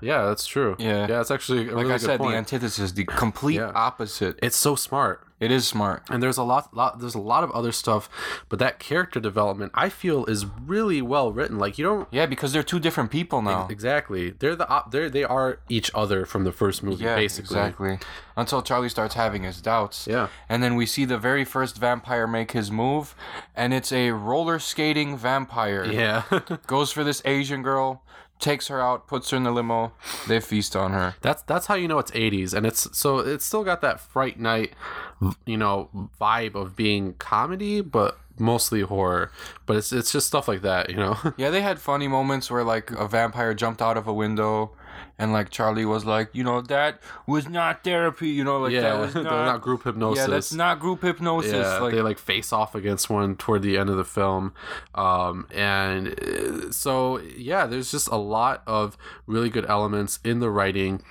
Yeah, 0.00 0.26
that's 0.26 0.46
true. 0.46 0.76
Yeah. 0.78 1.06
yeah, 1.08 1.20
it's 1.20 1.30
actually 1.30 1.68
a 1.68 1.74
Like 1.74 1.82
really 1.84 1.94
I 1.94 1.96
said, 1.98 2.18
point. 2.20 2.32
the 2.32 2.36
antithesis, 2.38 2.92
the 2.92 3.04
complete 3.04 3.56
Yeah. 3.56 3.72
opposite. 3.74 4.38
it's 4.42 4.56
so 4.56 4.74
smart. 4.76 5.20
It 5.40 5.50
is 5.50 5.66
smart. 5.68 6.04
and 6.08 6.22
there's 6.22 6.38
a 6.38 6.42
lot, 6.42 6.74
lot 6.74 7.00
there's 7.00 7.16
a 7.16 7.20
lot 7.20 7.44
of 7.44 7.50
other 7.50 7.70
stuff 7.72 8.08
but 8.48 8.58
that 8.60 8.78
character 8.78 9.20
development 9.20 9.72
i 9.74 9.90
feel 9.90 10.24
is 10.26 10.46
really 10.46 11.02
well 11.02 11.32
written 11.32 11.58
like 11.58 11.76
you 11.76 11.84
don't 11.84 12.08
Yeah, 12.10 12.24
because 12.24 12.52
they're 12.52 12.62
two 12.62 12.80
different 12.80 13.10
people 13.10 13.42
now. 13.42 13.66
exactly 13.68 14.30
they're 14.30 14.56
the 14.56 14.66
op- 14.68 14.90
they're 14.92 15.10
they 15.10 15.24
are 15.24 15.58
each 15.68 15.90
other 15.94 16.24
from 16.24 16.44
the 16.44 16.52
first 16.52 16.82
movie 16.82 17.04
Yeah, 17.04 17.16
basically 17.16 17.58
exactly. 17.58 17.98
Until 18.36 18.62
Charlie 18.62 18.88
starts 18.88 19.14
having 19.16 19.42
his 19.42 19.60
doubts. 19.60 20.06
Yeah. 20.10 20.26
And 20.48 20.62
then 20.62 20.76
we 20.76 20.86
see 20.86 21.04
the 21.04 21.18
very 21.18 21.44
first 21.44 21.76
vampire 21.76 22.26
make 22.26 22.50
his 22.52 22.68
move, 22.70 23.14
and 23.54 23.72
it's 23.74 23.92
a 23.92 24.10
roller 24.10 24.58
skating 24.58 25.16
vampire. 25.16 25.84
yeah 25.84 26.22
Goes 26.66 26.90
for 26.90 27.04
this 27.04 27.20
Asian 27.24 27.62
girl, 27.62 28.02
takes 28.44 28.68
her 28.68 28.80
out, 28.80 29.08
puts 29.08 29.30
her 29.30 29.36
in 29.36 29.42
the 29.42 29.50
limo. 29.50 29.92
They 30.28 30.38
feast 30.40 30.76
on 30.76 30.92
her. 30.92 31.14
that's 31.22 31.42
that's 31.42 31.66
how 31.66 31.74
you 31.74 31.88
know 31.88 31.98
it's 31.98 32.10
80s 32.12 32.52
and 32.54 32.64
it's 32.66 32.86
so 32.96 33.18
it's 33.18 33.44
still 33.44 33.64
got 33.64 33.80
that 33.80 33.98
fright 34.00 34.38
night 34.38 34.74
you 35.46 35.56
know 35.56 35.88
vibe 36.20 36.54
of 36.54 36.76
being 36.76 37.14
comedy 37.14 37.80
but 37.80 38.18
mostly 38.38 38.80
horror 38.82 39.30
but 39.64 39.76
it's 39.76 39.92
it's 39.92 40.10
just 40.12 40.26
stuff 40.26 40.46
like 40.48 40.62
that 40.62 40.90
you 40.90 40.96
know 40.96 41.16
Yeah, 41.36 41.50
they 41.50 41.62
had 41.62 41.78
funny 41.78 42.08
moments 42.08 42.50
where 42.50 42.64
like 42.64 42.90
a 42.92 43.06
vampire 43.08 43.54
jumped 43.54 43.80
out 43.80 43.96
of 43.96 44.06
a 44.06 44.12
window. 44.12 44.72
And 45.18 45.32
like 45.32 45.50
Charlie 45.50 45.84
was 45.84 46.04
like, 46.04 46.30
you 46.32 46.44
know, 46.44 46.60
that 46.62 47.00
was 47.26 47.48
not 47.48 47.84
therapy. 47.84 48.28
You 48.28 48.44
know, 48.44 48.58
like 48.60 48.72
yeah 48.72 48.80
that 48.80 48.98
was 48.98 49.14
not, 49.14 49.24
not 49.24 49.60
group 49.60 49.84
hypnosis 49.84 50.26
Yeah, 50.26 50.34
that's 50.34 50.52
not 50.52 50.80
group 50.80 51.02
hypnosis. 51.02 51.52
Yeah, 51.52 51.78
like, 51.78 51.94
they 51.94 52.02
like 52.02 52.18
face 52.18 52.52
off 52.52 52.74
against 52.74 53.08
one 53.08 53.36
toward 53.36 53.62
the 53.62 53.76
end 53.76 53.90
of 53.90 53.96
the 53.96 54.04
film, 54.04 54.54
um, 54.94 55.46
and 55.54 56.18
uh, 56.20 56.70
so 56.70 57.18
yeah, 57.18 57.66
there's 57.66 57.90
just 57.90 58.08
a 58.08 58.16
lot 58.16 58.62
of 58.66 58.96
really 59.26 59.50
good 59.50 59.66
elements 59.66 60.18
in 60.24 60.40
the 60.40 60.50
writing 60.50 61.02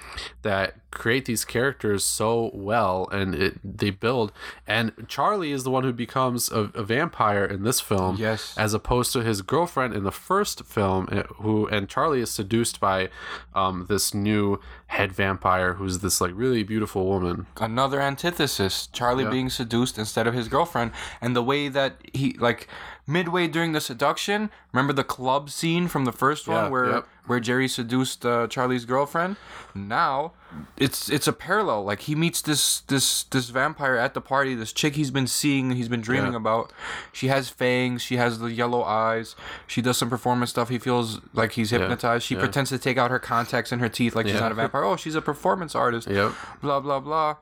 that 0.42 0.76
create 0.94 1.26
these 1.26 1.46
characters 1.46 2.06
so 2.06 2.52
well, 2.54 3.08
and 3.12 3.34
it 3.36 3.60
they 3.64 3.90
build. 3.90 4.32
And 4.68 4.92
Charlie 5.08 5.52
is 5.52 5.64
the 5.64 5.72
one 5.72 5.84
who 5.84 5.94
becomes 5.94 6.52
a, 6.52 6.70
a 6.74 6.84
vampire 6.84 7.46
in 7.46 7.64
this 7.64 7.80
film, 7.80 8.18
Yes. 8.18 8.54
as 8.58 8.74
opposed 8.74 9.14
to 9.14 9.24
his 9.24 9.42
girlfriend 9.42 9.94
in 9.94 10.04
the 10.04 10.12
first 10.12 10.66
film, 10.66 11.08
uh, 11.12 11.24
who 11.42 11.68
and 11.68 11.90
Charlie 11.90 12.22
is 12.22 12.32
seduced 12.32 12.80
by 12.80 13.10
um, 13.56 13.86
this 13.90 14.14
new 14.14 14.60
head 14.88 15.12
vampire 15.12 15.74
who's 15.74 16.00
this 16.00 16.22
like 16.22 16.32
really 16.36 16.64
beautiful 16.64 17.06
woman. 17.08 17.48
another 17.60 18.00
antithesis 18.00 18.88
charlie 18.94 19.24
Yeah. 19.24 19.30
being 19.32 19.50
seduced 19.50 19.98
instead 19.98 20.28
of 20.28 20.36
his 20.36 20.48
girlfriend 20.48 20.92
and 21.20 21.36
the 21.36 21.42
way 21.42 21.68
that 21.68 21.96
he 22.14 22.34
like 22.40 22.68
midway 23.08 23.48
during 23.48 23.72
the 23.72 23.82
seduction 23.82 24.52
remember 24.72 24.94
the 24.94 25.04
club 25.04 25.50
scene 25.50 25.88
from 25.88 26.06
the 26.06 26.12
first 26.12 26.48
one 26.48 26.66
Yeah, 26.66 26.70
where 26.70 26.90
yep. 26.92 27.08
where 27.26 27.40
jerry 27.40 27.68
seduced 27.68 28.24
uh, 28.24 28.46
charlie's 28.48 28.86
girlfriend 28.86 29.36
now 29.74 30.34
it's 30.78 31.10
it's 31.10 31.28
a 31.28 31.34
parallel 31.34 31.84
like 31.84 32.02
he 32.02 32.16
meets 32.16 32.42
this 32.42 32.82
this 32.82 33.24
this 33.26 33.50
vampire 33.50 33.96
at 33.96 34.14
the 34.14 34.22
party 34.22 34.56
this 34.56 34.74
chick 34.74 34.96
he's 34.96 35.12
been 35.12 35.28
seeing 35.28 35.72
he's 35.72 35.88
been 35.88 36.02
dreaming 36.02 36.32
Yeah. 36.32 36.38
about 36.38 36.74
she 37.12 37.28
has 37.28 37.50
fangs 37.50 38.02
she 38.02 38.18
has 38.18 38.40
the 38.40 38.52
yellow 38.52 38.84
eyes 38.84 39.36
she 39.68 39.82
does 39.82 39.98
some 39.98 40.10
performance 40.10 40.50
stuff 40.50 40.70
he 40.70 40.80
feels 40.80 41.20
like 41.34 41.54
he's 41.54 41.70
hypnotized 41.70 42.26
she 42.26 42.36
yeah. 42.36 42.42
pretends 42.42 42.70
to 42.72 42.80
take 42.80 42.98
out 42.98 43.12
her 43.12 43.20
contacts 43.20 43.72
and 43.72 43.82
her 43.82 43.90
teeth 43.90 44.16
like 44.16 44.28
she's 44.28 44.40
not 44.40 44.52
a 44.52 44.56
vampire 44.56 44.84
oh 44.84 44.96
she's 44.96 45.16
a 45.16 45.22
performance 45.22 45.76
artist 45.76 46.08
Yep. 46.10 46.32
blah 46.62 46.80
blah 46.80 47.00
blah. 47.00 47.36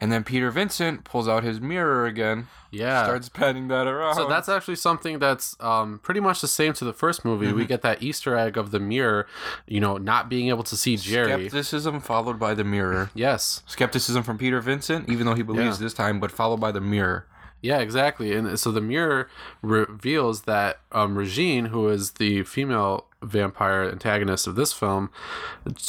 And 0.00 0.10
then 0.10 0.24
Peter 0.24 0.50
Vincent 0.50 1.04
pulls 1.04 1.28
out 1.28 1.44
his 1.44 1.60
mirror 1.60 2.06
again, 2.06 2.46
Yeah. 2.72 3.04
starts 3.04 3.28
panning 3.28 3.68
that 3.68 3.86
around. 3.86 4.14
So 4.14 4.28
that's 4.28 4.48
actually 4.48 4.76
something 4.76 5.18
that's 5.18 5.56
um, 5.60 5.98
pretty 6.02 6.20
much 6.20 6.40
the 6.40 6.48
same 6.48 6.72
to 6.74 6.84
the 6.84 6.92
first 6.92 7.24
movie. 7.24 7.46
Mm-hmm. 7.46 7.56
We 7.56 7.66
get 7.66 7.82
that 7.82 8.02
Easter 8.02 8.36
egg 8.36 8.56
of 8.56 8.70
the 8.70 8.80
mirror, 8.80 9.26
you 9.66 9.80
know, 9.80 9.96
not 9.96 10.28
being 10.28 10.48
able 10.48 10.62
to 10.64 10.76
see 10.76 10.96
Jerry. 10.96 11.48
skepticism 11.48 12.00
followed 12.00 12.38
by 12.38 12.54
the 12.54 12.64
mirror. 12.64 13.10
yes. 13.14 13.62
Skepticism 13.66 14.22
from 14.22 14.38
Peter 14.38 14.60
Vincent, 14.60 15.08
even 15.08 15.26
though 15.26 15.34
he 15.34 15.42
believes 15.42 15.78
Yeah. 15.80 15.84
this 15.84 15.94
time, 15.94 16.20
but 16.20 16.30
followed 16.30 16.60
by 16.60 16.70
the 16.72 16.80
mirror. 16.80 17.26
Yeah, 17.62 17.78
exactly. 17.80 18.34
And 18.34 18.58
so 18.58 18.70
the 18.72 18.80
mirror 18.80 19.28
reveals 19.60 20.42
that 20.42 20.80
um, 20.92 21.16
Regine, 21.16 21.66
who 21.66 21.88
is 21.88 22.12
the 22.12 22.42
female 22.44 23.06
vampire 23.22 23.84
antagonist 23.84 24.46
of 24.46 24.54
this 24.54 24.72
film, 24.72 25.10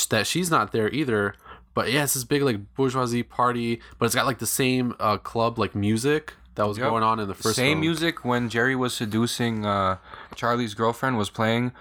that 0.10 0.28
she's 0.28 0.52
not 0.52 0.72
there 0.72 0.90
either. 0.90 1.36
But 1.74 1.92
yeah, 1.92 2.04
it's 2.04 2.14
this 2.16 2.26
big 2.26 2.42
like 2.42 2.74
bourgeoisie 2.76 3.24
party, 3.24 3.80
but 3.98 4.06
it's 4.08 4.16
got 4.16 4.26
like 4.26 4.40
the 4.40 4.46
same 4.46 4.94
uh, 5.00 5.18
club 5.18 5.58
like 5.58 5.74
music 5.74 6.34
that 6.56 6.68
was 6.68 6.78
Yep. 6.78 6.90
going 6.90 7.04
on 7.04 7.20
in 7.20 7.28
the 7.28 7.34
first 7.34 7.56
Same 7.56 7.74
film. 7.76 7.80
music 7.82 8.26
when 8.26 8.50
Jerry 8.50 8.76
was 8.76 8.94
seducing 8.94 9.66
uh, 9.66 9.98
Charlie's 10.36 10.74
girlfriend 10.74 11.18
was 11.18 11.30
playing, 11.30 11.72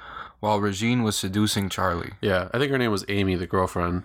while 0.41 0.61
Regine 0.61 1.03
was 1.03 1.17
seducing 1.17 1.69
Charlie. 1.69 2.13
Yeah, 2.21 2.49
I 2.55 2.59
think 2.59 2.71
her 2.71 2.79
name 2.79 2.91
was 2.91 3.05
Amy, 3.09 3.35
the 3.37 3.47
girlfriend. 3.47 4.05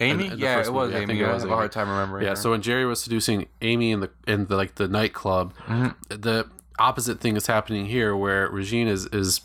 Amy, 0.00 0.26
in 0.26 0.38
yeah, 0.38 0.56
it 0.56 0.70
was 0.72 0.90
movie, 0.90 0.94
I 0.94 0.98
Amy. 0.98 1.06
think 1.06 1.20
it 1.20 1.24
I 1.28 1.32
was 1.34 1.42
have 1.44 1.52
a 1.52 1.54
hard 1.54 1.70
time 1.72 1.88
remembering. 1.88 2.24
Yeah, 2.24 2.30
her. 2.30 2.36
so 2.36 2.50
when 2.50 2.60
Jerry 2.62 2.84
was 2.84 3.00
seducing 3.00 3.46
Amy 3.60 3.92
in 3.92 4.00
the 4.00 4.10
in 4.26 4.46
the 4.46 4.56
like 4.56 4.74
the 4.74 4.88
nightclub, 4.88 5.54
Mm-hmm. 5.66 6.20
the 6.20 6.48
opposite 6.78 7.20
thing 7.20 7.36
is 7.36 7.46
happening 7.46 7.86
here, 7.86 8.16
where 8.16 8.48
Regine 8.48 8.88
is 8.88 9.06
is 9.06 9.40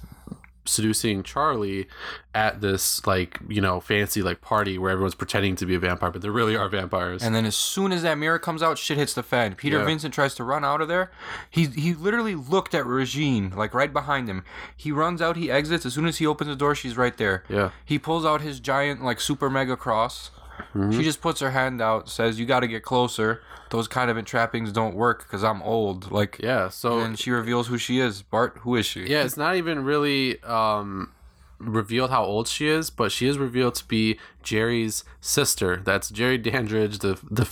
seducing 0.68 1.24
Charlie 1.24 1.88
at 2.36 2.61
this 2.61 3.05
like 3.07 3.39
you 3.47 3.59
know 3.61 3.80
fancy 3.80 4.22
like 4.22 4.41
party 4.41 4.78
where 4.78 4.91
everyone's 4.91 5.15
pretending 5.15 5.55
to 5.55 5.65
be 5.65 5.74
a 5.76 5.80
vampire, 5.80 6.11
but 6.11 6.22
they 6.22 6.30
really 6.30 6.55
are 6.55 6.70
vampires. 6.70 7.24
And 7.24 7.34
then 7.34 7.45
as 7.45 7.55
soon 7.55 7.91
as 7.91 8.03
that 8.03 8.18
mirror 8.18 8.38
comes 8.39 8.61
out, 8.61 8.78
shit 8.78 8.97
hits 8.97 9.13
the 9.13 9.24
fan. 9.24 9.55
Peter 9.55 9.80
Yeah. 9.80 9.86
Vincent 9.86 10.13
tries 10.13 10.36
to 10.36 10.43
run 10.43 10.63
out 10.63 10.82
of 10.82 10.88
there. 10.88 11.11
He 11.49 11.65
he 11.65 11.93
literally 11.93 12.36
looked 12.36 12.76
at 12.76 12.86
Regine, 12.86 13.51
like 13.55 13.74
right 13.74 13.91
behind 13.91 14.28
him. 14.30 14.43
He 14.76 14.91
runs 14.91 15.22
out, 15.22 15.36
he 15.38 15.49
exits. 15.49 15.86
As 15.86 15.93
soon 15.93 16.05
as 16.05 16.18
he 16.18 16.28
opens 16.28 16.49
the 16.49 16.55
door, 16.55 16.76
she's 16.76 16.97
right 16.97 17.15
there. 17.18 17.43
Yeah. 17.49 17.72
He 17.84 17.97
pulls 17.97 18.26
out 18.26 18.41
his 18.41 18.59
giant, 18.59 19.03
like 19.03 19.20
super 19.20 19.49
mega 19.49 19.76
cross. 19.76 20.32
Mm-hmm. 20.73 20.91
She 20.91 21.03
just 21.03 21.21
puts 21.21 21.39
her 21.41 21.51
hand 21.51 21.81
out, 21.81 22.09
says, 22.09 22.39
"You 22.39 22.45
got 22.45 22.61
to 22.61 22.67
get 22.67 22.83
closer. 22.83 23.41
Those 23.69 23.87
kind 23.87 24.09
of 24.09 24.17
entrappings 24.17 24.71
don't 24.71 24.95
work 24.95 25.19
because 25.23 25.43
I'm 25.43 25.61
old." 25.61 26.11
Like, 26.11 26.39
yeah, 26.41 26.69
so 26.69 26.99
And 26.99 27.17
she 27.17 27.31
reveals 27.31 27.67
who 27.67 27.77
she 27.77 27.99
is. 27.99 28.21
Bart, 28.21 28.59
who 28.61 28.75
is 28.75 28.85
she? 28.85 29.05
yeah, 29.07 29.23
it's 29.23 29.37
not 29.37 29.55
even 29.55 29.83
really 29.83 30.41
um 30.43 31.11
revealed 31.59 32.11
how 32.11 32.23
old 32.23 32.47
she 32.47 32.67
is, 32.67 32.89
but 32.91 33.11
she 33.11 33.27
is 33.27 33.37
revealed 33.39 33.73
to 33.75 33.85
be 33.87 34.19
Jerry's 34.43 35.03
sister. 35.19 35.81
That's 35.83 36.09
Jerry 36.09 36.37
Dandridge, 36.37 36.99
the 36.99 37.19
the 37.29 37.47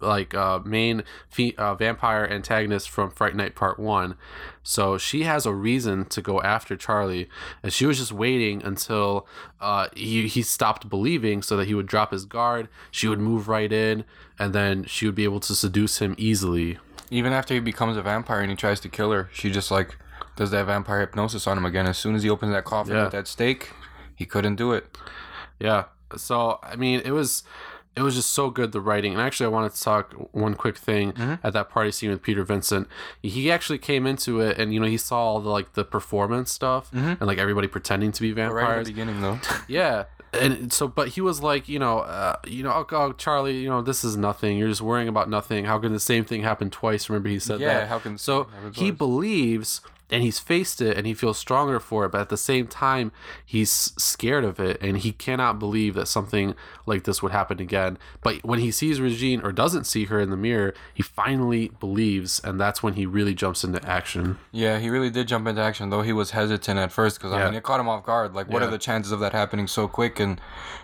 like 0.00 0.34
uh, 0.34 0.60
main 0.64 1.04
fe- 1.28 1.54
uh, 1.56 1.74
vampire 1.74 2.26
antagonist 2.30 2.90
from 2.90 3.10
Fright 3.10 3.34
Night 3.34 3.54
Part 3.54 3.78
One. 3.78 4.16
So 4.68 4.98
she 4.98 5.22
has 5.22 5.46
a 5.46 5.52
reason 5.54 6.06
to 6.06 6.20
go 6.20 6.42
after 6.42 6.76
Charlie, 6.76 7.28
and 7.62 7.72
she 7.72 7.86
was 7.86 7.98
just 7.98 8.10
waiting 8.10 8.64
until 8.64 9.28
uh, 9.60 9.86
he 9.94 10.26
he 10.26 10.42
stopped 10.42 10.88
believing, 10.88 11.40
so 11.40 11.56
that 11.56 11.68
he 11.68 11.74
would 11.74 11.86
drop 11.86 12.10
his 12.10 12.24
guard. 12.24 12.68
She 12.90 13.06
would 13.06 13.20
move 13.20 13.46
right 13.46 13.72
in, 13.72 14.04
and 14.40 14.52
then 14.52 14.82
she 14.84 15.06
would 15.06 15.14
be 15.14 15.22
able 15.22 15.38
to 15.40 15.54
seduce 15.54 15.98
him 15.98 16.16
easily. 16.18 16.78
Even 17.10 17.32
after 17.32 17.54
he 17.54 17.60
becomes 17.60 17.96
a 17.96 18.02
vampire 18.02 18.40
and 18.40 18.50
he 18.50 18.56
tries 18.56 18.80
to 18.80 18.88
kill 18.88 19.12
her, 19.12 19.30
she 19.32 19.52
just 19.52 19.70
like 19.70 19.96
does 20.34 20.50
that 20.50 20.66
vampire 20.66 20.98
hypnosis 20.98 21.46
on 21.46 21.56
him 21.56 21.64
again. 21.64 21.86
As 21.86 21.96
soon 21.96 22.16
as 22.16 22.24
he 22.24 22.28
opens 22.30 22.50
that 22.52 22.64
coffin 22.64 22.96
Yeah. 22.96 23.04
with 23.04 23.12
that 23.12 23.28
stake, 23.28 23.70
he 24.16 24.26
couldn't 24.26 24.56
do 24.56 24.72
it. 24.72 24.98
Yeah. 25.60 25.84
So 26.16 26.58
I 26.64 26.74
mean, 26.74 27.02
it 27.04 27.12
was 27.12 27.44
it 27.96 28.02
was 28.02 28.14
just 28.14 28.30
so 28.30 28.50
good 28.50 28.72
the 28.72 28.80
writing. 28.80 29.12
And 29.12 29.20
actually, 29.22 29.46
I 29.46 29.50
wanted 29.50 29.72
to 29.74 29.82
talk 29.82 30.12
one 30.32 30.54
quick 30.54 30.76
thing 30.76 31.12
Mm-hmm. 31.12 31.46
at 31.46 31.52
that 31.54 31.70
party 31.70 31.90
scene 31.92 32.10
with 32.10 32.22
Peter 32.22 32.42
Vincent. 32.44 32.88
He 33.22 33.50
actually 33.50 33.78
came 33.78 34.06
into 34.06 34.40
it, 34.40 34.58
and 34.58 34.74
you 34.74 34.80
know, 34.80 34.86
he 34.86 34.98
saw 34.98 35.18
all 35.18 35.40
the 35.40 35.48
like 35.50 35.72
the 35.74 35.84
performance 35.84 36.52
stuff 36.52 36.90
and 36.92 37.20
like 37.22 37.38
everybody 37.38 37.68
pretending 37.68 38.12
to 38.12 38.20
be 38.20 38.32
vampires. 38.32 38.62
right 38.62 38.78
at 38.78 38.84
the 38.84 38.90
beginning, 38.92 39.20
though. 39.22 39.38
Yeah. 39.68 40.04
And 40.32 40.70
so, 40.70 40.86
but 40.86 41.08
he 41.08 41.22
was 41.22 41.40
like, 41.42 41.66
you 41.66 41.78
know, 41.78 42.00
uh, 42.00 42.36
you 42.46 42.62
know, 42.62 42.70
oh, 42.72 42.86
oh, 42.94 43.12
Charlie, 43.12 43.56
you 43.58 43.70
know, 43.70 43.80
this 43.80 44.04
is 44.04 44.18
nothing. 44.18 44.58
You're 44.58 44.68
just 44.68 44.82
worrying 44.82 45.08
about 45.08 45.30
nothing. 45.30 45.64
How 45.64 45.78
can 45.78 45.94
the 45.94 46.00
same 46.00 46.26
thing 46.26 46.42
happen 46.42 46.68
twice? 46.68 47.08
Remember, 47.08 47.30
he 47.30 47.38
said 47.38 47.58
Yeah, 47.60 47.68
that. 47.80 47.88
how 47.88 47.98
can 48.00 48.18
so 48.18 48.46
he 48.74 48.90
believes 48.90 49.80
and 50.10 50.22
he's 50.22 50.38
faced 50.38 50.80
it 50.80 50.96
and 50.96 51.06
he 51.06 51.14
feels 51.14 51.36
stronger 51.38 51.80
for 51.80 52.04
it, 52.04 52.12
but 52.12 52.20
at 52.20 52.28
the 52.28 52.36
same 52.36 52.66
time, 52.66 53.10
he's 53.44 53.70
scared 53.70 54.44
of 54.44 54.60
it 54.60 54.80
and 54.80 54.98
he 54.98 55.12
cannot 55.12 55.58
believe 55.58 55.94
that 55.94 56.06
something 56.06 56.54
like 56.86 57.04
this 57.04 57.22
would 57.22 57.32
happen 57.32 57.60
again. 57.60 57.98
But 58.22 58.44
when 58.44 58.60
he 58.60 58.70
sees 58.70 59.00
Regine 59.00 59.40
or 59.40 59.50
doesn't 59.52 59.84
see 59.84 60.04
her 60.04 60.20
in 60.20 60.30
the 60.30 60.36
mirror, 60.36 60.74
he 60.94 61.02
finally 61.02 61.72
believes, 61.80 62.40
and 62.44 62.60
that's 62.60 62.82
when 62.82 62.94
he 62.94 63.04
really 63.06 63.34
jumps 63.34 63.64
into 63.64 63.84
action. 63.88 64.38
Yeah, 64.52 64.78
he 64.78 64.88
really 64.90 65.10
did 65.10 65.26
jump 65.28 65.46
into 65.48 65.60
action, 65.60 65.90
though 65.90 66.02
he 66.02 66.12
was 66.12 66.30
hesitant 66.30 66.78
at 66.78 66.92
first 66.92 67.18
because 67.18 67.32
I 67.32 67.38
Yeah. 67.40 67.44
mean 67.46 67.54
it 67.54 67.62
caught 67.64 67.80
him 67.80 67.88
off 67.88 68.04
guard. 68.04 68.34
Like, 68.34 68.48
what 68.48 68.62
Yeah. 68.62 68.68
are 68.68 68.70
the 68.70 68.78
chances 68.78 69.10
of 69.12 69.20
that 69.20 69.32
happening 69.32 69.66
so 69.66 69.88
quick? 69.88 70.20
And 70.20 70.40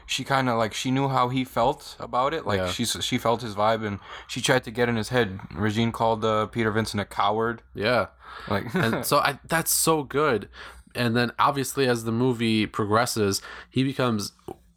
she 0.06 0.24
kind 0.24 0.48
of 0.48 0.58
like 0.58 0.74
she 0.74 0.90
knew 0.90 1.08
how 1.08 1.28
he 1.28 1.44
felt 1.44 1.96
about 2.00 2.34
it. 2.34 2.44
Like 2.46 2.58
Yeah. 2.58 2.66
she 2.68 2.84
she 2.84 3.18
felt 3.18 3.40
his 3.42 3.54
vibe, 3.54 3.86
and 3.86 4.00
she 4.26 4.40
tried 4.40 4.64
to 4.64 4.70
get 4.70 4.88
in 4.88 4.96
his 4.96 5.10
head. 5.10 5.38
Regine 5.54 5.92
called 5.92 6.24
uh, 6.24 6.46
Peter 6.46 6.70
Vincent 6.72 7.00
a 7.00 7.04
coward. 7.04 7.62
Yeah. 7.74 8.06
Like, 8.48 8.74
and 8.74 9.04
so 9.10 9.18
I, 9.18 9.38
that's 9.48 9.72
so 9.72 10.02
good 10.02 10.48
and 10.94 11.16
then 11.16 11.32
obviously 11.38 11.88
as 11.88 12.04
the 12.04 12.12
movie 12.12 12.66
progresses 12.66 13.40
he 13.70 13.82
becomes 13.82 14.32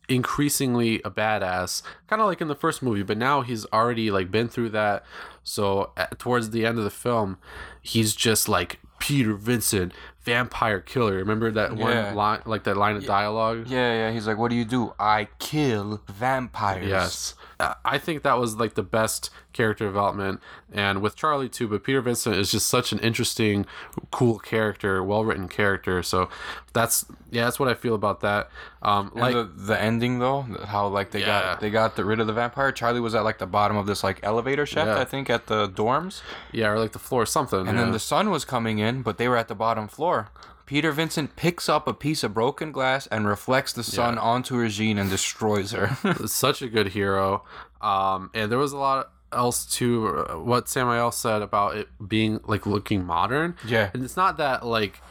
increasingly 0.08 1.01
a 1.03 1.10
badass 1.12 1.82
kind 2.08 2.22
of 2.22 2.28
like 2.28 2.39
in 2.39 2.47
the 2.47 2.56
first 2.56 2.82
movie 2.82 3.03
but 3.03 3.18
now 3.18 3.41
he's 3.41 3.66
already 3.74 4.10
like 4.12 4.32
been 4.32 4.47
through 4.47 4.70
that 4.70 5.03
so 5.43 5.91
at, 5.97 6.18
towards 6.20 6.51
the 6.51 6.66
end 6.66 6.78
of 6.78 6.84
the 6.84 6.89
film 6.89 7.38
he's 7.82 8.16
just 8.16 8.47
like 8.47 8.80
peter 8.99 9.34
vincent 9.34 9.91
vampire 10.24 10.80
killer 10.80 11.16
remember 11.16 11.51
that 11.51 11.76
Yeah. 11.78 11.84
one 12.06 12.16
line 12.16 12.41
like 12.45 12.64
that 12.64 12.78
line 12.78 12.95
of 12.95 13.06
dialogue 13.06 13.68
yeah, 13.68 13.93
yeah. 14.08 14.12
He's 14.12 14.26
like, 14.26 14.38
what 14.38 14.49
do 14.49 14.56
you 14.56 14.66
do? 14.66 14.93
I 14.99 15.28
kill 15.38 16.01
vampires. 16.08 16.88
Yes. 16.88 17.36
I 17.60 17.97
think 17.99 18.24
that 18.24 18.39
was 18.39 18.56
like 18.56 18.74
the 18.74 18.84
best 18.84 19.30
character 19.53 19.86
development 19.86 20.39
and 20.76 21.01
with 21.01 21.15
Charlie 21.15 21.49
too, 21.49 21.67
but 21.67 21.84
Peter 21.84 22.01
Vincent 22.01 22.36
is 22.36 22.51
just 22.51 22.67
such 22.67 22.91
an 22.91 22.99
interesting, 22.99 23.65
cool 24.11 24.38
character, 24.38 25.03
well 25.03 25.26
written 25.26 25.47
character. 25.47 26.03
So 26.03 26.30
that's 26.73 27.05
yeah, 27.32 27.45
that's 27.45 27.59
what 27.59 27.69
I 27.69 27.73
feel 27.73 27.95
about 27.95 28.19
that. 28.21 28.49
Um 28.84 29.09
And 29.13 29.21
like 29.21 29.34
the, 29.34 29.43
the 29.45 29.82
ending 29.82 30.19
though, 30.19 30.41
how 30.67 30.88
like 30.88 31.11
they 31.11 31.21
Yeah. 31.21 31.41
got 31.41 31.59
they 31.61 31.69
got 31.71 31.95
the, 31.95 32.05
rid 32.05 32.19
of 32.19 32.28
the 32.28 32.34
vampire. 32.34 32.71
Charlie 32.71 32.99
was 32.99 33.15
at 33.15 33.23
like 33.23 33.38
the 33.39 33.47
bottom 33.47 33.78
of 33.78 33.88
this 33.88 34.03
like 34.03 34.19
elevator 34.21 34.65
shaft, 34.65 34.88
Yeah. 34.89 34.99
I 34.99 35.05
think, 35.05 35.30
at 35.30 35.47
the 35.47 35.67
dorms. 35.69 36.21
yeah, 36.51 36.67
or 36.69 36.78
like 36.80 36.91
the 36.91 36.99
floor 36.99 37.23
or 37.23 37.26
something. 37.26 37.61
And 37.67 37.78
yeah. 37.78 37.84
then 37.86 37.91
the 37.91 37.99
sun 37.99 38.30
was 38.30 38.45
coming 38.45 38.78
in, 38.80 39.01
but 39.01 39.17
they 39.17 39.28
were 39.28 39.38
at 39.38 39.47
the 39.47 39.55
bottom 39.55 39.88
floor. 39.88 40.30
Peter 40.65 40.91
Vincent 40.91 41.36
picks 41.36 41.69
up 41.69 41.88
a 41.88 41.93
piece 41.93 42.23
of 42.23 42.34
broken 42.34 42.71
glass 42.71 43.05
and 43.07 43.28
reflects 43.28 43.71
the 43.71 43.84
sun 43.84 44.15
Yeah. 44.15 44.21
onto 44.21 44.55
Regine 44.57 44.97
and 44.97 45.09
destroys 45.11 45.71
her. 45.71 45.95
such 46.28 46.61
a 46.63 46.67
good 46.67 46.88
hero. 46.89 47.43
Um, 47.82 48.32
and 48.34 48.51
there 48.51 48.57
was 48.57 48.73
a 48.73 48.78
lot 48.78 49.11
else 49.36 49.65
to 49.77 50.07
uh, 50.07 50.39
what 50.39 50.67
Samael 50.69 51.11
said 51.11 51.41
about 51.41 51.75
it 51.77 51.88
being 52.07 52.39
like 52.45 52.65
looking 52.65 53.03
modern. 53.05 53.55
Yeah. 53.67 53.91
and 53.93 54.03
it's 54.03 54.17
not 54.17 54.38
that 54.38 54.65
like 54.65 55.01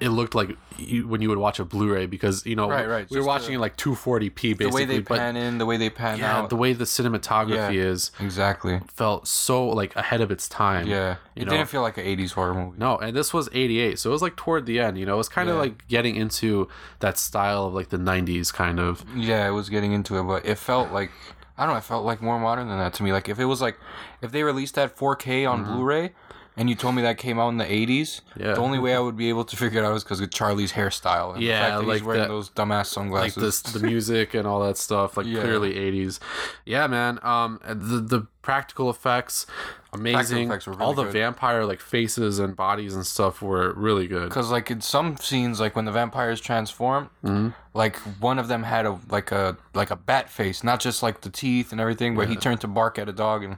it 0.00 0.08
looked 0.08 0.34
like 0.34 0.56
you, 0.76 1.06
when 1.06 1.22
you 1.22 1.28
would 1.28 1.38
watch 1.38 1.60
a 1.60 1.64
Blu-ray 1.64 2.06
because 2.06 2.44
you 2.44 2.56
know 2.56 2.68
Right, 2.68 2.86
right, 2.88 3.08
we 3.08 3.14
were 3.16 3.20
just 3.20 3.28
watching 3.28 3.50
the- 3.50 3.54
it 3.54 3.58
like 3.60 3.76
240p 3.76 4.34
basically. 4.34 4.66
the 4.66 4.70
way 4.70 4.84
they 4.84 5.00
pan 5.00 5.36
in, 5.36 5.58
the 5.58 5.64
way 5.66 5.76
they 5.76 5.88
pan 5.88 6.18
yeah, 6.18 6.36
out. 6.36 6.50
the 6.50 6.56
way 6.56 6.72
the 6.72 6.84
cinematography 6.84 7.74
Yeah. 7.74 7.90
is 7.92 8.10
exactly. 8.18 8.80
felt 8.88 9.28
so 9.28 9.66
like 9.68 9.94
ahead 9.94 10.20
of 10.20 10.32
its 10.32 10.48
time. 10.48 10.88
Yeah. 10.88 11.16
It 11.36 11.46
know? 11.46 11.52
didn't 11.52 11.68
feel 11.68 11.80
like 11.82 11.96
an 11.96 12.04
80s 12.04 12.32
horror 12.32 12.54
movie. 12.54 12.76
No, 12.76 12.98
and 12.98 13.16
this 13.16 13.32
was 13.32 13.48
88, 13.52 13.98
so 14.00 14.10
it 14.10 14.12
was 14.12 14.20
like 14.22 14.34
toward 14.36 14.66
the 14.66 14.80
end, 14.80 14.98
you 14.98 15.06
know, 15.06 15.14
it 15.14 15.18
was 15.18 15.28
kind 15.28 15.48
of 15.48 15.54
Yeah. 15.56 15.60
like 15.62 15.86
getting 15.88 16.16
into 16.16 16.68
that 16.98 17.16
style 17.16 17.66
of 17.66 17.72
like 17.74 17.90
the 17.90 17.96
90s 17.98 18.52
kind 18.52 18.80
of. 18.80 19.04
Yeah, 19.14 19.46
it 19.46 19.52
was 19.52 19.68
getting 19.70 19.92
into 19.92 20.18
it, 20.18 20.24
but 20.24 20.44
it 20.44 20.58
felt 20.58 20.90
like 20.90 21.12
I 21.56 21.64
don't 21.64 21.74
know, 21.74 21.78
it 21.78 21.84
felt 21.84 22.04
like 22.04 22.20
more 22.20 22.38
modern 22.38 22.68
than 22.68 22.78
that 22.78 22.94
to 22.94 23.02
me. 23.02 23.12
Like 23.12 23.28
if 23.28 23.38
it 23.38 23.44
was 23.46 23.60
like 23.60 23.78
if 24.22 24.32
they 24.32 24.42
released 24.42 24.74
that 24.74 24.96
4K 24.96 25.48
on 25.48 25.64
Blu-ray 25.64 26.12
and 26.56 26.68
you 26.70 26.76
told 26.76 26.94
me 26.94 27.02
that 27.02 27.18
came 27.18 27.38
out 27.38 27.48
in 27.48 27.56
the 27.58 27.64
80s, 27.64 28.20
Mm-hmm. 28.34 28.40
Yeah. 28.42 28.54
the 28.54 28.60
only 28.60 28.78
way 28.78 28.94
I 28.94 29.00
would 29.00 29.16
be 29.16 29.28
able 29.28 29.44
to 29.44 29.56
figure 29.56 29.82
it 29.82 29.86
out 29.86 29.94
is 29.96 30.04
because 30.04 30.20
of 30.20 30.30
Charlie's 30.30 30.72
hairstyle. 30.72 31.34
And 31.34 31.42
the 31.42 31.46
Yeah, 31.46 31.60
fact 31.60 31.80
that 31.82 31.86
like 31.88 31.96
he's 31.98 32.02
wearing 32.06 32.22
that- 32.22 32.28
those 32.28 32.50
dumbass 32.50 32.70
like 32.78 32.86
sunglasses. 32.86 33.62
this 33.62 33.72
the 33.72 33.80
music 33.86 34.34
and 34.34 34.46
all 34.46 34.60
that 34.64 34.76
stuff 34.76 35.16
like 35.16 35.26
Yeah. 35.34 35.40
clearly 35.42 35.74
80s 35.74 36.18
yeah 36.64 36.86
man 36.86 37.18
um 37.22 37.60
the 37.66 37.98
the 38.00 38.26
practical 38.42 38.90
effects 38.90 39.46
amazing 39.94 40.48
really 40.48 40.66
all 40.80 40.92
the 40.94 41.04
good. 41.04 41.12
vampire 41.12 41.64
like 41.64 41.80
faces 41.80 42.38
and 42.38 42.56
bodies 42.56 42.94
and 42.94 43.06
stuff 43.06 43.40
were 43.42 43.72
really 43.74 44.06
good 44.06 44.28
Because 44.28 44.50
like 44.50 44.70
in 44.70 44.80
some 44.80 45.16
scenes, 45.16 45.60
like 45.60 45.76
when 45.76 45.84
the 45.84 45.92
vampires 45.92 46.40
transform, 46.40 47.10
Mm-hmm. 47.24 47.48
like 47.72 47.96
one 48.20 48.38
of 48.38 48.48
them 48.48 48.62
had 48.64 48.84
a 48.86 48.98
like 49.08 49.32
a 49.32 49.56
like 49.74 49.90
a 49.90 49.96
bat 49.96 50.28
face, 50.30 50.62
not 50.64 50.80
just 50.80 51.02
like 51.02 51.20
the 51.22 51.30
teeth 51.30 51.72
and 51.72 51.80
everything, 51.80 52.14
but 52.16 52.28
he 52.28 52.36
turned 52.36 52.60
to 52.62 52.68
bark 52.68 52.98
at 52.98 53.08
a 53.08 53.12
dog 53.12 53.42
and 53.44 53.56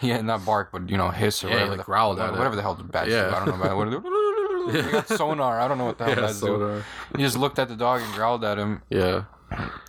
yeah, 0.00 0.20
not 0.20 0.44
bark, 0.44 0.70
but 0.72 0.88
you 0.88 0.96
know 0.96 1.10
hiss 1.10 1.42
or 1.44 1.48
Yeah, 1.48 1.54
whatever, 1.54 1.76
like 1.76 1.86
growled 1.86 2.18
at 2.20 2.30
whatever, 2.32 2.52
it. 2.54 2.56
the 2.56 2.62
hell 2.62 2.74
the 2.74 2.84
bat. 2.84 3.08
Yeah. 3.08 3.28
do. 3.30 3.36
I 3.36 3.44
don't 3.44 3.48
know 3.58 3.64
about 3.66 3.76
what. 3.76 3.90
Got 4.92 5.08
sonar. 5.08 5.58
I 5.58 5.66
don't 5.68 5.78
know 5.78 5.86
what 5.86 5.98
the 5.98 6.04
hell 6.04 6.14
Yeah, 6.24 6.32
sonar. 6.32 6.78
do. 6.78 6.84
He 7.16 7.22
just 7.24 7.36
looked 7.36 7.58
at 7.58 7.68
the 7.68 7.76
dog 7.76 8.02
and 8.02 8.12
growled 8.14 8.44
at 8.44 8.58
him. 8.58 8.82
yeah 8.90 9.24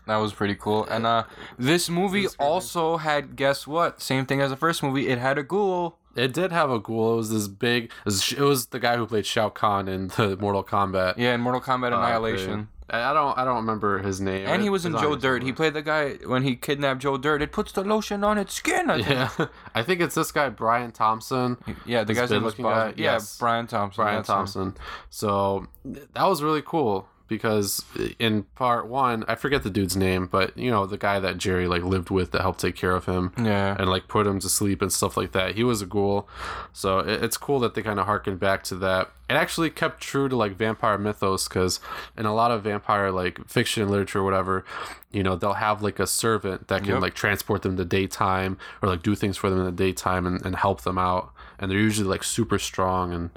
That 0.08 0.18
was 0.18 0.34
pretty 0.34 0.56
cool. 0.56 0.86
And 0.86 1.06
uh, 1.06 1.24
this 1.58 1.90
movie 1.90 2.28
also 2.40 2.98
had 2.98 3.36
guess 3.36 3.66
what? 3.68 4.02
Same 4.02 4.26
thing 4.26 4.42
as 4.42 4.50
the 4.50 4.58
first 4.58 4.82
movie. 4.84 5.08
It 5.10 5.20
had 5.20 5.38
a 5.38 5.44
ghoul. 5.44 5.98
it 6.16 6.34
did 6.34 6.52
have 6.52 6.70
a 6.70 6.80
ghoul 6.80 7.14
it 7.14 7.18
was 7.18 7.30
this 7.32 7.48
big 7.48 7.86
it 7.86 7.92
was, 8.06 8.32
it 8.34 8.40
was 8.42 8.66
the 8.68 8.80
guy 8.80 8.98
who 8.98 9.06
played 9.06 9.26
Shao 9.26 9.50
Kahn 9.50 9.88
in 9.88 10.08
the 10.10 10.36
Mortal 10.38 10.64
Kombat 10.64 11.16
Yeah, 11.18 11.34
in 11.36 11.42
Mortal 11.42 11.62
Kombat 11.62 11.94
uh, 11.94 11.98
Annihilation. 11.98 12.48
thing. 12.50 12.68
I 12.94 13.14
don't 13.14 13.38
I 13.38 13.46
don't 13.46 13.56
remember 13.56 14.00
his 14.00 14.20
name 14.20 14.46
And 14.50 14.62
he 14.62 14.70
was 14.70 14.86
in 14.86 14.92
Joe 14.98 15.16
Dirt. 15.16 15.44
He 15.44 15.54
played 15.54 15.74
the 15.74 15.82
guy 15.82 16.16
when 16.26 16.44
he 16.44 16.58
kidnapped 16.58 17.00
Joe 17.00 17.18
Dirt. 17.18 17.42
It 17.42 17.54
puts 17.54 17.72
the 17.72 17.86
lotion 17.86 18.26
on 18.26 18.38
its 18.38 18.54
skin. 18.54 18.90
I 18.90 18.96
think. 19.02 19.08
yeah 19.10 19.46
I 19.74 19.84
think 19.84 20.02
it's 20.02 20.16
this 20.16 20.34
guy 20.34 20.50
Brian 20.50 20.92
Thompson 20.92 21.56
Yeah, 21.86 22.04
the 22.04 22.14
guy's 22.14 22.32
name 22.32 22.44
was 22.44 22.56
guy? 22.56 22.88
Yeah, 22.98 23.14
Yes. 23.14 23.38
Brian 23.38 23.68
Thompson. 23.68 24.04
Brian 24.04 24.18
that's 24.18 24.28
him. 24.30 24.36
Thompson. 24.36 24.76
So 25.10 25.68
that 25.86 26.26
was 26.26 26.44
really 26.44 26.62
cool 26.66 27.08
because 27.32 27.84
in 28.20 28.44
part 28.56 28.88
one, 28.88 29.24
I 29.28 29.36
forget 29.36 29.64
the 29.64 29.70
dude's 29.70 29.96
name, 29.98 30.28
but 30.28 30.56
you 30.58 30.70
know 30.70 30.86
the 30.86 30.98
guy 30.98 31.20
that 31.20 31.38
Jerry 31.38 31.68
like 31.68 31.82
lived 31.84 32.10
with 32.12 32.32
that 32.32 32.42
helped 32.42 32.60
take 32.60 32.76
care 32.76 32.92
of 32.96 33.06
him, 33.06 33.32
Yeah. 33.38 33.76
and 33.80 33.90
like 33.90 34.08
put 34.08 34.28
him 34.28 34.40
to 34.42 34.50
sleep 34.50 34.82
and 34.82 34.92
stuff 34.92 35.16
like 35.18 35.32
that. 35.32 35.56
He 35.56 35.64
was 35.64 35.82
a 35.82 35.86
ghoul, 35.86 36.28
so 36.74 37.00
it, 37.00 37.24
it's 37.24 37.38
cool 37.38 37.60
that 37.62 37.74
they 37.74 37.82
kind 37.82 38.00
of 38.00 38.06
harken 38.06 38.36
back 38.38 38.64
to 38.66 38.76
that. 38.76 39.10
It 39.30 39.36
actually 39.36 39.70
kept 39.70 40.02
true 40.02 40.28
to 40.28 40.36
like 40.36 40.58
vampire 40.58 40.98
mythos 40.98 41.48
because 41.48 41.80
in 42.18 42.26
a 42.26 42.34
lot 42.36 42.52
of 42.52 42.64
vampire 42.64 43.12
like 43.12 43.40
fiction 43.48 43.88
literature, 43.90 44.20
or 44.20 44.24
whatever, 44.24 44.66
you 45.12 45.24
know 45.24 45.36
they'll 45.38 45.54
have 45.54 45.82
like 45.82 46.00
a 46.00 46.08
servant 46.08 46.68
that 46.68 46.84
can 46.84 46.92
Yep. 46.96 47.02
like 47.02 47.14
transport 47.14 47.62
them 47.62 47.78
to 47.78 47.86
daytime 47.86 48.58
or 48.82 48.90
like 48.90 49.02
do 49.02 49.16
things 49.16 49.38
for 49.38 49.50
them 49.50 49.60
in 49.60 49.66
the 49.66 49.72
daytime 49.72 50.28
and, 50.28 50.46
and 50.46 50.58
help 50.58 50.82
them 50.82 50.98
out. 50.98 51.32
And 51.60 51.70
they're 51.72 51.78
usually 51.78 52.10
like 52.10 52.24
super 52.24 52.58
strong 52.60 53.14
and, 53.14 53.30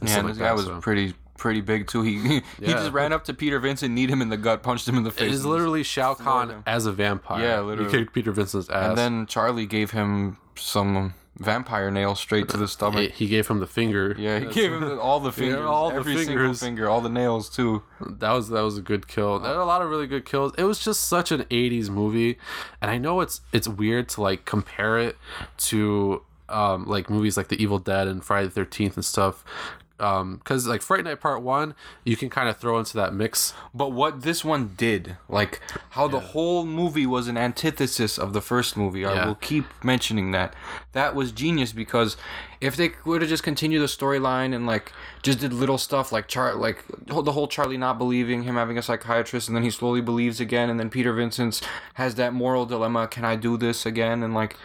and 0.00 0.08
Yeah, 0.08 0.18
and 0.18 0.26
like 0.28 0.34
this 0.36 0.38
guy 0.38 0.48
that, 0.48 0.54
was 0.56 0.66
so. 0.66 0.80
pretty 0.80 1.14
pretty 1.42 1.60
big 1.60 1.88
too. 1.88 2.02
He 2.02 2.18
he 2.28 2.34
Yeah. 2.60 2.72
just 2.72 2.92
ran 2.92 3.12
up 3.12 3.24
to 3.24 3.34
Peter 3.34 3.58
Vincent, 3.58 3.92
kneed 3.92 4.08
him 4.08 4.22
in 4.22 4.28
the 4.30 4.36
gut, 4.36 4.62
punched 4.62 4.88
him 4.88 4.96
in 4.96 5.02
the 5.02 5.10
face. 5.10 5.28
It 5.28 5.32
is 5.34 5.44
literally 5.44 5.82
Shao 5.82 6.14
Kahn 6.14 6.62
as 6.66 6.86
a 6.86 6.92
vampire. 6.92 7.42
Yeah, 7.42 7.60
literally. 7.60 7.90
He 7.90 7.98
kicked 7.98 8.14
Peter 8.14 8.30
Vincent's 8.32 8.70
ass. 8.70 8.90
And 8.90 8.96
then 8.98 9.26
Charlie 9.26 9.66
gave 9.66 9.90
him 9.90 10.38
some 10.56 11.14
vampire 11.38 11.90
nails 11.90 12.20
straight 12.20 12.46
to 12.50 12.56
the 12.58 12.68
stomach. 12.68 13.10
he, 13.12 13.24
he 13.24 13.26
gave 13.26 13.48
him 13.48 13.58
the 13.58 13.66
finger. 13.66 14.14
Yeah, 14.18 14.38
he 14.38 14.46
gave 14.46 14.72
him 14.72 14.98
all 15.00 15.18
the 15.18 15.32
fingers, 15.40 15.60
all 15.62 15.90
the 15.90 15.96
every 15.96 16.24
single 16.24 16.54
finger, 16.54 16.88
all 16.88 17.00
the 17.00 17.08
nails 17.08 17.48
too. 17.50 17.82
That 18.00 18.30
was 18.32 18.48
that 18.50 18.60
was 18.62 18.78
a 18.78 18.82
good 18.82 19.08
kill. 19.08 19.38
There 19.40 19.52
are 19.52 19.60
a 19.60 19.64
lot 19.64 19.82
of 19.82 19.88
really 19.90 20.06
good 20.06 20.24
kills. 20.24 20.52
It 20.56 20.64
was 20.64 20.78
just 20.78 21.02
such 21.08 21.32
an 21.32 21.42
'80s 21.44 21.88
movie, 21.90 22.38
and 22.80 22.90
I 22.90 22.98
know 22.98 23.20
it's 23.20 23.40
it's 23.52 23.66
weird 23.66 24.08
to 24.10 24.20
like 24.22 24.44
compare 24.44 24.98
it 24.98 25.16
to 25.70 26.22
um, 26.48 26.84
like 26.86 27.08
movies 27.10 27.36
like 27.38 27.48
The 27.48 27.60
Evil 27.60 27.78
Dead 27.78 28.06
and 28.06 28.22
Friday 28.22 28.46
the 28.48 28.52
Thirteenth 28.54 28.94
and 28.96 29.04
stuff. 29.04 29.42
Um, 30.00 30.36
because 30.38 30.66
like 30.66 30.82
Fright 30.82 31.04
Night 31.04 31.20
Part 31.20 31.42
One, 31.42 31.74
you 32.04 32.16
can 32.16 32.28
kind 32.28 32.48
of 32.48 32.56
throw 32.56 32.78
into 32.78 32.94
that 32.96 33.14
mix. 33.14 33.54
But 33.72 33.92
what 33.92 34.22
this 34.22 34.44
one 34.44 34.74
did, 34.76 35.16
like 35.28 35.60
how 35.90 36.08
the 36.08 36.18
whole 36.20 36.64
movie 36.66 37.06
was 37.06 37.28
an 37.28 37.36
antithesis 37.36 38.18
of 38.18 38.32
the 38.32 38.40
first 38.40 38.76
movie, 38.76 39.04
I 39.04 39.14
Yeah. 39.14 39.26
will 39.26 39.34
keep 39.36 39.66
mentioning 39.84 40.32
that. 40.32 40.54
That 40.92 41.14
was 41.14 41.30
genius 41.30 41.72
because 41.72 42.16
if 42.60 42.74
they 42.76 42.92
would 43.04 43.22
have 43.22 43.30
just 43.30 43.42
continued 43.42 43.80
the 43.80 43.86
storyline 43.86 44.54
and 44.54 44.66
like 44.66 44.92
just 45.22 45.38
did 45.38 45.52
little 45.52 45.78
stuff 45.78 46.10
like 46.12 46.26
Char, 46.26 46.54
like 46.54 46.84
the 47.06 47.32
whole 47.32 47.46
Charlie 47.48 47.76
not 47.78 47.96
believing 47.98 48.42
him 48.42 48.56
having 48.56 48.76
a 48.78 48.82
psychiatrist, 48.82 49.48
and 49.48 49.56
then 49.56 49.62
he 49.62 49.70
slowly 49.70 50.00
believes 50.00 50.40
again, 50.40 50.68
and 50.68 50.80
then 50.80 50.90
Peter 50.90 51.12
Vincent's 51.12 51.62
has 51.94 52.16
that 52.16 52.32
moral 52.32 52.66
dilemma: 52.66 53.06
Can 53.06 53.24
I 53.24 53.36
do 53.36 53.56
this 53.56 53.86
again? 53.86 54.22
And 54.22 54.34
like. 54.34 54.56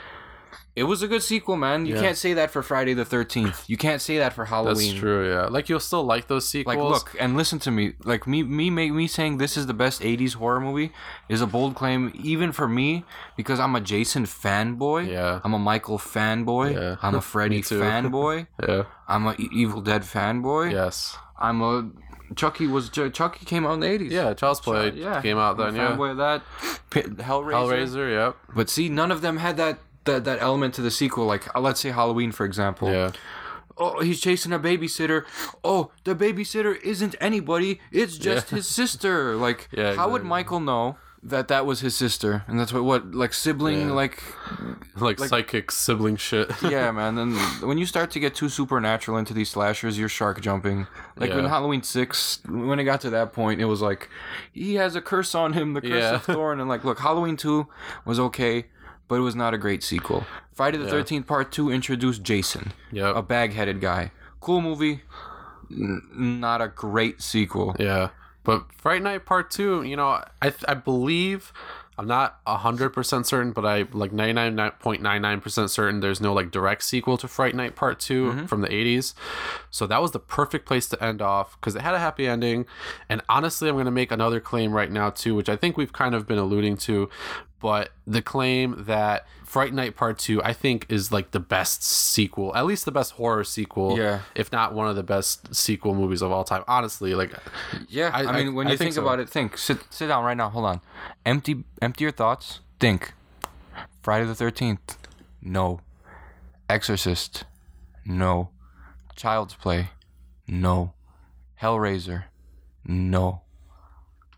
It 0.78 0.84
was 0.84 1.02
a 1.02 1.08
good 1.08 1.24
sequel, 1.24 1.56
man. 1.58 1.88
You 1.88 1.96
Yeah. 1.96 2.02
can't 2.02 2.18
say 2.18 2.34
that 2.36 2.52
for 2.52 2.62
Friday 2.62 2.94
the 2.94 3.04
Thirteenth. 3.04 3.68
You 3.68 3.78
can't 3.78 4.00
say 4.00 4.20
that 4.20 4.34
for 4.34 4.46
Halloween. 4.46 4.92
That's 4.92 5.00
true. 5.00 5.28
Yeah, 5.28 5.48
like 5.48 5.70
you'll 5.70 5.80
still 5.80 6.04
like 6.04 6.28
those 6.28 6.48
sequels. 6.48 6.76
Like, 6.78 6.84
look 6.94 7.16
and 7.20 7.36
listen 7.36 7.58
to 7.60 7.72
me. 7.72 7.94
Like 8.04 8.28
me, 8.28 8.44
me, 8.44 8.70
make 8.70 8.92
me 8.94 9.08
saying 9.08 9.40
this 9.40 9.58
is 9.58 9.66
the 9.66 9.74
best 9.74 10.02
'80s 10.04 10.34
horror 10.36 10.60
movie 10.62 10.92
is 11.30 11.42
a 11.42 11.48
bold 11.48 11.74
claim, 11.74 12.12
even 12.24 12.52
for 12.52 12.68
me, 12.68 13.06
because 13.36 13.60
I'm 13.60 13.76
a 13.76 13.82
Jason 13.82 14.26
fanboy. 14.26 15.10
Yeah. 15.10 15.40
I'm 15.44 15.56
a 15.56 15.60
Michael 15.60 15.98
fanboy. 15.98 16.76
Yeah. 16.76 16.98
I'm 17.02 17.16
a 17.16 17.22
Freddy 17.34 17.64
fanboy. 17.64 18.46
Yeah. 18.68 18.84
I'm 19.08 19.26
a 19.26 19.36
Evil 19.52 19.82
Dead 19.82 20.04
fanboy. 20.04 20.72
Yes. 20.74 21.18
I'm 21.40 21.62
a 21.64 21.90
Chucky 22.36 22.68
was 22.68 22.90
Chucky 22.90 23.46
came 23.46 23.66
out 23.66 23.74
in 23.74 23.80
the 23.80 23.88
'80s. 23.88 24.12
Yeah. 24.12 24.34
Child's 24.36 24.60
Play 24.60 24.92
yeah. 24.92 25.22
came 25.24 25.40
out 25.40 25.58
then. 25.58 25.76
Yeah. 25.76 25.96
fanboy 25.96 26.12
of 26.12 26.18
that. 26.18 26.44
Hellraiser. 26.92 27.52
Hellraiser. 27.52 28.12
Yep. 28.12 28.36
But 28.56 28.70
see, 28.70 28.90
none 28.90 29.12
of 29.12 29.22
them 29.22 29.38
had 29.38 29.58
that. 29.58 29.80
That, 30.08 30.24
that 30.26 30.42
element 30.42 30.74
to 30.76 30.82
the 30.82 30.92
sequel, 30.92 31.26
like 31.26 31.44
uh, 31.56 31.60
let's 31.62 31.80
say 31.80 31.92
Halloween, 31.92 32.32
for 32.32 32.46
example 32.46 32.90
Yeah. 32.92 33.12
oh, 33.78 34.02
he's 34.02 34.20
chasing 34.20 34.52
a 34.54 34.60
babysitter. 34.60 35.24
Oh, 35.64 35.92
the 36.04 36.16
babysitter 36.16 36.74
isn't 36.82 37.16
anybody. 37.22 37.80
It's 37.92 38.18
just 38.18 38.50
his 38.50 38.66
sister. 38.68 39.36
Like, 39.48 39.70
Yeah, 39.72 39.96
how 39.96 40.10
would. 40.10 40.24
Michael 40.24 40.60
know 40.60 40.98
that 41.24 41.48
that 41.48 41.66
was 41.66 41.80
his 41.82 41.96
sister? 41.96 42.44
And 42.48 42.60
that's 42.60 42.72
what, 42.74 42.84
what 42.84 43.14
like 43.14 43.34
sibling, 43.34 43.88
Yeah. 43.90 43.94
like, 44.02 44.24
Like, 44.96 45.20
psychic 45.20 45.72
sibling 45.72 46.16
shit. 46.16 46.50
yeah, 46.64 46.92
man. 47.00 47.16
Then 47.16 47.34
when 47.68 47.78
you 47.78 47.86
start 47.86 48.12
to 48.12 48.20
get 48.20 48.34
too 48.36 48.50
supernatural 48.50 49.18
into 49.18 49.34
these 49.34 49.50
slashers, 49.50 49.98
you're 50.00 50.10
shark 50.10 50.42
jumping. 50.42 50.88
Like 51.16 51.32
in 51.32 51.44
Yeah. 51.44 51.50
Halloween 51.50 51.84
six, 51.84 52.40
when 52.48 52.80
it 52.80 52.84
got 52.86 53.02
to 53.02 53.10
that 53.12 53.34
point, 53.34 53.62
it 53.62 53.66
was 53.66 53.82
like 53.82 54.10
he 54.52 54.76
has 54.76 54.96
a 54.96 55.02
curse 55.02 55.36
on 55.36 55.54
him, 55.54 55.74
the 55.74 55.82
curse 55.82 55.90
Yeah. 56.04 56.16
of 56.16 56.24
Thorn. 56.24 56.60
And 56.60 56.70
like, 56.70 56.84
look, 56.84 57.00
Halloween 57.00 57.38
two 57.38 57.68
was 58.06 58.20
okay. 58.20 58.66
But 59.08 59.16
it 59.16 59.22
was 59.22 59.36
not 59.36 59.54
a 59.54 59.58
great 59.58 59.84
sequel. 59.84 60.26
Friday 60.54 60.78
the 60.78 60.88
Thirteenth 60.88 61.28
Part 61.28 61.52
Two 61.52 61.72
introduced 61.72 62.24
Jason, 62.24 62.74
Yep. 62.92 63.16
a 63.16 63.22
bag-headed 63.22 63.80
guy. 63.80 64.12
Cool 64.40 64.62
movie, 64.62 65.02
n- 65.72 66.02
not 66.12 66.62
a 66.62 66.68
great 66.68 67.22
sequel. 67.22 67.76
Yeah, 67.80 68.10
but 68.44 68.66
Fright 68.74 69.02
Night 69.02 69.26
Part 69.26 69.52
Two, 69.52 69.84
you 69.84 69.96
know, 69.96 70.08
I 70.42 70.54
I 70.68 70.74
believe 70.74 71.54
I'm 72.00 72.08
not 72.08 72.40
hundred 72.46 72.92
percent 72.92 73.26
certain, 73.26 73.52
but 73.54 73.66
I 73.66 73.88
like 73.92 74.12
ninety 74.12 74.34
nine 74.34 74.72
point 74.80 75.02
nine 75.02 75.22
nine 75.24 75.42
percent 75.42 75.72
certain 75.72 76.00
there's 76.00 76.22
no 76.22 76.32
like 76.32 76.52
direct 76.52 76.84
sequel 76.84 77.18
to 77.18 77.28
Fright 77.28 77.56
Night 77.56 77.76
Part 77.76 78.00
2 78.00 78.26
mm-hmm. 78.26 78.46
from 78.46 78.62
the 78.62 78.68
'80s. 78.68 79.16
So 79.72 79.88
that 79.88 80.00
was 80.00 80.12
the 80.12 80.20
perfect 80.20 80.68
place 80.68 80.88
to 80.90 81.04
end 81.04 81.24
off 81.24 81.60
because 81.60 81.76
it 81.76 81.82
had 81.82 81.96
a 81.96 82.00
happy 82.00 82.28
ending. 82.28 82.68
And 83.10 83.24
honestly, 83.28 83.68
I'm 83.68 83.78
gonna 83.78 83.90
make 83.90 84.12
another 84.12 84.40
claim 84.40 84.74
right 84.74 84.92
now 84.92 85.10
too, 85.10 85.34
which 85.34 85.50
I 85.50 85.56
think 85.56 85.76
we've 85.76 85.92
kind 85.94 86.14
of 86.14 86.28
been 86.28 86.38
alluding 86.38 86.78
to, 86.78 87.10
but 87.60 87.90
the 88.06 88.22
claim 88.22 88.84
that 88.86 89.26
Fright 89.46 89.74
Night 89.74 89.96
Part 89.96 90.20
2 90.20 90.44
I 90.44 90.54
think 90.54 90.86
is 90.90 91.12
like 91.12 91.32
the 91.32 91.40
best 91.40 91.82
sequel, 91.84 92.56
at 92.56 92.66
least 92.66 92.86
the 92.86 92.92
best 92.92 93.14
horror 93.14 93.44
sequel, 93.44 93.98
Yeah. 93.98 94.20
if 94.36 94.52
not 94.52 94.74
one 94.74 94.88
of 94.88 94.96
the 94.96 95.04
best 95.04 95.56
sequel 95.56 95.96
movies 95.96 96.22
of 96.22 96.32
all 96.32 96.44
time. 96.44 96.64
Honestly, 96.68 97.16
like 97.16 97.32
Yeah, 97.90 98.12
I, 98.14 98.26
I- 98.26 98.32
mean, 98.38 98.48
I- 98.50 98.52
when 98.52 98.68
you 98.68 98.72
think 98.78 98.80
think, 98.90 98.94
so. 98.96 99.02
about 99.02 99.20
it, 99.20 99.30
think. 99.30 99.58
Sit, 99.58 99.80
sit 99.90 100.08
down 100.08 100.24
right 100.24 100.38
now. 100.38 100.50
Hold 100.50 100.66
on. 100.66 100.82
Empty, 101.26 101.64
empty 101.82 102.04
your 102.04 102.12
thoughts. 102.12 102.60
Think. 102.80 103.14
Friday 104.02 104.26
the 104.26 104.36
Thirteenth. 104.36 104.98
No. 105.42 105.82
Exorcist. 106.70 107.46
No. 108.06 108.50
Child's 109.16 109.54
Play. 109.56 109.90
No. 110.48 110.94
Hellraiser. 111.62 112.26
No. 112.86 113.42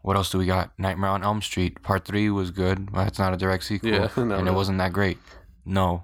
What 0.01 0.15
else 0.15 0.29
do 0.31 0.37
we 0.37 0.45
got? 0.45 0.71
Nightmare 0.77 1.09
on 1.09 1.23
Elm 1.23 1.41
Street. 1.41 1.81
Part 1.83 2.05
three 2.05 2.29
was 2.29 2.51
good. 2.51 2.91
But 2.91 3.07
it's 3.07 3.19
not 3.19 3.33
a 3.33 3.37
direct 3.37 3.63
sequel, 3.65 3.89
Yeah, 3.91 4.09
no, 4.17 4.35
and 4.35 4.45
no. 4.45 4.51
it 4.51 4.55
wasn't 4.55 4.77
that 4.77 4.93
great. 4.93 5.17
No. 5.65 6.03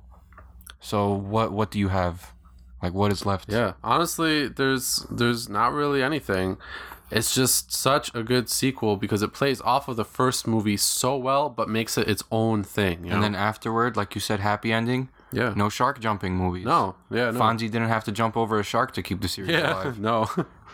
So 0.79 1.13
what? 1.13 1.51
What 1.51 1.71
do 1.71 1.79
you 1.79 1.87
have? 1.89 2.31
Like, 2.83 2.93
what 2.93 3.11
is 3.11 3.25
left? 3.25 3.51
Yeah, 3.51 3.73
honestly, 3.83 4.47
there's 4.47 5.05
there's 5.09 5.49
not 5.49 5.73
really 5.73 6.03
anything. 6.03 6.57
It's 7.11 7.33
just 7.33 7.71
such 7.71 8.13
a 8.15 8.23
good 8.23 8.49
sequel 8.49 8.97
because 8.97 9.21
it 9.21 9.31
plays 9.31 9.61
off 9.61 9.87
of 9.87 9.95
the 9.95 10.03
first 10.05 10.45
movie 10.47 10.75
so 10.75 11.15
well, 11.15 11.49
but 11.49 11.69
makes 11.69 11.97
it 11.97 12.07
its 12.09 12.23
own 12.31 12.63
thing. 12.63 12.97
And 13.03 13.09
know? 13.09 13.21
then 13.21 13.35
afterward, 13.35 13.95
like 13.95 14.15
you 14.15 14.21
said, 14.21 14.39
happy 14.39 14.73
ending. 14.73 15.09
yeah, 15.31 15.53
No 15.55 15.69
shark 15.69 15.99
jumping 15.99 16.35
movies. 16.35 16.65
no, 16.65 16.95
yeah, 17.11 17.29
no, 17.29 17.39
Fonzie 17.39 17.69
didn't 17.71 17.89
have 17.89 18.03
to 18.05 18.11
jump 18.11 18.35
over 18.35 18.59
a 18.59 18.63
shark 18.63 18.91
to 18.95 19.03
keep 19.03 19.21
the 19.21 19.27
series 19.27 19.51
yeah, 19.51 19.73
alive. 19.83 19.99
no, 20.11 20.27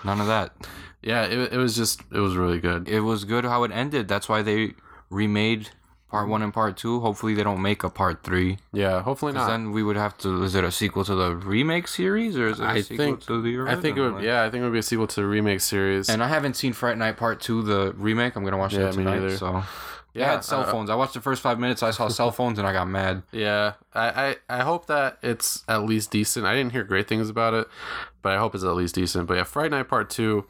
None 0.03 0.19
of 0.21 0.27
that. 0.27 0.53
yeah. 1.01 1.23
It, 1.25 1.53
it 1.53 1.57
was 1.57 1.75
just 1.75 2.01
it 2.11 2.19
was 2.19 2.35
really 2.35 2.59
good. 2.59 2.87
It 2.89 3.01
was 3.01 3.23
good 3.25 3.45
how 3.45 3.63
it 3.63 3.71
ended. 3.71 4.07
That's 4.07 4.27
why 4.29 4.41
they 4.41 4.73
remade 5.09 5.69
part 6.09 6.27
one 6.27 6.41
and 6.41 6.53
part 6.53 6.75
two. 6.77 6.99
Hopefully 6.99 7.33
they 7.33 7.43
don't 7.43 7.61
make 7.61 7.83
a 7.83 7.89
part 7.89 8.23
three. 8.23 8.57
Yeah, 8.73 9.01
hopefully 9.01 9.31
not. 9.33 9.47
then 9.47 9.71
we 9.71 9.81
would 9.83 9.95
have 9.95 10.17
to. 10.19 10.43
Is 10.43 10.55
it 10.55 10.63
a 10.63 10.71
sequel 10.71 11.05
to 11.05 11.15
the 11.15 11.35
remake 11.35 11.87
series 11.87 12.37
or 12.37 12.47
is 12.47 12.59
it 12.59 12.63
a 12.63 12.67
I 12.67 12.81
sequel 12.81 12.97
think 13.05 13.21
to 13.27 13.41
the 13.41 13.55
original? 13.57 13.77
I 13.79 13.81
think 13.81 13.97
it 13.97 14.01
would. 14.01 14.13
Like- 14.15 14.23
Yeah, 14.23 14.43
I 14.43 14.49
think 14.49 14.61
it 14.61 14.65
would 14.65 14.73
be 14.73 14.79
a 14.79 14.83
sequel 14.83 15.07
to 15.07 15.15
the 15.21 15.25
remake 15.27 15.61
series. 15.61 16.09
And 16.09 16.21
I 16.23 16.27
haven't 16.27 16.55
seen 16.55 16.73
Fright 16.73 16.97
Night 16.97 17.17
Part 17.17 17.39
Two, 17.39 17.61
the 17.61 17.93
remake. 17.97 18.35
I'm 18.35 18.43
gonna 18.43 18.57
watch 18.57 18.73
Yeah, 18.73 18.83
that 18.91 18.93
tonight. 18.93 19.37
So 19.37 19.63
yeah, 20.13 20.29
I 20.29 20.31
had 20.33 20.43
cell 20.43 20.61
uh, 20.61 20.71
phones. 20.71 20.89
I 20.89 20.95
watched 20.95 21.13
the 21.13 21.21
first 21.21 21.41
five 21.41 21.59
minutes. 21.59 21.83
I 21.83 21.91
saw 21.91 22.07
cell 22.07 22.31
phones 22.39 22.59
and 22.59 22.67
I 22.67 22.73
got 22.73 22.87
mad. 22.87 23.23
Yeah, 23.31 23.73
I, 23.93 24.35
I, 24.49 24.59
I 24.59 24.63
hope 24.63 24.87
that 24.87 25.17
it's 25.21 25.63
at 25.67 25.83
least 25.83 26.11
decent. 26.11 26.45
I 26.45 26.55
didn't 26.55 26.71
hear 26.71 26.83
great 26.83 27.07
things 27.07 27.29
about 27.29 27.53
it, 27.53 27.67
but 28.21 28.33
I 28.33 28.37
hope 28.37 28.55
it's 28.55 28.63
at 28.63 28.75
least 28.75 28.95
decent. 28.95 29.27
But 29.27 29.37
yeah, 29.37 29.43
Fright 29.43 29.71
Night 29.71 29.87
Part 29.87 30.09
2, 30.09 30.45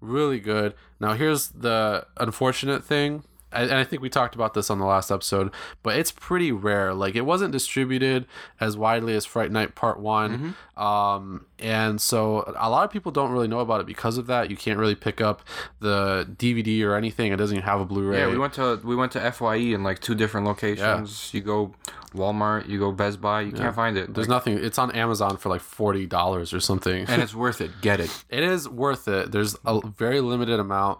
really 0.00 0.40
good. 0.40 0.74
Now, 1.00 1.14
here's 1.14 1.48
the 1.48 2.06
unfortunate 2.16 2.84
thing. 2.84 3.24
And 3.52 3.72
I 3.72 3.84
think 3.84 4.02
we 4.02 4.08
talked 4.08 4.34
about 4.34 4.54
this 4.54 4.70
on 4.70 4.78
the 4.78 4.84
last 4.86 5.10
episode, 5.10 5.50
but 5.82 5.96
it's 5.96 6.10
pretty 6.12 6.52
rare. 6.52 6.94
Like 6.94 7.14
it 7.14 7.22
wasn't 7.22 7.52
distributed 7.52 8.26
as 8.60 8.76
widely 8.76 9.14
as 9.14 9.24
Fright 9.24 9.50
Night 9.50 9.74
Part 9.74 10.00
One, 10.00 10.56
um, 10.76 11.46
and 11.58 12.00
so 12.00 12.52
a 12.58 12.68
lot 12.70 12.84
of 12.84 12.90
people 12.90 13.12
don't 13.12 13.30
really 13.30 13.48
know 13.48 13.60
about 13.60 13.80
it 13.80 13.86
because 13.86 14.18
of 14.18 14.26
that. 14.26 14.50
You 14.50 14.56
can't 14.56 14.78
really 14.78 14.94
pick 14.94 15.20
up 15.20 15.42
the 15.80 16.28
DVD 16.36 16.82
or 16.84 16.94
anything. 16.96 17.32
It 17.32 17.36
doesn't 17.36 17.56
even 17.56 17.66
have 17.68 17.80
a 17.80 17.84
Blu-ray. 17.84 18.18
Yeah, 18.18 18.28
we 18.28 18.38
went 18.38 18.54
to 18.54 18.80
we 18.84 18.96
went 18.96 19.12
to 19.12 19.32
Fye 19.32 19.56
in 19.56 19.82
like 19.82 20.00
two 20.00 20.14
different 20.14 20.46
locations. 20.46 21.30
Yeah. 21.32 21.38
You 21.38 21.44
go 21.44 21.74
Walmart, 22.14 22.68
you 22.68 22.78
go 22.78 22.92
Best 22.92 23.20
Buy. 23.20 23.42
You 23.42 23.52
can't 23.52 23.74
find 23.74 23.96
it. 23.96 24.12
There's 24.14 24.28
Like, 24.28 24.36
nothing. 24.46 24.62
It's 24.64 24.78
on 24.78 24.90
Amazon 24.92 25.36
for 25.36 25.48
like 25.48 25.60
forty 25.60 26.06
dollars 26.06 26.52
or 26.52 26.60
something. 26.60 27.06
and 27.08 27.22
it's 27.22 27.34
worth 27.34 27.60
it. 27.60 27.70
Get 27.80 28.00
it. 28.00 28.24
it 28.30 28.42
is 28.42 28.68
worth 28.68 29.08
it. 29.08 29.32
There's 29.32 29.56
a 29.64 29.80
very 29.86 30.20
limited 30.20 30.60
amount. 30.60 30.98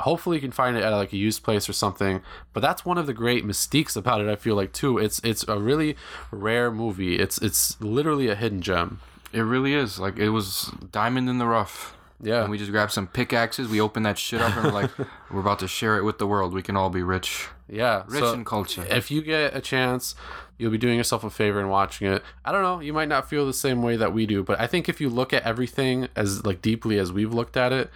Hopefully, 0.00 0.36
you 0.36 0.40
can 0.40 0.52
find 0.52 0.76
it 0.76 0.82
at 0.82 0.90
like 0.90 1.12
a 1.12 1.16
used 1.16 1.42
place 1.42 1.68
or 1.68 1.72
something. 1.72 2.22
But 2.52 2.60
that's 2.60 2.84
one 2.84 2.98
of 2.98 3.06
the 3.06 3.14
great 3.14 3.44
mystiques 3.44 3.96
about 3.96 4.20
it. 4.20 4.28
I 4.28 4.36
feel 4.36 4.54
like 4.54 4.72
too. 4.72 4.98
It's 4.98 5.20
it's 5.24 5.46
a 5.48 5.58
really 5.58 5.96
rare 6.30 6.70
movie. 6.70 7.18
It's 7.18 7.38
it's 7.38 7.80
literally 7.80 8.28
a 8.28 8.34
hidden 8.34 8.62
gem. 8.62 9.00
It 9.32 9.40
really 9.40 9.74
is. 9.74 9.98
Like 9.98 10.18
it 10.18 10.30
was 10.30 10.72
diamond 10.92 11.28
in 11.28 11.38
the 11.38 11.46
rough. 11.46 11.96
Yeah. 12.20 12.42
And 12.42 12.50
we 12.50 12.58
just 12.58 12.72
grab 12.72 12.90
some 12.90 13.06
pickaxes. 13.06 13.68
We 13.68 13.80
open 13.80 14.02
that 14.02 14.18
shit 14.18 14.40
up 14.40 14.56
and 14.56 14.64
we're 14.64 14.72
like, 14.72 14.90
we're 15.30 15.40
about 15.40 15.60
to 15.60 15.68
share 15.68 15.96
it 15.98 16.02
with 16.02 16.18
the 16.18 16.26
world. 16.26 16.52
We 16.52 16.62
can 16.62 16.76
all 16.76 16.90
be 16.90 17.02
rich. 17.02 17.46
Yeah, 17.68 18.04
Rich 18.08 18.20
so 18.20 18.32
in 18.32 18.44
culture. 18.44 18.84
If 18.88 19.10
you 19.10 19.22
get 19.22 19.54
a 19.54 19.60
chance, 19.60 20.14
you'll 20.56 20.70
be 20.70 20.78
doing 20.78 20.96
yourself 20.96 21.22
a 21.22 21.30
favor 21.30 21.60
in 21.60 21.68
watching 21.68 22.10
it. 22.10 22.22
I 22.44 22.50
don't 22.50 22.62
know, 22.62 22.80
you 22.80 22.92
might 22.92 23.08
not 23.08 23.28
feel 23.28 23.46
the 23.46 23.52
same 23.52 23.82
way 23.82 23.96
that 23.96 24.12
we 24.12 24.26
do, 24.26 24.42
but 24.42 24.58
I 24.58 24.66
think 24.66 24.88
if 24.88 25.00
you 25.00 25.10
look 25.10 25.32
at 25.32 25.42
everything 25.42 26.08
as 26.16 26.44
like 26.46 26.62
deeply 26.62 26.98
as 26.98 27.12
we've 27.12 27.32
looked 27.32 27.56
at 27.56 27.72
it, 27.72 27.90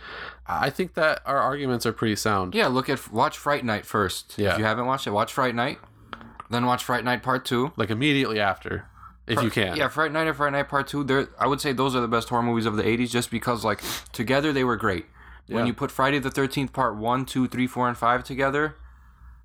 I 0.46 0.70
think 0.70 0.94
that 0.94 1.22
our 1.24 1.38
arguments 1.38 1.86
are 1.86 1.92
pretty 1.92 2.16
sound. 2.16 2.54
Yeah, 2.54 2.66
look 2.66 2.88
at 2.88 3.12
watch 3.12 3.38
Fright 3.38 3.64
Night 3.64 3.86
first. 3.86 4.34
Yeah. 4.36 4.52
If 4.52 4.58
you 4.58 4.64
haven't 4.64 4.86
watched 4.86 5.06
it, 5.06 5.10
watch 5.10 5.32
Fright 5.32 5.54
Night. 5.54 5.78
Then 6.50 6.66
watch 6.66 6.84
Fright 6.84 7.04
Night 7.04 7.22
Part 7.22 7.44
Two. 7.44 7.72
Like 7.76 7.90
immediately 7.90 8.38
after, 8.40 8.86
if 9.26 9.42
you 9.42 9.50
can. 9.50 9.76
Yeah, 9.76 9.88
Fright 9.88 10.12
Night 10.12 10.26
and 10.26 10.36
Fright 10.36 10.52
Night 10.52 10.68
Part 10.68 10.88
Two. 10.88 11.04
They're 11.04 11.28
I 11.38 11.46
would 11.46 11.60
say 11.60 11.72
those 11.72 11.94
are 11.94 12.00
the 12.00 12.08
best 12.08 12.28
horror 12.28 12.42
movies 12.42 12.66
of 12.66 12.76
the 12.76 12.82
'80s, 12.82 13.10
just 13.10 13.30
because 13.30 13.64
like 13.64 13.80
together 14.12 14.52
they 14.52 14.64
were 14.64 14.76
great. 14.76 15.06
When 15.48 15.66
you 15.66 15.74
put 15.74 15.90
Friday 15.90 16.18
the 16.18 16.30
Thirteenth 16.30 16.72
Part 16.72 16.96
One, 16.96 17.24
Two, 17.24 17.46
Three, 17.46 17.66
Four, 17.66 17.88
and 17.88 17.96
Five 17.96 18.24
together, 18.24 18.76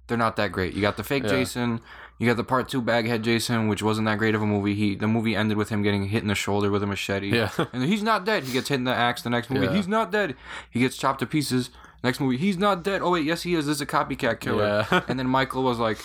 they're 0.07 0.17
not 0.17 0.35
that 0.37 0.51
great. 0.51 0.73
You 0.73 0.81
got 0.81 0.97
the 0.97 1.03
fake 1.03 1.23
Yeah. 1.23 1.29
Jason. 1.29 1.81
You 2.19 2.25
got 2.27 2.37
the 2.37 2.43
Part 2.43 2.67
Two 2.69 2.81
Baghead 2.81 3.23
Jason, 3.23 3.67
which 3.67 3.83
wasn't 3.83 4.05
that 4.07 4.17
great 4.17 4.33
of 4.33 4.41
a 4.41 4.45
movie. 4.45 4.73
He 4.73 4.95
the 4.95 5.07
movie 5.07 5.35
ended 5.35 5.57
with 5.57 5.69
him 5.69 5.83
getting 5.83 6.07
hit 6.09 6.21
in 6.23 6.27
the 6.27 6.35
shoulder 6.35 6.71
with 6.71 6.81
a 6.81 6.87
machete. 6.87 7.29
Yeah. 7.29 7.51
and 7.73 7.83
he's 7.83 8.01
not 8.01 8.25
dead. 8.25 8.43
He 8.45 8.53
gets 8.53 8.69
hit 8.69 8.75
in 8.75 8.85
the 8.85 8.93
axe. 8.93 9.21
The 9.21 9.29
next 9.29 9.49
movie, 9.49 9.67
Yeah. 9.67 9.73
he's 9.75 9.87
not 9.87 10.11
dead. 10.11 10.35
He 10.69 10.79
gets 10.79 10.97
chopped 10.97 11.19
to 11.19 11.25
pieces. 11.27 11.69
Next 12.03 12.19
movie, 12.19 12.37
he's 12.37 12.57
not 12.57 12.83
dead. 12.83 13.01
Oh 13.01 13.11
wait, 13.11 13.25
yes 13.25 13.43
he 13.43 13.53
is. 13.55 13.65
This 13.67 13.75
is 13.77 13.81
a 13.81 13.85
copycat 13.85 14.39
killer. 14.39 14.85
Yeah. 14.91 15.01
and 15.07 15.19
then 15.19 15.27
Michael 15.27 15.63
was 15.63 15.77
like, 15.79 15.99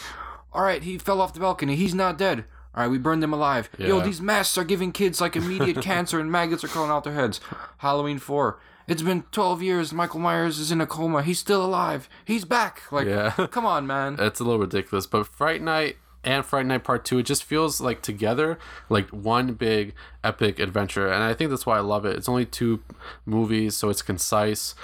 "All 0.53 0.63
right, 0.63 0.83
he 0.83 0.99
fell 0.99 1.21
off 1.21 1.33
the 1.35 1.41
balcony. 1.41 1.77
He's 1.77 1.95
not 1.95 2.19
dead. 2.19 2.45
All 2.75 2.83
right, 2.83 2.91
we 2.91 2.97
burned 2.99 3.23
him 3.23 3.33
alive. 3.35 3.69
Yo, 3.79 4.01
these 4.01 4.21
masks 4.21 4.57
are 4.57 4.65
giving 4.65 4.93
kids 4.93 5.21
like 5.21 5.37
immediate 5.37 5.83
cancer 5.83 6.19
and 6.19 6.33
maggots 6.33 6.65
are 6.65 6.69
crawling 6.69 6.91
out 6.91 7.05
their 7.05 7.13
heads. 7.13 7.39
Halloween 7.79 8.19
four. 8.19 8.59
It's 8.89 9.03
been 9.03 9.23
12 9.31 9.63
years. 9.63 9.93
Michael 9.93 10.19
Myers 10.21 10.59
is 10.59 10.73
in 10.73 10.81
a 10.81 10.87
coma. 10.87 11.23
He's 11.23 11.39
still 11.39 11.65
alive. 11.65 12.09
He's 12.25 12.45
back. 12.45 12.83
Like, 12.91 13.07
Yeah. 13.07 13.31
come 13.51 13.65
on, 13.65 13.87
man. 13.87 14.17
It's 14.19 14.41
a 14.41 14.45
little 14.45 14.59
ridiculous, 14.59 15.07
but 15.07 15.27
Fright 15.27 15.63
Night 15.63 15.99
and 16.25 16.45
Fright 16.45 16.67
Night 16.67 16.85
Part 16.85 17.05
2, 17.05 17.19
it 17.19 17.23
just 17.25 17.43
feels 17.45 17.81
like 17.81 18.01
together, 18.03 18.59
like 18.89 19.09
one 19.11 19.55
big 19.55 19.95
epic 20.23 20.59
adventure. 20.59 21.09
And 21.09 21.23
I 21.23 21.35
think 21.35 21.51
that's 21.51 21.67
why 21.67 21.77
I 21.77 21.81
love 21.81 22.05
it. 22.07 22.17
It's 22.17 22.29
only 22.29 22.47
two 22.47 22.83
movies, 23.27 23.77
so 23.77 23.89
it's 23.91 24.03
concise. 24.03 24.75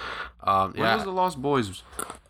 Um, 0.43 0.73
When 0.73 0.81
yeah, 0.83 0.97
was 0.97 1.05
the 1.05 1.13
Lost 1.13 1.41
Boys? 1.41 1.83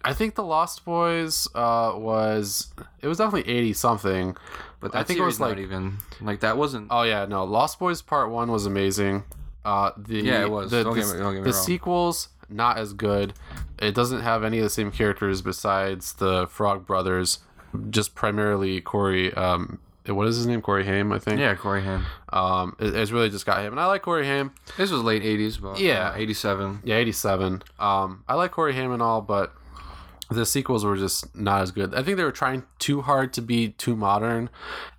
I 0.05 0.13
think 0.13 0.35
The 0.35 0.45
Lost 0.45 0.85
Boys 0.85 1.49
uh, 1.55 1.93
was, 1.97 2.73
it 3.01 3.09
was 3.09 3.19
definitely 3.19 3.51
80 3.53 3.73
something. 3.73 4.37
But 4.81 4.95
I 4.95 4.99
that 5.01 5.07
think 5.09 5.19
it 5.19 5.23
wasn't 5.23 5.51
like, 5.51 5.59
even 5.59 5.97
like 6.21 6.41
that 6.41 6.57
wasn't. 6.57 6.89
oh 6.91 7.03
yeah, 7.03 7.25
no, 7.27 7.45
Lost 7.45 7.79
Boys 7.79 8.01
Part 8.03 8.31
1 8.31 8.51
was 8.51 8.65
amazing. 8.67 9.25
Uh, 9.65 9.91
the, 9.97 10.21
Yeah, 10.23 10.43
it 10.43 10.51
was. 10.51 10.71
The, 10.71 10.85
Don't 10.85 10.95
the, 10.95 11.01
get 11.01 11.13
me- 11.15 11.19
don't 11.19 11.33
get 11.35 11.41
me 11.41 11.51
the 11.51 11.55
wrong. 11.57 11.65
sequels, 11.65 12.29
not 12.49 12.79
as 12.79 12.93
good. 12.93 13.35
It 13.81 13.95
doesn't 13.95 14.21
have 14.21 14.45
any 14.45 14.59
of 14.59 14.65
the 14.65 14.71
same 14.71 14.91
characters 14.93 15.43
besides 15.43 16.13
the 16.15 16.47
Frog 16.47 16.87
Brothers, 16.87 17.41
just 17.91 18.15
primarily 18.15 18.81
Corey. 18.81 19.33
Um, 19.35 19.79
what 20.07 20.27
is 20.27 20.37
his 20.39 20.47
name? 20.47 20.63
Corey 20.63 20.85
Haim, 20.87 21.13
I 21.13 21.19
think. 21.19 21.39
yeah, 21.39 21.55
Corey 21.55 21.83
Haim. 21.83 22.07
Um, 22.33 22.75
it, 22.79 22.95
it's 22.97 23.11
really 23.11 23.29
just 23.29 23.45
got 23.45 23.61
him, 23.61 23.73
and 23.75 23.81
I 23.81 23.87
like 23.87 24.01
Corey 24.03 24.25
Haim. 24.27 24.53
This 24.79 24.91
was 24.91 25.03
late 25.03 25.23
80s, 25.23 25.61
but 25.61 25.79
Yeah. 25.79 26.11
uh, 26.11 26.15
87. 26.17 26.81
Yeah, 26.85 26.97
eighty-seven. 26.97 27.63
Um, 27.79 28.25
I 28.27 28.35
like 28.35 28.53
Corey 28.53 28.73
Haim 28.75 28.93
and 28.93 29.03
all, 29.03 29.21
but 29.21 29.53
the 30.31 30.45
sequels 30.45 30.85
were 30.85 30.97
just 30.97 31.35
not 31.35 31.63
as 31.63 31.71
good. 31.71 31.95
I 31.95 32.03
think 32.03 32.19
they 32.19 32.25
were 32.25 32.31
trying 32.31 32.65
too 32.79 33.01
hard 33.01 33.33
to 33.35 33.43
be 33.43 33.71
too 33.71 33.97
modern, 33.97 34.51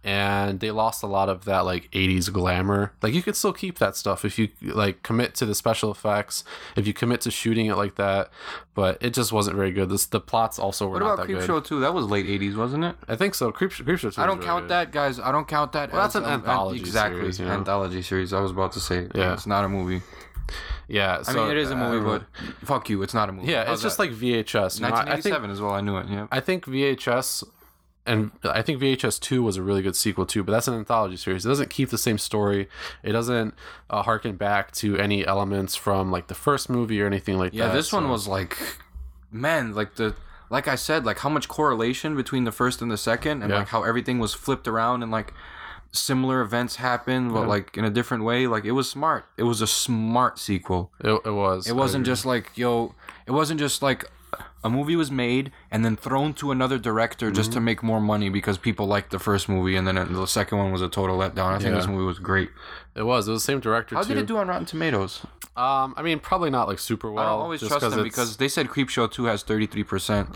and 0.03 0.59
they 0.59 0.71
lost 0.71 1.03
a 1.03 1.07
lot 1.07 1.29
of 1.29 1.45
that 1.45 1.65
like 1.65 1.89
'80s 1.91 2.31
glamour. 2.33 2.93
Like 3.03 3.13
you 3.13 3.21
could 3.21 3.35
still 3.35 3.53
keep 3.53 3.77
that 3.77 3.95
stuff 3.95 4.25
if 4.25 4.39
you 4.39 4.49
like 4.61 5.03
commit 5.03 5.35
to 5.35 5.45
the 5.45 5.53
special 5.53 5.91
effects, 5.91 6.43
if 6.75 6.87
you 6.87 6.93
commit 6.93 7.21
to 7.21 7.31
shooting 7.31 7.67
it 7.67 7.75
like 7.75 7.95
that. 7.95 8.31
But 8.73 8.97
it 9.01 9.13
just 9.13 9.31
wasn't 9.31 9.55
very 9.55 9.71
good. 9.71 9.89
This 9.89 10.07
the 10.07 10.19
plots 10.19 10.57
also 10.57 10.87
were 10.87 10.93
What 10.93 10.99
not 10.99 11.13
about 11.13 11.27
that 11.27 11.33
good. 11.33 11.47
Creepshow 11.47 11.65
2? 11.65 11.79
That 11.81 11.93
was 11.93 12.05
late 12.05 12.25
80s, 12.25 12.55
wasn't 12.55 12.85
it? 12.85 12.95
I 13.07 13.15
think 13.15 13.35
so. 13.35 13.51
Creep, 13.51 13.71
Creepshow. 13.71 14.15
2 14.15 14.21
I 14.21 14.25
don't 14.25 14.41
count 14.41 14.63
good. 14.63 14.69
that, 14.69 14.91
guys. 14.91 15.19
I 15.19 15.31
don't 15.31 15.47
count 15.47 15.73
that. 15.73 15.91
Well, 15.91 16.01
that's 16.01 16.15
an 16.15 16.23
um, 16.23 16.31
anthology 16.31 16.79
exactly, 16.79 17.19
series, 17.19 17.39
you 17.39 17.45
know? 17.45 17.51
anthology 17.51 18.01
series. 18.01 18.33
I 18.33 18.39
was 18.39 18.51
about 18.51 18.71
to 18.73 18.79
say. 18.79 19.07
Yeah. 19.13 19.33
it's 19.33 19.45
not 19.45 19.65
a 19.65 19.69
movie. 19.69 20.01
Yeah, 20.87 21.21
I 21.27 21.33
mean, 21.33 21.49
it 21.51 21.57
is 21.57 21.71
a 21.71 21.75
movie, 21.75 22.05
uh, 22.07 22.19
but 22.19 22.23
fuck 22.67 22.89
you, 22.89 23.01
it's 23.03 23.13
not 23.13 23.29
a 23.29 23.31
movie. 23.31 23.51
yeah, 23.51 23.65
How's 23.65 23.75
it's 23.75 23.83
just 23.83 23.97
that? 23.97 24.03
like 24.09 24.11
VHS. 24.11 24.81
I- 24.83 24.87
I 24.87 25.19
think 25.21 25.35
1987 25.35 25.51
as 25.51 25.61
well. 25.61 25.71
I 25.73 25.81
knew 25.81 25.97
it. 25.97 26.07
Yeah. 26.09 26.27
I 26.31 26.39
think 26.39 26.65
VHS 26.65 27.43
and 28.05 28.31
I 28.43 28.61
think 28.63 28.81
VHS 28.81 29.19
2 29.19 29.43
was 29.43 29.57
a 29.57 29.61
really 29.61 29.81
good 29.83 29.95
sequel 29.95 30.25
too, 30.25 30.43
but 30.43 30.51
that's 30.51 30.67
an 30.67 30.73
anthology 30.73 31.15
series. 31.17 31.45
It 31.45 31.49
doesn't 31.49 31.69
keep 31.69 31.89
the 31.89 31.97
same 31.97 32.17
story. 32.17 32.67
It 33.03 33.11
doesn't 33.11 33.53
uh, 33.89 34.01
harken 34.01 34.35
back 34.35 34.71
to 34.77 34.97
any 34.97 35.25
elements 35.27 35.75
from 35.75 36.11
like 36.11 36.27
the 36.27 36.33
first 36.33 36.69
movie 36.69 36.99
or 37.01 37.05
anything 37.05 37.37
like 37.37 37.53
Yeah, 37.53 37.65
that. 37.65 37.69
Yeah, 37.69 37.75
this 37.75 37.93
one 37.93 38.09
was 38.09 38.27
like, 38.27 38.57
man, 39.31 39.75
like 39.75 39.95
the, 39.95 40.15
like 40.49 40.67
I 40.67 40.73
said, 40.75 41.05
like 41.05 41.19
how 41.19 41.29
much 41.29 41.47
correlation 41.47 42.15
between 42.15 42.45
the 42.45 42.51
first 42.51 42.81
and 42.81 42.89
the 42.89 42.97
second, 42.97 43.43
and 43.43 43.51
Yeah. 43.51 43.59
like 43.59 43.67
how 43.67 43.83
everything 43.83 44.17
was 44.17 44.33
flipped 44.33 44.67
around 44.67 45.03
and 45.03 45.11
like 45.11 45.33
similar 45.91 46.41
events 46.41 46.75
happened, 46.77 47.33
but 47.33 47.47
like 47.47 47.77
in 47.77 47.85
a 47.85 47.89
different 47.89 48.23
way. 48.23 48.47
Like 48.47 48.65
it 48.65 48.71
was 48.71 48.89
smart. 48.89 49.25
It 49.37 49.43
was 49.43 49.61
a 49.61 49.67
smart 49.67 50.39
sequel. 50.39 50.91
It, 50.99 51.09
it 51.25 51.31
was. 51.33 51.67
It 51.67 51.75
wasn't 51.75 52.05
just 52.05 52.25
like 52.25 52.51
yo. 52.57 52.95
It 53.25 53.31
wasn't 53.31 53.59
just 53.59 53.81
like 53.81 54.05
a 54.63 54.69
movie 54.69 54.95
was 54.95 55.09
made 55.09 55.51
and 55.71 55.83
then 55.85 55.95
thrown 55.95 56.33
to 56.33 56.51
another 56.51 56.77
director 56.77 57.31
just 57.31 57.49
Mm-hmm. 57.51 57.59
to 57.59 57.61
make 57.61 57.81
more 57.83 57.99
money 58.01 58.29
because 58.29 58.57
people 58.57 58.85
liked 58.85 59.09
the 59.11 59.17
first 59.19 59.47
movie 59.49 59.75
and 59.75 59.87
then 59.87 59.95
the 59.95 60.25
second 60.27 60.57
one 60.57 60.71
was 60.71 60.81
a 60.81 60.89
total 60.89 61.17
letdown. 61.17 61.53
I 61.53 61.59
think 61.59 61.73
this 61.75 61.87
movie 61.87 62.03
was 62.03 62.19
great. 62.19 62.49
It 62.95 63.03
was. 63.03 63.27
It 63.27 63.31
was 63.31 63.43
the 63.43 63.51
same 63.51 63.59
director 63.59 63.95
How 63.95 64.03
too. 64.03 64.09
did 64.09 64.17
it 64.17 64.25
do 64.27 64.37
on 64.37 64.47
Rotten 64.47 64.65
Tomatoes? 64.65 65.21
Um, 65.57 65.93
I 65.97 66.01
mean, 66.03 66.19
probably 66.19 66.49
not 66.49 66.67
like 66.67 66.79
super 66.79 67.11
well. 67.11 67.25
I 67.25 67.29
always 67.29 67.59
just 67.61 67.69
trust 67.71 67.89
them 67.89 67.99
it's 67.99 68.03
because 68.15 68.37
they 68.37 68.47
said 68.47 68.67
Creepshow 68.67 69.11
2 69.11 69.25
has 69.25 69.43
33%. 69.43 70.27
You- 70.27 70.33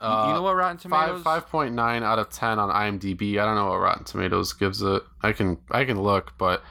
Uh, 0.00 0.24
you 0.28 0.34
know 0.34 0.42
what 0.42 0.56
Rotten 0.56 0.78
Tomatoes? 0.78 1.22
five 1.22 1.42
five 1.42 1.50
point 1.50 1.74
nine 1.74 2.02
out 2.02 2.18
of 2.18 2.30
ten 2.30 2.58
on 2.58 2.70
IMDb. 2.70 3.38
I 3.38 3.44
don't 3.44 3.54
know 3.56 3.68
what 3.68 3.80
Rotten 3.80 4.04
Tomatoes 4.04 4.52
gives 4.54 4.80
it. 4.82 5.02
I 5.22 5.32
can 5.32 5.58
I 5.70 5.84
can 5.84 6.00
look, 6.02 6.32
but 6.38 6.62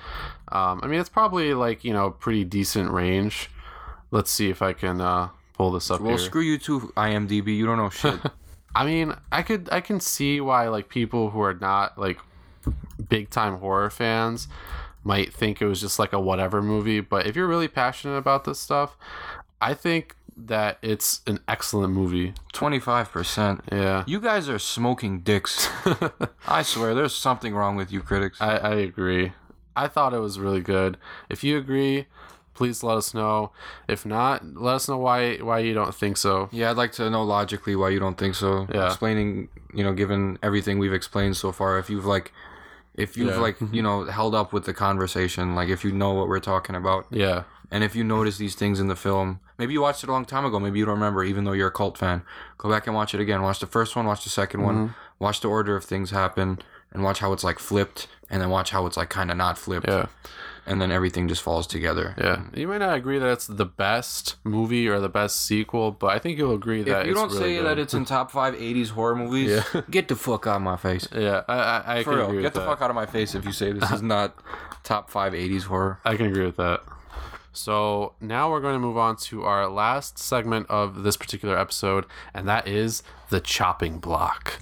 um, 0.51 0.79
I 0.83 0.87
mean 0.87 0.99
it's 0.99 1.09
probably 1.09 1.53
like 1.53 1.83
you 1.83 1.93
know 1.93 2.09
pretty 2.11 2.43
decent 2.43 2.89
range. 2.91 3.49
Let's 4.11 4.31
see 4.31 4.49
if 4.49 4.61
I 4.63 4.73
can 4.73 4.99
uh, 4.99 5.29
pull 5.53 5.71
this 5.71 5.91
up 5.91 6.01
Well, 6.01 6.17
here. 6.17 6.25
screw 6.25 6.41
you 6.41 6.57
too, 6.57 6.91
IMDb. 6.97 7.55
You 7.55 7.65
don't 7.67 7.77
know 7.77 7.89
shit. 7.89 8.19
I 8.75 8.85
mean, 8.85 9.13
I 9.31 9.43
could 9.43 9.69
I 9.71 9.81
can 9.81 9.99
see 9.99 10.41
why 10.41 10.67
like 10.67 10.89
people 10.89 11.29
who 11.29 11.41
are 11.41 11.53
not 11.53 11.97
like 11.99 12.17
big 13.09 13.29
time 13.29 13.57
horror 13.59 13.89
fans 13.89 14.47
might 15.03 15.33
think 15.33 15.61
it 15.61 15.65
was 15.65 15.79
just 15.79 15.97
like 15.99 16.13
a 16.13 16.19
whatever 16.19 16.61
movie, 16.61 16.99
but 16.99 17.25
if 17.25 17.35
you're 17.35 17.47
really 17.47 17.67
passionate 17.67 18.15
about 18.17 18.43
this 18.43 18.59
stuff, 18.59 18.97
I 19.61 19.73
think 19.73 20.15
that 20.47 20.77
it's 20.81 21.21
an 21.27 21.39
excellent 21.47 21.93
movie. 21.93 22.33
25%. 22.53 23.61
Yeah. 23.71 24.03
You 24.07 24.19
guys 24.19 24.49
are 24.49 24.59
smoking 24.59 25.19
dicks. 25.21 25.67
I 26.47 26.61
swear, 26.63 26.93
there's 26.95 27.15
something 27.15 27.53
wrong 27.53 27.75
with 27.75 27.91
you 27.91 28.01
critics. 28.01 28.39
I, 28.41 28.57
I 28.57 28.73
agree. 28.75 29.33
I 29.75 29.87
thought 29.87 30.13
it 30.13 30.19
was 30.19 30.39
really 30.39 30.61
good. 30.61 30.97
If 31.29 31.43
you 31.43 31.57
agree, 31.57 32.07
please 32.53 32.83
let 32.83 32.97
us 32.97 33.13
know. 33.13 33.51
If 33.87 34.05
not, 34.05 34.43
let 34.55 34.75
us 34.75 34.89
know 34.89 34.97
why 34.97 35.37
why 35.37 35.59
you 35.59 35.73
don't 35.73 35.95
think 35.95 36.17
so. 36.17 36.49
Yeah, 36.51 36.71
I'd 36.71 36.77
like 36.77 36.91
to 36.93 37.09
know 37.09 37.23
logically 37.23 37.75
why 37.75 37.89
you 37.89 37.99
don't 37.99 38.17
think 38.17 38.35
so. 38.35 38.67
Yeah. 38.73 38.87
Explaining, 38.87 39.49
you 39.73 39.83
know, 39.83 39.93
given 39.93 40.37
everything 40.43 40.79
we've 40.79 40.93
explained 40.93 41.37
so 41.37 41.51
far, 41.51 41.79
if 41.79 41.89
you've 41.89 42.05
like, 42.05 42.33
if 42.95 43.15
you've 43.15 43.29
Yeah. 43.35 43.39
like, 43.39 43.57
you 43.71 43.81
know, 43.81 44.03
held 44.05 44.35
up 44.35 44.51
with 44.51 44.65
the 44.65 44.73
conversation, 44.73 45.55
like 45.55 45.69
if 45.69 45.85
you 45.85 45.91
know 45.93 46.11
what 46.13 46.27
we're 46.27 46.39
talking 46.41 46.75
about, 46.75 47.05
Yeah. 47.09 47.43
And 47.71 47.83
if 47.83 47.95
you 47.95 48.03
notice 48.03 48.37
these 48.37 48.55
things 48.55 48.79
in 48.79 48.87
the 48.87 48.95
film, 48.95 49.39
maybe 49.57 49.73
you 49.73 49.81
watched 49.81 50.03
it 50.03 50.09
a 50.09 50.11
long 50.11 50.25
time 50.25 50.45
ago, 50.45 50.59
maybe 50.59 50.79
you 50.79 50.85
don't 50.85 50.95
remember, 50.95 51.23
even 51.23 51.43
though 51.43 51.51
you're 51.53 51.67
a 51.67 51.71
cult 51.71 51.97
fan, 51.97 52.21
go 52.57 52.69
back 52.69 52.87
and 52.87 52.95
watch 52.95 53.13
it 53.13 53.21
again. 53.21 53.41
Watch 53.41 53.59
the 53.59 53.67
first 53.67 53.95
one, 53.95 54.05
watch 54.05 54.23
the 54.23 54.29
2nd 54.29 54.63
one, 54.63 54.75
mm-hmm. 54.75 54.93
watch 55.23 55.41
the 55.41 55.47
order 55.49 55.75
of 55.75 55.83
things 55.85 56.11
happen, 56.11 56.59
and 56.91 57.03
watch 57.03 57.19
how 57.19 57.31
it's 57.33 57.43
like 57.43 57.59
flipped, 57.59 58.07
and 58.29 58.41
then 58.41 58.49
watch 58.49 58.71
how 58.71 58.85
it's 58.85 58.97
like 58.97 59.09
kind 59.09 59.29
of 59.31 59.37
not 59.37 59.57
flipped, 59.57 59.87
Yeah. 59.87 60.07
and 60.65 60.81
then 60.81 60.91
everything 60.91 61.27
just 61.27 61.41
falls 61.43 61.67
together. 61.67 62.15
Yeah. 62.17 62.41
You 62.55 62.67
might 62.67 62.79
not 62.79 62.95
agree 62.95 63.19
that 63.19 63.29
it's 63.29 63.45
the 63.45 63.65
best 63.65 64.35
movie 64.43 64.87
or 64.87 64.99
the 64.99 65.09
best 65.09 65.45
sequel, 65.45 65.91
but 65.91 66.07
I 66.07 66.17
think 66.19 66.37
you'll 66.39 66.55
agree 66.55 66.81
that 66.83 67.01
If 67.01 67.05
you 67.05 67.11
it's 67.11 67.19
don't 67.21 67.29
really 67.31 67.43
say 67.43 67.55
good. 67.57 67.65
that 67.67 67.77
it's 67.79 67.93
in 67.93 68.05
top 68.05 68.31
five 68.31 68.55
80s 68.55 68.89
horror 68.89 69.15
movies, 69.15 69.63
Yeah. 69.73 69.81
get 69.91 70.07
the 70.07 70.15
fuck 70.15 70.47
out 70.47 70.55
of 70.57 70.61
my 70.63 70.77
face. 70.77 71.07
Yeah, 71.15 71.43
I 71.47 71.53
I, 71.59 71.97
I 71.99 72.03
For 72.03 72.09
can 72.11 72.19
real, 72.19 72.29
agree 72.29 72.41
get 72.41 72.53
the 72.53 72.61
that. 72.61 72.65
fuck 72.67 72.81
out 72.81 72.89
of 72.89 72.95
my 72.95 73.05
face 73.05 73.35
if 73.35 73.45
you 73.45 73.51
say 73.51 73.71
this 73.71 73.91
is 73.91 74.01
not 74.15 74.35
top 74.83 75.09
five 75.11 75.33
80s 75.33 75.63
horror. 75.63 75.99
I 76.05 76.15
can 76.15 76.25
agree 76.25 76.45
with 76.45 76.57
that. 76.57 76.81
So 77.51 78.13
now 78.21 78.49
we're 78.51 78.61
going 78.61 78.75
to 78.75 78.79
move 78.79 78.97
on 78.97 79.15
to 79.17 79.43
our 79.43 79.67
last 79.67 80.17
segment 80.19 80.67
of 80.69 81.03
this 81.03 81.17
particular 81.17 81.57
episode, 81.57 82.05
and 82.33 82.47
that 82.47 82.67
is 82.67 83.03
the 83.29 83.39
chopping 83.41 83.99
block. 83.99 84.59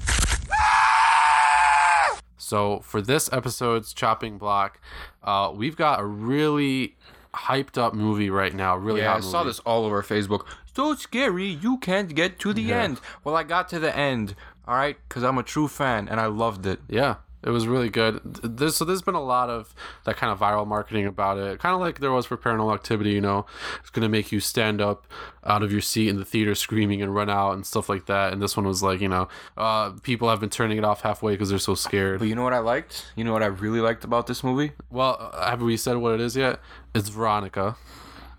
So 2.38 2.80
for 2.80 3.02
this 3.02 3.32
episode's 3.34 3.94
chopping 3.94 4.38
block, 4.38 4.80
uh, 5.24 5.52
we've 5.54 5.76
got 5.76 6.00
a 6.00 6.06
really 6.06 6.96
hyped 7.34 7.78
up 7.78 7.94
movie 7.94 8.30
right 8.30 8.54
now. 8.54 8.78
Really 8.78 9.02
Yeah, 9.02 9.12
I 9.12 9.14
hot 9.16 9.24
saw 9.26 9.44
this 9.44 9.60
all 9.60 9.86
over 9.86 10.02
Facebook. 10.02 10.46
So 10.74 10.96
scary, 10.96 11.48
you 11.48 11.78
can't 11.80 12.16
get 12.16 12.40
to 12.40 12.54
the 12.54 12.62
Yeah. 12.62 12.84
end. 12.84 13.02
Well, 13.24 13.36
I 13.36 13.44
got 13.44 13.68
to 13.70 13.80
the 13.80 13.96
end, 13.96 14.34
all 14.68 14.76
right, 14.76 14.98
because 15.10 15.24
I'm 15.24 15.38
a 15.38 15.44
true 15.44 15.68
fan 15.68 16.08
and 16.08 16.22
I 16.22 16.28
loved 16.28 16.66
it. 16.66 16.80
Yeah, 16.88 17.16
It 17.44 17.52
was 17.52 17.68
really 17.68 17.90
good. 17.90 18.20
There's, 18.24 18.76
so 18.76 18.84
there's 18.84 19.04
been 19.04 19.16
a 19.16 19.24
lot 19.24 19.50
of 19.50 19.74
that 20.06 20.18
kind 20.18 20.32
of 20.32 20.40
viral 20.40 20.66
marketing 20.66 21.06
about 21.06 21.38
it, 21.38 21.60
kind 21.60 21.76
of 21.76 21.80
like 21.80 22.00
there 22.00 22.12
was 22.12 22.26
for 22.26 22.36
Paranormal 22.36 22.74
Activity. 22.74 23.12
You 23.12 23.22
know, 23.22 23.46
it's 23.80 23.90
gonna 23.90 24.10
make 24.10 24.32
you 24.32 24.40
stand 24.40 24.82
up 24.82 25.08
out 25.46 25.62
of 25.64 25.72
your 25.72 25.82
seat 25.82 26.10
in 26.10 26.18
the 26.18 26.26
theater 26.26 26.56
screaming 26.56 27.02
and 27.02 27.14
run 27.14 27.30
out 27.30 27.52
and 27.52 27.66
stuff 27.66 27.90
like 27.90 28.08
that. 28.08 28.34
And 28.34 28.42
this 28.42 28.58
one 28.58 28.66
was 28.66 28.82
like, 28.82 29.02
you 29.02 29.08
know, 29.08 29.28
uh, 29.56 29.92
people 30.02 30.30
have 30.30 30.40
been 30.40 30.50
turning 30.50 30.78
it 30.78 30.84
off 30.84 31.02
halfway 31.02 31.34
because 31.34 31.50
they're 31.50 31.60
so 31.60 31.76
scared. 31.76 32.20
But 32.20 32.28
you 32.28 32.36
know 32.36 32.44
what 32.44 32.54
I 32.54 32.60
liked? 32.60 33.06
You 33.16 33.24
know 33.24 33.34
what 33.34 33.44
I 33.44 33.48
really 33.48 33.82
liked 33.82 34.04
about 34.04 34.28
this 34.28 34.44
movie? 34.44 34.72
Well, 34.90 35.18
uh, 35.20 35.50
have 35.50 35.62
we 35.62 35.78
said 35.78 35.98
what 35.98 36.14
it 36.16 36.22
is 36.22 36.36
yet? 36.36 36.60
It's 36.96 37.10
Veronica. 37.10 37.78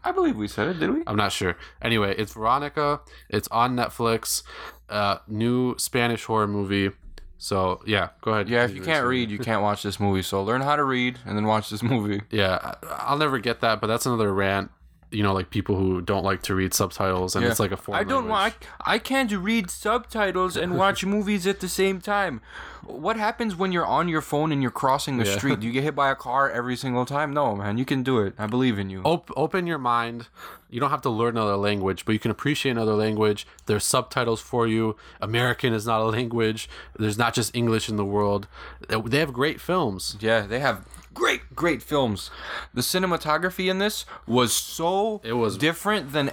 I 0.05 0.13
believe 0.13 0.37
we 0.37 0.49
said 0.49 0.69
it, 0.69 0.81
did 0.81 0.91
we? 0.91 1.03
I'm 1.07 1.17
not 1.17 1.33
sure. 1.33 1.57
Anyway, 1.83 2.15
it's 2.17 2.33
Veronica. 2.33 3.01
It's 3.29 3.49
on 3.49 3.77
Netflix. 3.77 4.43
Uh, 4.89 5.19
new 5.27 5.77
Spanish 5.79 6.25
horror 6.25 6.49
movie. 6.49 6.93
So 7.39 7.81
yeah, 7.87 8.09
go 8.21 8.33
ahead. 8.33 8.49
Yeah, 8.49 8.65
if 8.65 8.75
you 8.75 8.83
can't 8.83 9.07
read, 9.07 9.31
you 9.31 9.39
can't 9.39 9.63
watch 9.63 9.83
this 9.83 9.99
movie. 9.99 10.23
So 10.23 10.43
learn 10.43 10.61
how 10.61 10.77
to 10.77 10.85
read 10.85 11.19
and 11.25 11.37
then 11.37 11.47
watch 11.47 11.71
this 11.71 11.83
movie. 11.83 12.23
Yeah, 12.31 12.75
I'll 12.83 13.17
never 13.17 13.39
get 13.39 13.61
that, 13.61 13.81
but 13.81 13.87
that's 13.87 14.07
another 14.07 14.35
rant. 14.35 14.71
You 15.11 15.23
know, 15.23 15.33
like 15.33 15.49
people 15.49 15.77
who 15.77 16.03
don't 16.03 16.23
like 16.25 16.43
to 16.43 16.55
read 16.55 16.75
subtitles, 16.75 17.35
and 17.35 17.45
it's 17.45 17.59
like 17.59 17.73
a 17.73 17.79
foreign 17.79 18.01
I 18.01 18.05
don't 18.05 18.29
language. 18.29 18.31
want. 18.31 18.55
I 18.85 18.99
can't 18.99 19.33
read 19.33 19.71
subtitles 19.71 20.55
and 20.57 20.77
watch 20.83 21.05
movies 21.07 21.47
at 21.47 21.61
the 21.61 21.69
same 21.69 22.01
time. 22.01 22.43
What 22.85 23.17
happens 23.17 23.57
when 23.57 23.73
you're 23.73 23.87
on 23.87 24.09
your 24.09 24.21
phone 24.21 24.53
and 24.53 24.61
you're 24.63 24.71
crossing 24.71 25.17
the 25.17 25.25
Yeah. 25.25 25.37
street? 25.37 25.61
Do 25.61 25.67
you 25.67 25.73
get 25.73 25.83
hit 25.83 25.95
by 25.95 26.11
a 26.11 26.15
car 26.15 26.51
every 26.51 26.77
single 26.77 27.07
time? 27.07 27.33
No, 27.33 27.57
man. 27.57 27.79
You 27.79 27.85
can 27.87 28.03
do 28.03 28.19
it. 28.21 28.35
I 28.39 28.47
believe 28.47 28.79
in 28.79 28.89
you. 28.91 29.01
Op- 29.05 29.31
open 29.37 29.67
your 29.67 29.79
mind. 29.79 30.29
You 30.71 30.79
don't 30.81 30.91
have 30.91 31.03
to 31.03 31.11
learn 31.11 31.37
another 31.39 31.57
language, 31.57 32.05
but 32.05 32.13
you 32.13 32.19
can 32.19 32.31
appreciate 32.31 32.73
another 32.73 32.95
language. 32.95 33.47
There's 33.67 33.85
subtitles 33.85 34.41
for 34.43 34.67
you. 34.67 34.97
American 35.23 35.73
is 35.73 35.87
not 35.87 36.01
a 36.03 36.05
language. 36.19 36.69
There's 36.99 37.17
not 37.19 37.33
just 37.35 37.55
English 37.57 37.89
in 37.89 37.97
the 37.97 38.05
world. 38.05 38.47
They 38.89 39.19
have 39.21 39.33
great 39.33 39.61
films. 39.61 40.17
Yeah, 40.21 40.43
they 40.47 40.61
have 40.61 40.85
great, 41.19 41.55
great 41.55 41.83
films. 41.83 42.31
The 42.73 42.81
cinematography 42.83 43.71
in 43.71 43.79
this 43.79 44.07
was 44.27 44.53
so 44.53 45.21
It 45.25 45.35
was- 45.35 45.57
different 45.59 46.13
than 46.13 46.31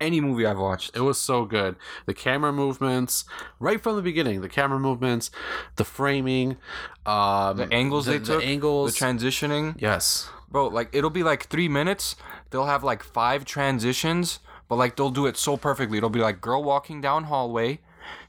any 0.00 0.20
movie 0.20 0.46
I've 0.46 0.58
watched. 0.58 0.96
It 0.96 1.00
was 1.00 1.18
so 1.18 1.44
good. 1.44 1.74
The 2.06 2.14
camera 2.14 2.52
movements, 2.52 3.24
right 3.58 3.82
from 3.82 3.96
the 3.96 4.02
beginning, 4.02 4.40
the 4.42 4.48
camera 4.48 4.78
movements, 4.78 5.30
the 5.76 5.84
framing, 5.84 6.56
um, 7.04 7.56
The 7.56 7.68
angles 7.72 8.06
the, 8.06 8.12
they 8.12 8.18
took, 8.20 8.40
the 8.40 8.46
angles, 8.46 8.94
the 8.96 9.04
transitioning. 9.04 9.74
yes, 9.80 10.30
Bro, 10.50 10.68
like 10.68 10.88
it'll 10.92 11.10
be 11.10 11.22
like 11.24 11.48
three 11.48 11.68
minutes. 11.68 12.16
They'll 12.50 12.66
have 12.66 12.82
like 12.84 13.02
five 13.02 13.44
transitions, 13.44 14.38
but 14.68 14.76
like 14.76 14.96
they'll 14.96 15.10
do 15.10 15.26
it 15.26 15.36
so 15.36 15.56
perfectly. 15.56 15.98
It'll 15.98 16.08
be 16.10 16.20
like 16.20 16.40
girl 16.40 16.62
walking 16.62 17.00
down 17.00 17.24
hallway, 17.24 17.80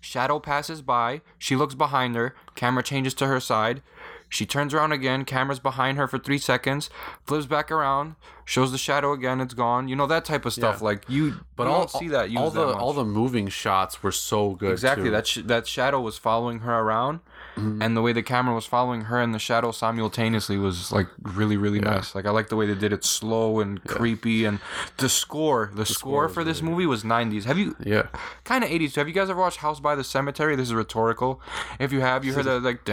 shadow 0.02 0.40
passes 0.40 0.82
by, 0.82 1.22
she 1.38 1.56
looks 1.56 1.76
behind 1.76 2.16
her, 2.16 2.36
camera 2.56 2.84
changes 2.84 3.14
to 3.16 3.28
her 3.28 3.40
side, 3.40 3.82
she 4.30 4.46
turns 4.46 4.74
around 4.74 4.92
again, 4.92 5.26
camera's 5.26 5.60
behind 5.60 5.98
her 5.98 6.08
for 6.08 6.20
three 6.20 6.38
seconds, 6.38 6.90
flips 7.26 7.48
back 7.48 7.72
around, 7.72 8.16
shows 8.46 8.72
the 8.72 8.78
shadow 8.78 9.12
again, 9.12 9.42
it's 9.42 9.54
gone. 9.56 9.88
You 9.88 9.96
know 9.96 10.08
that 10.08 10.24
type 10.24 10.46
of 10.46 10.54
stuff. 10.54 10.78
Yeah. 10.80 10.86
Like 10.86 11.04
you, 11.10 11.40
but 11.56 11.64
you 11.64 11.70
all 11.70 11.80
don't 11.80 11.92
see 11.92 12.08
that. 12.10 12.36
All 12.36 12.52
the 12.52 12.68
that 12.68 12.74
much. 12.74 12.82
all 12.82 12.94
the 12.94 13.06
moving 13.06 13.48
shots 13.48 14.02
were 14.04 14.12
so 14.12 14.52
good. 14.52 14.72
Exactly. 14.72 15.06
too. 15.06 15.12
That 15.12 15.28
sh- 15.28 15.40
that 15.46 15.68
shadow 15.68 16.00
was 16.00 16.18
following 16.18 16.60
her 16.60 16.80
around, 16.80 17.20
Mm-hmm. 17.56 17.82
and 17.82 17.98
the 17.98 18.02
way 18.02 18.14
the 18.14 18.24
camera 18.24 18.54
was 18.56 18.66
following 18.66 19.02
her 19.02 19.20
and 19.20 19.34
the 19.34 19.40
shadow 19.40 19.72
simultaneously 19.72 20.58
was 20.58 20.92
like 20.92 21.08
really 21.22 21.58
really 21.58 21.80
nice. 21.80 22.16
Like 22.16 22.26
I 22.26 22.30
like 22.32 22.50
the 22.50 22.56
way 22.56 22.66
they 22.66 22.76
did 22.76 22.94
it 22.94 23.04
slow 23.04 23.60
and 23.60 23.84
creepy, 23.86 24.46
and 24.46 24.60
the 24.98 25.10
score. 25.10 25.72
The, 25.74 25.86
score, 25.86 26.26
was 26.26 26.34
for 26.34 26.44
this 26.44 26.62
movie 26.62 26.86
was 26.86 27.04
'90s. 27.04 27.44
Have 27.46 27.58
you? 27.58 27.76
yeah. 27.84 28.08
Kind 28.44 28.64
of 28.64 28.70
'80s. 28.70 28.96
Have 28.96 29.08
you 29.08 29.14
guys 29.14 29.30
ever 29.30 29.40
watched 29.40 29.58
House 29.58 29.80
by 29.80 29.96
the 29.96 30.04
Cemetery? 30.04 30.56
This 30.56 30.68
is 30.70 30.74
rhetorical. 30.74 31.42
If 31.80 31.92
you 31.92 32.02
have, 32.02 32.24
you 32.24 32.34
heard 32.34 32.46
the 32.46 32.60
like, 32.60 32.88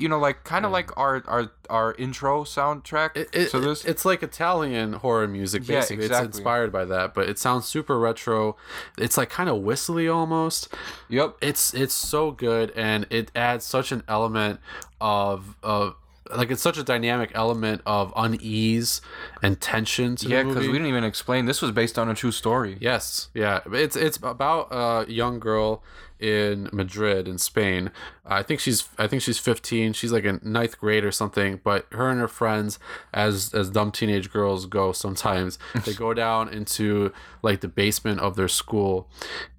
you 0.00 0.08
know, 0.08 0.18
like 0.18 0.44
kind 0.44 0.64
of 0.64 0.72
like 0.72 0.96
our 0.96 1.22
our 1.26 1.50
our 1.70 1.94
intro 1.94 2.44
soundtrack. 2.44 3.16
It, 3.16 3.28
it, 3.32 3.50
so 3.50 3.60
this, 3.60 3.84
it's 3.84 4.04
like 4.04 4.22
Italian 4.22 4.94
horror 4.94 5.26
music, 5.28 5.66
Yeah, 5.66 5.80
basically. 5.80 6.04
exactly. 6.06 6.28
It's 6.28 6.36
inspired 6.38 6.72
by 6.72 6.84
that, 6.86 7.14
but 7.14 7.28
it 7.28 7.38
sounds 7.38 7.66
super 7.66 7.98
retro. 7.98 8.56
It's 8.98 9.16
like 9.16 9.30
kind 9.30 9.48
of 9.48 9.58
whistly 9.62 10.08
almost. 10.08 10.68
yep. 11.08 11.36
It's 11.40 11.72
it's 11.74 11.94
so 11.94 12.30
good, 12.30 12.72
and 12.76 13.01
it 13.10 13.30
adds 13.34 13.64
such 13.64 13.92
an 13.92 14.02
element 14.08 14.60
of 15.00 15.56
of 15.62 15.96
like 16.34 16.50
it's 16.50 16.62
such 16.62 16.78
a 16.78 16.82
dynamic 16.82 17.30
element 17.34 17.82
of 17.84 18.12
unease 18.16 19.00
and 19.42 19.60
tension 19.60 20.16
to 20.16 20.28
Yeah, 20.28 20.44
because 20.44 20.66
we 20.66 20.72
didn't 20.72 20.86
even 20.86 21.04
explain. 21.04 21.46
This 21.46 21.60
was 21.60 21.70
based 21.70 21.98
on 21.98 22.08
a 22.08 22.14
true 22.14 22.32
story. 22.32 22.78
Yes, 22.80 23.28
yeah. 23.34 23.60
It's 23.70 23.96
it's 23.96 24.16
about 24.16 24.68
a 24.70 25.10
young 25.10 25.38
girl 25.38 25.82
in 26.22 26.70
Madrid 26.72 27.26
in 27.26 27.36
Spain. 27.36 27.90
I 28.24 28.44
think 28.44 28.60
she's 28.60 28.88
I 28.96 29.08
think 29.08 29.22
she's 29.22 29.38
15. 29.38 29.92
She's 29.92 30.12
like 30.12 30.24
in 30.24 30.40
ninth 30.42 30.78
grade 30.78 31.04
or 31.04 31.10
something. 31.10 31.60
But 31.64 31.86
her 31.90 32.08
and 32.08 32.20
her 32.20 32.28
friends, 32.28 32.78
as 33.12 33.52
as 33.52 33.68
dumb 33.70 33.90
teenage 33.90 34.30
girls 34.32 34.66
go 34.66 34.92
sometimes, 34.92 35.58
they 35.84 35.92
go 35.92 36.14
down 36.14 36.48
into 36.48 37.12
like 37.42 37.60
the 37.60 37.68
basement 37.68 38.20
of 38.20 38.36
their 38.36 38.48
school, 38.48 39.08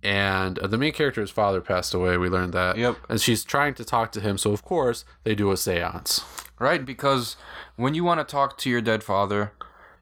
and 0.01 0.57
uh, 0.59 0.67
the 0.67 0.77
main 0.77 0.93
character's 0.93 1.31
father 1.31 1.59
passed 1.59 1.93
away. 1.93 2.17
We 2.17 2.29
learned 2.29 2.53
that. 2.53 2.77
Yep. 2.77 2.97
And 3.09 3.19
she's 3.19 3.43
trying 3.43 3.73
to 3.75 3.83
talk 3.83 4.13
to 4.13 4.21
him, 4.21 4.37
so 4.37 4.53
of 4.53 4.63
course 4.63 5.03
they 5.25 5.35
do 5.35 5.51
a 5.51 5.55
séance. 5.55 6.23
Right? 6.59 6.85
Because 6.85 7.35
when 7.75 7.93
you 7.93 8.05
want 8.05 8.25
to 8.25 8.31
talk 8.31 8.57
to 8.59 8.69
your 8.69 8.79
dead 8.79 9.03
father, 9.03 9.51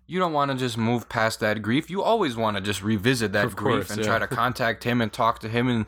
you 0.05 0.19
don't 0.19 0.33
want 0.33 0.51
to 0.51 0.57
just 0.57 0.77
move 0.77 1.07
past 1.07 1.39
that 1.39 1.61
grief. 1.61 1.89
You 1.89 2.03
always 2.03 2.35
want 2.35 2.57
to 2.57 2.61
just 2.61 2.83
revisit 2.83 3.31
that 3.31 3.55
grief 3.55 3.89
and 3.89 3.99
yeah. 3.99 4.05
try 4.05 4.19
to 4.19 4.27
contact 4.27 4.83
him 4.83 4.99
and 4.99 5.11
talk 5.11 5.39
to 5.39 5.47
him 5.47 5.69
and 5.69 5.87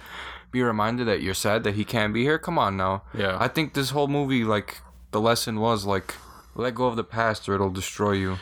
be 0.53 0.61
reminded 0.63 1.07
that 1.07 1.21
you're 1.21 1.33
sad 1.33 1.63
that 1.65 1.75
he 1.75 1.83
can't 1.83 2.13
be 2.13 2.23
here. 2.23 2.39
Come 2.39 2.57
on 2.57 2.77
now. 2.77 3.01
Yeah. 3.13 3.35
I 3.39 3.49
think 3.49 3.73
this 3.73 3.89
whole 3.89 4.07
movie, 4.07 4.45
like, 4.45 4.77
the 5.11 5.19
lesson 5.19 5.59
was, 5.59 5.83
like, 5.85 6.15
let 6.55 6.73
go 6.75 6.85
of 6.85 6.95
the 6.95 7.03
past 7.03 7.49
or 7.49 7.55
it'll 7.55 7.69
destroy 7.71 8.13
you. 8.13 8.37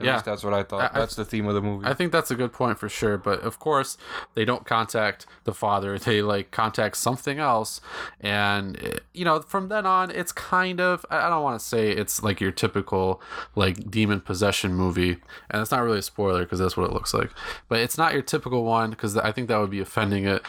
At 0.00 0.06
Yeah. 0.06 0.12
least 0.12 0.26
that's 0.26 0.44
what 0.44 0.54
I 0.54 0.62
thought. 0.62 0.92
I- 0.94 1.00
that's 1.00 1.16
the 1.16 1.24
theme 1.24 1.48
of 1.48 1.56
the 1.56 1.60
movie. 1.60 1.84
I 1.84 1.92
think 1.92 2.12
that's 2.12 2.30
a 2.30 2.36
good 2.36 2.52
point 2.52 2.78
for 2.78 2.88
sure. 2.88 3.18
But 3.18 3.40
of 3.40 3.58
course, 3.58 3.98
they 4.36 4.44
don't 4.44 4.64
contact 4.64 5.26
the 5.42 5.52
father. 5.52 5.98
They 6.08 6.22
like 6.22 6.52
contact 6.52 6.96
something 6.98 7.40
else, 7.40 7.80
and 8.20 9.00
you 9.12 9.24
know, 9.24 9.40
from 9.40 9.66
then 9.68 9.86
on, 9.86 10.12
it's 10.12 10.30
kind 10.30 10.80
of 10.80 11.04
I 11.10 11.26
I 11.26 11.28
don't 11.28 11.42
want 11.42 11.58
to 11.58 11.66
say 11.66 11.90
it's 11.90 12.22
like 12.22 12.40
your 12.40 12.52
typical 12.52 13.20
like 13.56 13.90
demon 13.90 14.20
possession 14.20 14.72
movie, 14.74 15.18
and 15.50 15.60
it's 15.60 15.72
not 15.72 15.82
really 15.82 15.98
a 15.98 16.02
spoiler 16.02 16.44
because 16.44 16.60
that's 16.60 16.76
what 16.76 16.86
it 16.88 16.92
looks 16.92 17.12
like. 17.12 17.30
But 17.68 17.80
it's 17.80 17.98
not 17.98 18.12
your 18.12 18.22
typical 18.22 18.62
one 18.62 18.90
because 18.90 19.16
I 19.16 19.32
think 19.32 19.48
that 19.48 19.58
would 19.58 19.70
be 19.70 19.80
offending 19.80 20.24
it. 20.26 20.42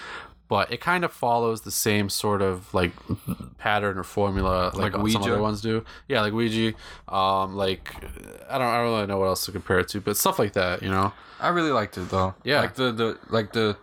But 0.49 0.73
it 0.73 0.81
kind 0.81 1.05
of 1.05 1.13
follows 1.13 1.61
the 1.61 1.71
same 1.71 2.09
sort 2.09 2.41
of 2.41 2.73
like 2.73 2.91
pattern 3.59 3.97
or 3.97 4.03
formula 4.03 4.71
like, 4.73 4.75
Like 4.75 4.91
some 4.93 5.03
Ouija? 5.03 5.19
other 5.19 5.41
ones 5.41 5.61
do. 5.61 5.85
Yeah, 6.07 6.21
like 6.21 6.33
Ouija. 6.33 6.73
Um, 7.07 7.55
like 7.55 7.93
I 8.49 8.57
don't, 8.57 8.67
I 8.67 8.77
don't 8.77 8.91
really 8.91 9.05
know 9.07 9.19
what 9.19 9.27
else 9.27 9.45
to 9.45 9.51
compare 9.51 9.79
it 9.79 9.87
to, 9.89 10.01
but 10.01 10.17
stuff 10.17 10.39
like 10.39 10.53
that, 10.53 10.81
you 10.83 10.89
know. 10.89 11.13
I 11.39 11.49
really 11.49 11.71
liked 11.71 11.97
it 11.97 12.09
though. 12.09 12.33
Yeah. 12.43 12.61
Like 12.61 12.73
the, 12.75 12.91
the 12.91 13.17
like 13.29 13.53
the 13.53 13.77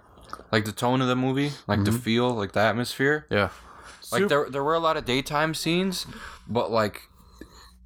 like 0.53 0.65
the 0.65 0.73
tone 0.73 1.01
of 1.01 1.09
the 1.09 1.17
movie, 1.17 1.53
like 1.67 1.85
the 1.85 1.93
feel, 1.93 2.31
like 2.35 2.53
the 2.53 2.61
atmosphere. 2.61 3.27
Yeah. 3.31 3.51
Like 4.13 4.29
there, 4.29 4.51
there 4.51 4.63
were 4.63 4.75
a 4.75 4.79
lot 4.81 4.97
of 4.97 5.05
daytime 5.05 5.55
scenes, 5.55 6.07
but 6.49 6.71
like, 6.71 7.09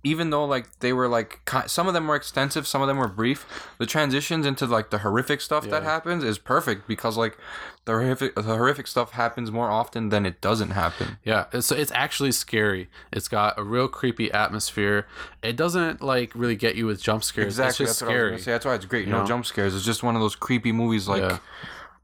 even 0.02 0.30
though 0.30 0.44
like 0.44 0.78
they 0.80 0.92
were 0.92 1.08
like 1.08 1.40
some 1.66 1.86
of 1.86 1.94
them 1.94 2.06
were 2.06 2.16
extensive, 2.16 2.66
some 2.66 2.80
of 2.82 2.88
them 2.88 2.96
were 2.96 3.08
brief. 3.08 3.68
The 3.78 3.86
transitions 3.86 4.46
into 4.46 4.66
like 4.66 4.90
the 4.90 4.98
horrific 4.98 5.40
stuff 5.40 5.68
that 5.68 5.82
happens 5.82 6.24
is 6.24 6.38
perfect 6.38 6.88
because 6.88 7.16
like 7.16 7.36
the 7.84 7.92
horrific 7.92 8.34
the 8.34 8.42
horrific 8.42 8.86
stuff 8.86 9.12
happens 9.12 9.50
more 9.50 9.70
often 9.70 10.08
than 10.08 10.24
it 10.24 10.40
doesn't 10.40 10.70
happen. 10.70 11.18
Yeah, 11.24 11.46
so 11.60 11.74
it's 11.76 11.92
actually 11.92 12.32
scary. 12.32 12.88
It's 13.12 13.28
got 13.28 13.58
a 13.58 13.62
real 13.62 13.88
creepy 13.88 14.30
atmosphere. 14.32 15.06
It 15.42 15.56
doesn't 15.56 16.00
like 16.00 16.32
really 16.34 16.56
get 16.56 16.76
you 16.76 16.86
with 16.86 17.02
jump 17.02 17.22
scares. 17.24 17.58
Exactly, 17.58 17.86
that's 17.86 18.00
what 18.02 18.08
I 18.08 18.12
was 18.12 18.14
scary. 18.16 18.30
gonna 18.30 18.42
say. 18.42 18.50
That's 18.52 18.64
why 18.64 18.74
it's 18.74 18.84
great. 18.86 19.06
You 19.06 19.12
no 19.12 19.20
know? 19.20 19.26
jump 19.26 19.44
scares. 19.46 19.74
It's 19.74 19.84
just 19.84 20.02
one 20.02 20.14
of 20.16 20.22
those 20.22 20.36
creepy 20.36 20.72
movies. 20.72 21.08
Like, 21.08 21.22
Yeah. 21.22 21.38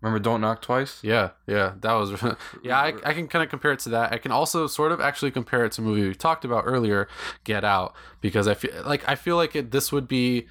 Remember 0.00 0.18
Don't 0.18 0.40
Knock 0.40 0.62
Twice? 0.62 1.00
Yeah, 1.02 1.30
yeah, 1.46 1.72
that 1.80 1.92
was. 1.94 2.12
yeah, 2.62 2.78
I, 2.78 2.94
I 3.04 3.12
can 3.14 3.28
kind 3.28 3.42
of 3.42 3.48
compare 3.50 3.72
it 3.72 3.80
to 3.80 3.88
that. 3.90 4.12
I 4.12 4.18
can 4.18 4.30
also 4.32 4.66
sort 4.66 4.92
of 4.92 5.00
actually 5.00 5.30
compare 5.30 5.64
it 5.64 5.72
to 5.72 5.82
a 5.82 5.84
movie 5.84 6.06
we 6.06 6.14
talked 6.14 6.44
about 6.44 6.64
earlier, 6.66 7.08
Get 7.44 7.64
Out, 7.64 7.94
because 8.20 8.46
I 8.48 8.54
feel 8.54 8.72
like 8.84 9.08
I 9.08 9.14
feel 9.14 9.36
like 9.36 9.56
it, 9.56 9.70
this 9.70 9.90
would 9.92 10.06
be 10.08 10.46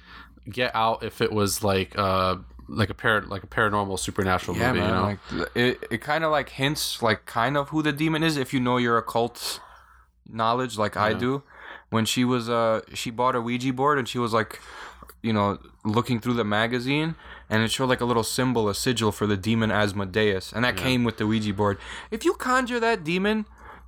Get 0.50 0.74
Out 0.74 1.02
if 1.02 1.20
it 1.20 1.32
was 1.32 1.62
like 1.64 1.96
uh 1.98 2.36
like 2.68 2.90
a 2.90 2.94
par 2.94 3.22
like 3.22 3.44
a 3.44 3.46
paranormal 3.46 3.98
supernatural 3.98 4.56
Yeah, 4.56 4.72
movie. 4.72 4.80
man. 4.80 4.88
you 4.88 4.94
know? 4.94 5.02
Like 5.40 5.56
it, 5.56 5.88
it 5.92 5.98
kind 6.00 6.24
of 6.24 6.32
like 6.32 6.48
hints 6.50 7.00
like 7.00 7.24
kind 7.26 7.56
of 7.56 7.68
who 7.68 7.80
the 7.82 7.92
demon 7.92 8.22
is 8.24 8.36
if 8.36 8.52
you 8.52 8.58
know 8.60 8.76
your 8.76 8.98
occult 8.98 9.60
knowledge, 10.28 10.76
like 10.78 10.96
I 10.96 11.12
do. 11.14 11.42
When 11.90 12.04
she 12.04 12.24
was 12.24 12.48
uh 12.48 12.80
she 12.94 13.10
bought 13.10 13.36
a 13.36 13.40
Ouija 13.40 13.72
board 13.72 13.98
and 13.98 14.08
she 14.08 14.18
was 14.18 14.32
like, 14.32 14.60
you 15.22 15.32
know, 15.32 15.58
looking 15.84 16.18
through 16.20 16.34
the 16.34 16.44
magazine 16.44 17.14
and 17.48 17.62
it 17.62 17.70
showed 17.70 17.88
like 17.88 18.00
a 18.00 18.04
little 18.04 18.24
symbol, 18.24 18.68
a 18.68 18.74
sigil 18.74 19.12
for 19.12 19.26
the 19.26 19.36
demon 19.36 19.70
Asmodeus, 19.70 20.52
and 20.52 20.64
that 20.64 20.76
came 20.76 21.04
with 21.04 21.18
the 21.18 21.26
Ouija 21.26 21.52
board. 21.52 21.78
If 22.10 22.24
you 22.24 22.34
conjure 22.34 22.80
that 22.80 23.04
demon. 23.04 23.46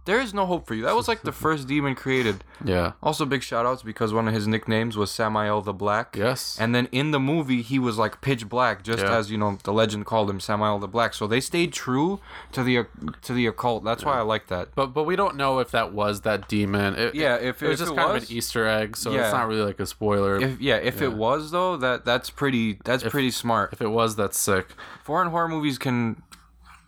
There 0.08 0.20
is 0.20 0.32
no 0.32 0.46
hope 0.46 0.66
for 0.66 0.74
you. 0.74 0.82
That 0.82 0.96
was 0.96 1.06
like 1.06 1.20
the 1.22 1.32
first 1.44 1.68
demon 1.68 1.94
created. 1.94 2.42
Yeah. 2.64 2.92
Also, 3.04 3.24
big 3.24 3.44
shout 3.44 3.66
outs 3.66 3.84
because 3.84 4.12
one 4.12 4.26
of 4.26 4.34
his 4.34 4.48
nicknames 4.48 4.96
was 4.96 5.12
Samael 5.12 5.60
the 5.60 5.72
Black. 5.72 6.16
Yes. 6.16 6.56
And 6.58 6.74
then 6.74 6.88
in 6.90 7.12
the 7.12 7.20
movie, 7.20 7.62
he 7.62 7.78
was 7.78 7.96
like 7.98 8.20
pitch 8.20 8.48
black, 8.48 8.82
just 8.82 9.04
Yeah. 9.04 9.16
as 9.16 9.30
you 9.30 9.38
know 9.38 9.58
the 9.62 9.72
legend 9.72 10.06
called 10.06 10.28
him 10.28 10.40
Samael 10.40 10.80
the 10.80 10.88
Black. 10.88 11.14
So 11.14 11.28
they 11.28 11.38
stayed 11.40 11.72
true 11.72 12.18
to 12.50 12.64
the 12.64 12.86
to 13.22 13.32
the 13.32 13.46
occult. 13.46 13.84
That's 13.84 14.04
why 14.04 14.18
I 14.18 14.22
like 14.22 14.48
that. 14.48 14.74
But 14.74 14.86
but 14.88 15.04
we 15.04 15.14
don't 15.14 15.36
know 15.36 15.60
if 15.60 15.70
that 15.70 15.92
was 15.92 16.22
that 16.22 16.48
demon. 16.48 16.96
It, 16.96 17.14
Yeah, 17.14 17.36
it, 17.36 17.44
if- 17.50 17.62
it 17.62 17.68
was 17.68 17.80
if 17.80 17.86
just 17.86 17.92
it 17.92 17.96
kind 18.02 18.16
of 18.16 18.22
an 18.24 18.36
Easter 18.36 18.66
egg, 18.66 18.96
so 18.96 19.12
Yeah. 19.12 19.24
it's 19.26 19.32
not 19.32 19.46
really 19.46 19.62
like 19.70 19.78
a 19.78 19.86
spoiler. 19.86 20.34
If 20.40 20.60
yeah, 20.60 20.76
if 20.90 21.00
it 21.00 21.12
was 21.12 21.52
though, 21.52 21.76
that 21.76 22.04
that's 22.04 22.28
pretty 22.30 22.80
that's 22.84 23.04
pretty 23.04 23.30
smart. 23.30 23.72
if 23.72 23.80
it 23.80 23.88
was, 24.00 24.16
that's 24.16 24.36
sick. 24.36 24.66
Foreign 25.04 25.28
horror 25.30 25.48
movies 25.48 25.78
can 25.78 26.22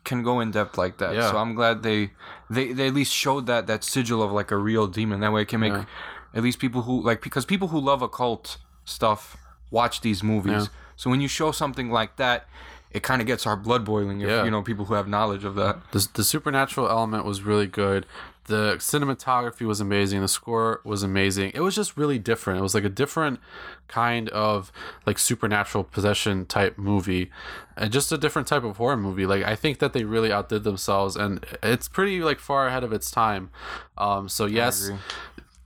can 0.02 0.22
go 0.24 0.40
in 0.40 0.50
depth 0.50 0.76
like 0.76 0.98
that. 0.98 1.14
Yeah. 1.14 1.30
So 1.30 1.36
I'm 1.36 1.54
glad 1.54 1.82
they, 1.84 2.10
they 2.50 2.72
they 2.72 2.88
at 2.88 2.94
least 2.94 3.12
showed 3.12 3.46
that 3.46 3.66
that 3.68 3.84
sigil 3.84 4.22
of 4.22 4.32
like 4.32 4.50
a 4.50 4.56
real 4.56 4.86
demon. 4.86 5.20
That 5.20 5.32
way 5.32 5.42
it 5.42 5.48
can 5.48 5.60
make 5.60 5.72
Yeah. 5.72 5.84
at 6.34 6.42
least 6.42 6.58
people 6.58 6.82
who 6.82 7.02
like 7.02 7.22
because 7.22 7.44
people 7.46 7.68
who 7.68 7.80
love 7.80 8.02
occult 8.02 8.58
stuff 8.84 9.36
watch 9.70 10.00
these 10.00 10.22
movies. 10.22 10.52
Yeah. 10.64 10.66
So 10.96 11.08
when 11.10 11.20
you 11.20 11.28
show 11.28 11.52
something 11.52 11.90
like 11.90 12.16
that, 12.16 12.46
it 12.90 13.02
kind 13.04 13.20
of 13.22 13.26
gets 13.26 13.46
our 13.46 13.56
blood 13.56 13.84
boiling. 13.84 14.20
If 14.20 14.28
Yeah. 14.28 14.44
you 14.44 14.50
know 14.50 14.62
people 14.62 14.86
who 14.86 14.94
have 14.94 15.06
knowledge 15.08 15.44
of 15.44 15.54
that. 15.54 15.78
The, 15.92 16.06
the 16.14 16.24
supernatural 16.24 16.88
element 16.88 17.24
was 17.24 17.42
really 17.42 17.68
good. 17.68 18.04
The 18.50 18.74
cinematography 18.78 19.64
was 19.64 19.80
amazing. 19.80 20.20
The 20.22 20.26
score 20.26 20.80
was 20.82 21.04
amazing. 21.04 21.52
It 21.54 21.60
was 21.60 21.76
just 21.76 21.96
really 21.96 22.18
different. 22.18 22.58
It 22.58 22.62
was 22.62 22.74
like 22.74 22.82
a 22.82 22.88
different 22.88 23.38
kind 23.86 24.28
of 24.30 24.72
like 25.06 25.20
supernatural 25.20 25.84
possession 25.84 26.46
type 26.46 26.76
movie, 26.76 27.30
and 27.76 27.92
just 27.92 28.10
a 28.10 28.18
different 28.18 28.48
type 28.48 28.64
of 28.64 28.76
horror 28.78 28.96
movie. 28.96 29.24
Like 29.24 29.44
I 29.44 29.54
think 29.54 29.78
that 29.78 29.92
they 29.92 30.02
really 30.02 30.32
outdid 30.32 30.64
themselves, 30.64 31.14
and 31.14 31.46
it's 31.62 31.86
pretty 31.86 32.22
like 32.22 32.40
far 32.40 32.66
ahead 32.66 32.82
of 32.82 32.92
its 32.92 33.08
time. 33.12 33.50
Um, 33.96 34.28
so 34.28 34.46
yes, 34.46 34.86
agree. 34.86 34.98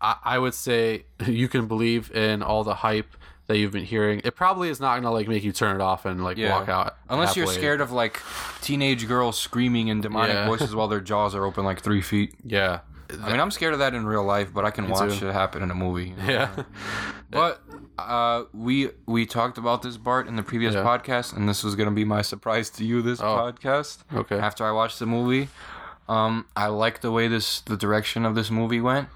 I, 0.02 0.16
I 0.22 0.38
would 0.38 0.54
say 0.54 1.06
you 1.26 1.48
can 1.48 1.66
believe 1.66 2.14
in 2.14 2.42
all 2.42 2.64
the 2.64 2.74
hype 2.74 3.16
that 3.46 3.58
you've 3.58 3.72
been 3.72 3.84
hearing. 3.84 4.20
It 4.24 4.34
probably 4.36 4.68
is 4.70 4.80
not 4.80 4.96
gonna 4.96 5.10
like 5.12 5.28
make 5.28 5.44
you 5.44 5.52
turn 5.52 5.76
it 5.76 5.82
off 5.82 6.04
and 6.06 6.22
like 6.24 6.38
walk 6.38 6.68
out 6.68 6.96
Unless 7.08 7.36
you're 7.36 7.46
halfway. 7.46 7.60
scared 7.60 7.80
of 7.80 7.92
like 7.92 8.20
teenage 8.62 9.06
girls 9.06 9.38
screaming 9.38 9.88
in 9.88 10.00
demonic 10.00 10.34
Yeah. 10.34 10.46
voices 10.46 10.74
while 10.74 10.88
their 10.88 11.00
jaws 11.00 11.34
are 11.34 11.44
open 11.44 11.64
like 11.64 11.80
three 11.80 12.00
feet. 12.02 12.34
Yeah. 12.44 12.80
I 13.22 13.30
mean, 13.30 13.38
I'm 13.40 13.50
scared 13.50 13.74
of 13.74 13.78
that 13.80 13.92
in 13.94 14.06
real 14.06 14.24
life, 14.24 14.52
but 14.52 14.64
I 14.64 14.70
can 14.70 14.88
watch 14.88 15.18
too. 15.18 15.28
it 15.28 15.32
happen 15.32 15.62
in 15.62 15.70
a 15.70 15.74
movie. 15.74 16.08
you 16.10 16.16
know? 16.16 16.24
Yeah. 16.32 16.62
But 17.30 17.62
uh, 17.98 18.44
we 18.52 18.90
we 19.06 19.26
talked 19.26 19.58
about 19.58 19.82
this 19.82 19.96
Bart 19.96 20.28
in 20.28 20.36
the 20.36 20.42
previous 20.44 20.74
Yeah. 20.74 20.84
podcast, 20.84 21.36
and 21.36 21.48
this 21.48 21.64
was 21.64 21.74
gonna 21.74 21.90
be 21.90 22.04
my 22.04 22.22
surprise 22.22 22.70
to 22.70 22.84
you 22.84 23.02
this 23.02 23.20
Oh. 23.20 23.24
podcast. 23.24 24.04
Okay. 24.14 24.38
After 24.38 24.64
I 24.64 24.70
watched 24.70 25.00
the 25.00 25.06
movie, 25.06 25.48
um, 26.08 26.46
I 26.56 26.68
like 26.68 27.00
the 27.00 27.10
way 27.10 27.26
this 27.28 27.60
the 27.60 27.76
direction 27.76 28.24
of 28.24 28.34
this 28.36 28.50
movie 28.52 28.80
went. 28.80 29.08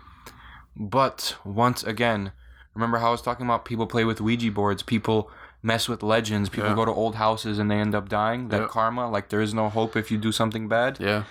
But 0.77 1.37
once 1.45 1.83
again, 1.85 2.33
remember 2.79 2.99
how 2.99 3.09
I 3.09 3.11
was 3.11 3.23
talking 3.23 3.45
about 3.45 3.65
people 3.65 3.87
play 3.87 4.05
with 4.05 4.21
Ouija 4.21 4.51
boards, 4.53 4.83
people 4.83 5.31
mess 5.63 5.89
with 5.89 6.03
legends, 6.05 6.49
people 6.49 6.69
Yeah. 6.71 6.77
go 6.77 6.85
to 6.85 6.93
old 6.93 7.17
houses 7.17 7.59
and 7.59 7.69
they 7.71 7.77
end 7.81 7.95
up 7.95 8.09
dying. 8.09 8.49
That 8.49 8.61
Yeah. 8.63 8.67
karma, 8.69 9.11
like 9.11 9.29
there 9.31 9.41
is 9.41 9.53
no 9.53 9.69
hope 9.69 9.97
if 9.97 10.11
you 10.13 10.19
do 10.19 10.31
something 10.33 10.69
bad. 10.69 10.99
Yeah. 11.01 11.25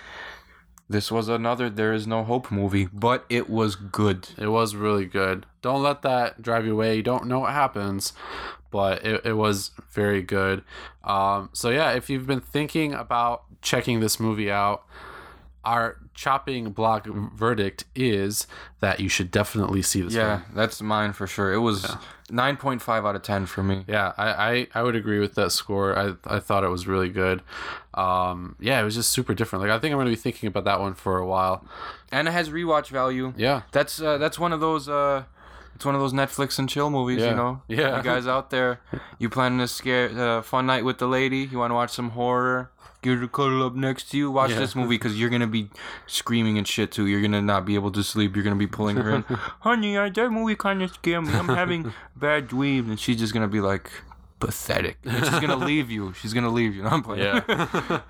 This 0.90 1.10
was 1.10 1.28
another 1.28 1.68
there 1.70 1.92
is 1.92 2.06
no 2.06 2.24
hope 2.24 2.50
movie, 2.50 2.88
but 2.92 3.24
it 3.28 3.48
was 3.50 3.74
good. 3.76 4.28
It 4.38 4.48
was 4.48 4.74
really 4.74 5.06
good. 5.06 5.46
Don't 5.62 5.82
let 5.82 6.02
that 6.02 6.40
drive 6.42 6.64
you 6.66 6.72
away. 6.72 6.96
You 6.96 7.02
don't 7.02 7.26
know 7.26 7.40
what 7.40 7.52
happens, 7.52 8.12
but 8.70 9.04
it, 9.04 9.24
it 9.24 9.34
was 9.34 9.70
very 9.90 10.22
good. 10.22 10.62
Um, 11.04 11.50
so, 11.52 11.68
yeah, 11.70 11.92
if 11.92 12.08
you've 12.10 12.26
been 12.26 12.40
thinking 12.40 12.92
about 12.94 13.44
checking 13.62 14.00
this 14.00 14.18
movie 14.20 14.50
out, 14.50 14.84
our 15.64 15.96
chopping 16.14 16.70
block 16.70 17.06
verdict 17.06 17.84
is 17.94 18.46
that 18.80 19.00
you 19.00 19.08
should 19.08 19.30
definitely 19.30 19.82
see 19.82 20.00
this 20.00 20.14
Yeah, 20.14 20.38
film. 20.40 20.52
that's 20.54 20.80
mine 20.80 21.12
for 21.12 21.26
sure. 21.26 21.52
It 21.52 21.58
was 21.58 21.94
nine 22.30 22.56
point 22.56 22.80
five 22.80 23.04
out 23.04 23.14
of 23.16 23.22
ten 23.22 23.44
for 23.46 23.62
me. 23.62 23.84
Yeah, 23.86 24.12
I, 24.16 24.28
I, 24.30 24.66
I 24.74 24.82
would 24.82 24.96
agree 24.96 25.18
with 25.18 25.34
that 25.34 25.50
score. 25.52 25.98
I, 25.98 26.14
I 26.24 26.40
thought 26.40 26.64
it 26.64 26.68
was 26.68 26.86
really 26.86 27.08
good. 27.10 27.42
Um, 27.94 28.56
yeah, 28.60 28.80
it 28.80 28.84
was 28.84 28.94
just 28.94 29.10
super 29.10 29.34
different. 29.34 29.62
Like 29.62 29.70
I 29.72 29.78
think 29.78 29.92
I'm 29.92 29.98
gonna 29.98 30.10
be 30.10 30.16
thinking 30.16 30.46
about 30.46 30.64
that 30.64 30.80
one 30.80 30.94
for 30.94 31.18
a 31.18 31.26
while. 31.26 31.64
and 32.12 32.28
it 32.28 32.30
has 32.30 32.48
rewatch 32.50 32.88
value. 32.88 33.32
Yeah. 33.36 33.62
That's 33.72 34.00
uh, 34.00 34.18
that's 34.18 34.38
one 34.38 34.52
of 34.52 34.60
those 34.60 34.88
uh, 34.88 35.24
it's 35.74 35.84
one 35.84 35.94
of 35.94 36.00
those 36.00 36.12
Netflix 36.12 36.58
and 36.58 36.68
chill 36.68 36.90
movies. 36.90 37.20
Yeah. 37.20 37.30
You 37.30 37.36
know, 37.36 37.62
Yeah. 37.68 37.96
You 37.98 38.02
guys 38.02 38.26
out 38.26 38.50
there, 38.50 38.80
you 39.18 39.28
planning 39.28 39.60
a 39.60 39.68
scare 39.68 40.08
uh, 40.18 40.42
fun 40.42 40.66
night 40.66 40.84
with 40.84 40.98
the 40.98 41.06
lady? 41.06 41.38
You 41.50 41.58
want 41.58 41.70
to 41.70 41.74
watch 41.74 41.90
some 41.90 42.10
horror? 42.10 42.70
Get 43.00 43.18
her 43.18 43.28
cuddle 43.28 43.62
up 43.64 43.74
next 43.76 44.10
to 44.10 44.16
you. 44.18 44.30
Watch 44.30 44.50
Yeah. 44.50 44.58
this 44.58 44.74
movie 44.74 44.96
because 44.96 45.18
you're 45.18 45.30
gonna 45.30 45.46
be 45.46 45.70
screaming 46.08 46.58
and 46.58 46.66
shit 46.66 46.90
too. 46.90 47.06
You're 47.06 47.22
gonna 47.22 47.40
not 47.40 47.64
be 47.64 47.76
able 47.76 47.92
to 47.92 48.02
sleep. 48.02 48.34
You're 48.34 48.42
gonna 48.44 48.56
be 48.56 48.66
pulling 48.66 48.96
her 48.96 49.10
in. 49.10 49.22
Honey, 49.60 49.96
I, 49.96 50.08
that 50.10 50.30
movie 50.30 50.56
kind 50.56 50.82
of 50.82 50.90
scared 50.92 51.24
me. 51.24 51.32
I'm 51.34 51.46
having 51.48 51.92
bad 52.16 52.48
dreams, 52.48 52.88
and 52.90 52.98
she's 52.98 53.18
just 53.18 53.32
gonna 53.32 53.46
be 53.48 53.60
like 53.60 53.90
pathetic. 54.40 54.98
And 55.04 55.24
she's 55.24 55.40
gonna 55.40 55.56
leave 55.56 55.90
you. 55.90 56.12
She's 56.14 56.32
gonna 56.34 56.50
leave 56.50 56.74
you. 56.76 56.82
No, 56.82 56.90
I'm 56.90 57.02
playing. 57.02 57.22
Yeah, 57.24 57.42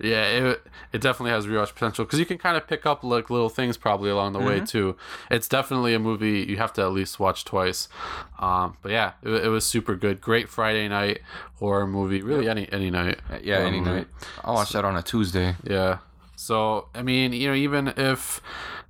yeah. 0.00 0.24
It 0.50 0.62
it 0.92 1.00
definitely 1.00 1.30
has 1.32 1.46
rewatch 1.46 1.72
potential 1.74 2.04
because 2.04 2.18
you 2.18 2.26
can 2.26 2.38
kind 2.38 2.56
of 2.56 2.66
pick 2.66 2.86
up 2.86 3.02
like 3.04 3.30
little 3.30 3.48
things 3.48 3.76
probably 3.76 4.10
along 4.10 4.32
the 4.32 4.38
Mm-hmm. 4.38 4.48
way 4.48 4.60
too. 4.60 4.96
It's 5.30 5.48
definitely 5.48 5.94
a 5.94 5.98
movie 5.98 6.44
you 6.48 6.56
have 6.56 6.72
to 6.74 6.82
at 6.82 6.92
least 6.92 7.18
watch 7.20 7.44
twice. 7.44 7.88
Um, 8.38 8.76
but 8.82 8.92
yeah, 8.92 9.12
it, 9.22 9.46
it 9.46 9.48
was 9.48 9.64
super 9.66 9.94
good. 9.96 10.20
Great 10.20 10.48
Friday 10.48 10.88
night 10.88 11.20
horror 11.56 11.86
movie. 11.86 12.22
Really, 12.22 12.48
any 12.48 12.70
any 12.72 12.90
night. 12.90 13.18
yeah, 13.42 13.58
any 13.58 13.80
movie. 13.80 13.90
night. 13.90 14.08
I 14.44 14.50
watched 14.50 14.58
watch 14.58 14.72
that 14.72 14.84
on 14.84 14.96
a 14.96 15.02
Tuesday. 15.02 15.56
Yeah. 15.64 15.98
So 16.36 16.88
I 16.94 17.02
mean, 17.02 17.32
you 17.32 17.48
know, 17.48 17.54
even 17.54 17.88
if 17.96 18.40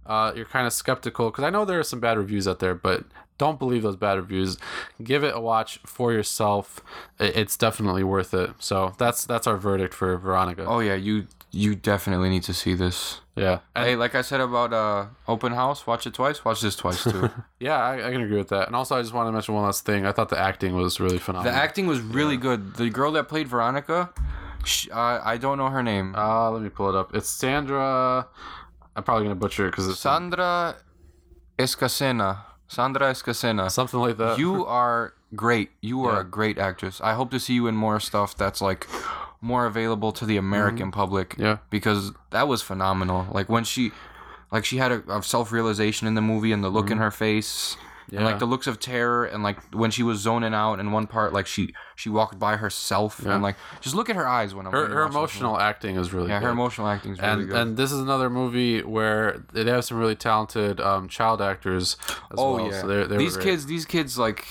uh, 0.09 0.33
you're 0.35 0.45
kind 0.47 0.67
of 0.67 0.73
skeptical, 0.73 1.31
because 1.31 1.45
I 1.45 1.51
know 1.51 1.65
there 1.65 1.79
are 1.79 1.83
some 1.85 2.01
bad 2.01 2.17
reviews 2.19 2.47
out 2.49 2.59
there, 2.59 2.75
but 2.75 3.05
don't 3.39 3.59
believe 3.59 3.83
those 3.83 3.97
bad 3.97 4.17
reviews. 4.17 4.57
Give 5.03 5.23
it 5.23 5.35
a 5.35 5.41
watch 5.41 5.79
for 5.85 6.13
yourself. 6.13 6.81
It's 7.21 7.57
definitely 7.57 8.03
worth 8.05 8.33
it. 8.35 8.51
So 8.59 8.95
that's 8.99 9.25
that's 9.27 9.47
our 9.47 9.57
verdict 9.59 9.93
for 9.95 10.17
Veronica. 10.17 10.65
Oh 10.67 10.79
yeah, 10.81 10.95
you 10.95 11.27
you 11.53 11.75
definitely 11.75 12.29
need 12.29 12.43
to 12.45 12.53
see 12.55 12.75
this. 12.75 13.21
yeah. 13.35 13.61
And- 13.75 13.87
Hey, 13.87 13.97
like 13.97 14.15
I 14.15 14.23
said 14.23 14.41
about 14.41 14.73
uh 14.73 15.07
open 15.29 15.53
house, 15.53 15.87
watch 15.87 16.07
it 16.07 16.15
twice. 16.15 16.45
Watch 16.47 16.61
this 16.63 16.77
twice 16.77 17.05
too. 17.05 17.31
Yeah, 17.61 17.77
I, 17.79 18.09
I 18.09 18.13
can 18.13 18.23
agree 18.23 18.39
with 18.39 18.49
that. 18.49 18.67
And 18.69 18.77
also, 18.77 18.97
I 18.97 19.03
just 19.03 19.13
want 19.15 19.29
to 19.29 19.33
mention 19.33 19.55
one 19.55 19.65
last 19.65 19.85
thing. 19.87 20.05
I 20.07 20.13
thought 20.13 20.29
the 20.31 20.39
acting 20.39 20.75
was 20.75 20.99
really 21.01 21.19
phenomenal. 21.19 21.53
the 21.53 21.59
acting 21.59 21.87
was 21.87 22.01
really 22.01 22.37
good. 22.39 22.75
The 22.75 22.89
girl 22.91 23.13
that 23.13 23.29
played 23.29 23.49
Veronica, 23.49 24.11
sh 24.65 24.89
uh, 24.93 25.21
I 25.23 25.37
don't 25.37 25.59
know 25.59 25.69
her 25.69 25.83
name. 25.83 26.15
Uh, 26.17 26.51
let 26.51 26.63
me 26.63 26.69
pull 26.71 26.89
it 26.89 26.95
up. 26.97 27.15
It's 27.15 27.29
Sandra. 27.29 28.27
I'm 28.97 29.03
probably 29.05 29.25
gonna 29.27 29.35
butcher 29.37 29.67
it 29.67 29.71
because 29.73 29.87
it's 29.89 30.01
Sandra 30.01 30.77
Escacena. 31.59 32.39
Sandra 32.69 33.11
Escacena. 33.13 33.71
something 33.71 34.01
like 34.01 34.17
that. 34.17 34.39
You 34.39 34.67
are 34.83 35.15
great. 35.35 35.71
You 35.81 36.05
are 36.05 36.15
Yeah. 36.15 36.21
a 36.21 36.25
great 36.25 36.59
actress. 36.59 37.01
I 37.01 37.13
hope 37.15 37.31
to 37.31 37.39
see 37.41 37.55
you 37.55 37.67
in 37.69 37.77
more 37.77 38.01
stuff 38.01 38.37
that's 38.37 38.61
like 38.61 38.87
more 39.41 39.67
available 39.67 40.13
to 40.13 40.25
the 40.27 40.37
American 40.37 40.91
public. 40.91 41.31
Mm-hmm. 41.31 41.43
Yeah. 41.43 41.59
Because 41.71 42.13
that 42.31 42.49
was 42.49 42.63
phenomenal. 42.63 43.27
Like 43.31 43.49
when 43.49 43.65
she 43.65 43.93
like 44.51 44.65
she 44.65 44.79
had 44.79 44.91
a, 44.93 45.03
a 45.19 45.23
self 45.23 45.53
realization 45.53 46.09
in 46.09 46.15
the 46.15 46.23
movie 46.23 46.53
and 46.53 46.65
the 46.65 46.69
look 46.71 46.91
in 46.91 46.99
her 46.99 47.11
face. 47.11 47.77
And 48.09 48.15
Mm-hmm. 48.19 48.25
Like 48.25 48.39
the 48.39 48.47
looks 48.47 48.69
of 48.69 48.79
terror 48.79 49.25
and 49.25 49.43
like 49.43 49.59
when 49.75 49.91
she 49.91 50.05
was 50.05 50.21
zoning 50.21 50.55
out 50.55 50.79
in 50.79 50.93
one 50.93 51.09
part, 51.09 51.33
like 51.33 51.47
she 51.49 51.75
she 51.97 52.09
walked 52.09 52.39
by 52.39 52.57
herself 52.57 53.21
Yeah. 53.25 53.35
and 53.35 53.43
like 53.43 53.57
just 53.81 53.97
look 53.97 54.09
at 54.09 54.15
her 54.15 54.29
eyes 54.29 54.55
when 54.55 54.65
I'm 54.67 54.73
her 54.73 54.87
her 54.87 55.03
emotional 55.03 55.59
acting 55.59 55.97
is 55.97 56.13
really 56.13 56.29
Yeah, 56.29 56.39
good. 56.39 56.45
her 56.47 56.51
emotional 56.53 56.87
acting 56.87 57.13
is 57.13 57.19
really 57.19 57.33
and 57.33 57.49
good. 57.49 57.57
and 57.57 57.77
this 57.77 57.91
is 57.91 57.99
another 57.99 58.31
movie 58.31 58.81
where 58.83 59.43
they 59.53 59.65
have 59.65 59.85
some 59.85 59.99
really 59.99 60.15
talented 60.15 60.81
um, 60.81 61.09
child 61.09 61.43
actors 61.43 61.97
as 62.09 62.17
oh 62.39 62.55
well. 62.57 62.67
yeah, 62.71 62.81
So 62.83 62.87
they're, 62.87 63.07
they're 63.09 63.19
these 63.19 63.37
kids, 63.37 63.67
these 63.67 63.85
kids 63.85 64.17
like. 64.17 64.45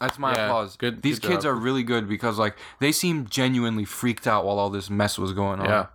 That's 0.00 0.18
my 0.18 0.32
Yeah, 0.34 0.46
applause. 0.46 0.76
good- 0.76 1.02
These 1.02 1.20
good 1.20 1.28
kids 1.30 1.44
job. 1.44 1.52
are 1.52 1.54
really 1.56 1.84
good 1.84 2.08
because 2.08 2.38
like 2.38 2.56
they 2.80 2.90
seem 2.90 3.26
genuinely 3.28 3.84
freaked 3.84 4.26
out 4.26 4.44
while 4.44 4.58
all 4.58 4.70
this 4.70 4.90
mess 4.90 5.16
was 5.18 5.32
going 5.32 5.60
on. 5.60 5.66
Yeah. 5.66 5.86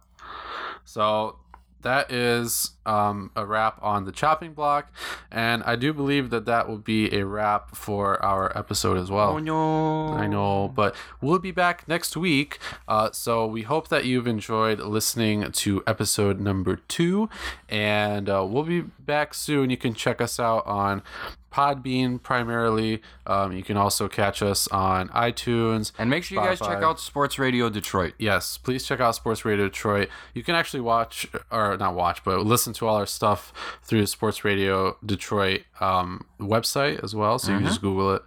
So 0.85 1.39
that 1.81 2.11
is 2.11 2.71
um, 2.87 3.31
a 3.35 3.45
wrap 3.45 3.77
on 3.81 4.05
the 4.05 4.11
chopping 4.11 4.53
block, 4.53 4.91
and 5.31 5.63
I 5.63 5.75
do 5.75 5.93
believe 5.93 6.29
that 6.29 6.45
that 6.45 6.67
will 6.67 6.77
be 6.77 7.13
a 7.13 7.25
wrap 7.25 7.75
for 7.75 8.23
our 8.23 8.57
episode 8.57 8.97
as 8.97 9.11
well. 9.11 9.31
Oh 9.31 9.39
no. 9.39 10.13
I 10.13 10.27
know, 10.27 10.71
but 10.73 10.95
we'll 11.21 11.39
be 11.39 11.51
back 11.51 11.87
next 11.87 12.15
week. 12.15 12.59
Uh, 12.87 13.11
so 13.11 13.45
we 13.45 13.63
hope 13.63 13.89
that 13.89 14.05
you've 14.05 14.27
enjoyed 14.27 14.79
listening 14.79 15.51
to 15.51 15.83
episode 15.85 16.39
number 16.39 16.77
two, 16.87 17.29
and 17.69 18.29
uh, 18.29 18.45
we'll 18.47 18.63
be 18.63 18.81
back 18.81 19.33
soon. 19.33 19.69
You 19.69 19.77
can 19.77 19.93
check 19.93 20.21
us 20.21 20.39
out 20.39 20.65
on 20.65 21.03
Podbean 21.51 22.21
primarily. 22.21 23.01
Um, 23.25 23.51
you 23.51 23.63
can 23.63 23.77
also 23.77 24.07
catch 24.07 24.43
us 24.43 24.67
on 24.67 25.09
iTunes. 25.09 25.91
And 25.97 26.09
make 26.09 26.23
sure 26.23 26.39
you 26.39 26.47
guys 26.47 26.59
check 26.59 26.83
out 26.83 26.99
Sports 26.99 27.39
Radio 27.39 27.69
Detroit. 27.69 28.13
Yes, 28.19 28.57
please 28.57 28.85
check 28.85 28.99
out 28.99 29.15
Sports 29.15 29.43
Radio 29.43 29.65
Detroit. 29.65 30.09
You 30.35 30.43
can 30.43 30.53
actually 30.53 30.81
watch, 30.81 31.27
or 31.51 31.75
not 31.77 31.95
watch, 31.95 32.23
but 32.23 32.45
listen 32.45 32.73
to 32.77 32.87
all 32.87 32.95
our 32.95 33.05
stuff 33.05 33.53
through 33.83 34.01
the 34.01 34.07
Sports 34.07 34.43
Radio 34.43 34.97
Detroit 35.05 35.63
um, 35.79 36.25
website 36.39 37.03
as 37.03 37.13
well. 37.15 37.37
So 37.39 37.49
you 37.49 37.55
Mm-hmm. 37.57 37.65
can 37.65 37.71
just 37.71 37.81
Google 37.81 38.15
it, 38.15 38.23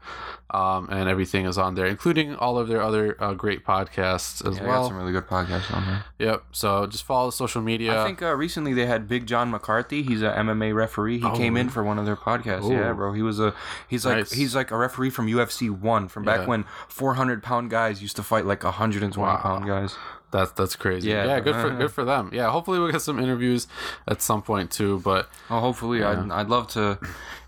um, 0.53 0.88
and 0.90 1.09
everything 1.09 1.46
is 1.46 1.57
on 1.59 1.74
there, 1.74 1.86
including 1.86 2.34
all 2.36 2.59
of 2.59 2.68
their 2.68 2.82
other 2.82 3.16
uh, 3.22 3.34
great 3.34 3.64
podcasts 3.64 4.44
as 4.46 4.59
Yeah, 4.59 4.66
well. 4.66 4.88
some 4.88 4.96
really 4.96 5.12
good 5.12 5.26
podcasts 5.26 5.72
on 5.74 5.86
there. 5.86 6.05
Yep. 6.18 6.44
So 6.53 6.86
just 6.86 7.05
follow 7.05 7.26
the 7.28 7.32
social 7.36 7.62
media. 7.62 8.01
I 8.03 8.07
think 8.07 8.20
uh, 8.22 8.34
recently 8.34 8.72
they 8.74 8.86
had 8.86 9.07
Big 9.09 9.26
John 9.26 9.51
McCarthy. 9.51 10.03
He's 10.03 10.22
a 10.22 10.32
MMA 10.32 10.74
referee. 10.74 11.20
He 11.20 11.30
came 11.36 11.57
in 11.57 11.68
for 11.68 11.82
one 11.84 11.98
of 11.98 12.05
their 12.07 12.16
podcasts. 12.16 12.70
Yeah, 12.70 12.92
bro. 12.92 13.12
He 13.12 13.22
was 13.22 13.38
a 13.40 13.55
he's 13.88 14.05
like 14.05 14.16
Nice. 14.18 14.32
he's 14.32 14.55
like 14.55 14.70
a 14.70 14.76
referee 14.76 15.11
from 15.11 15.26
UFC 15.26 15.70
one 15.70 16.09
from 16.09 16.24
back 16.24 16.40
Yeah. 16.40 16.46
when 16.46 16.64
400 16.88 17.42
pound 17.42 17.70
guys 17.70 18.03
used 18.03 18.16
to 18.16 18.22
fight 18.22 18.44
like 18.46 18.64
120 18.64 19.16
Wow. 19.20 19.36
pound 19.38 19.66
guys. 19.66 19.96
That's 20.32 20.53
that's 20.53 20.76
crazy. 20.76 21.09
Yeah. 21.11 21.24
Yeah, 21.26 21.40
good 21.40 21.57
for 21.57 21.70
good 21.70 21.90
for 21.98 22.05
them. 22.05 22.30
Yeah, 22.32 22.51
hopefully 22.51 22.78
we'll 22.78 22.92
get 22.92 23.03
some 23.03 23.18
interviews 23.18 23.66
at 24.07 24.22
some 24.22 24.42
point 24.42 24.70
too. 24.70 25.01
But 25.01 25.28
Oh, 25.51 25.59
hopefully, 25.61 26.05
I'd, 26.05 26.30
I'd 26.30 26.48
love 26.48 26.68
to. 26.68 26.98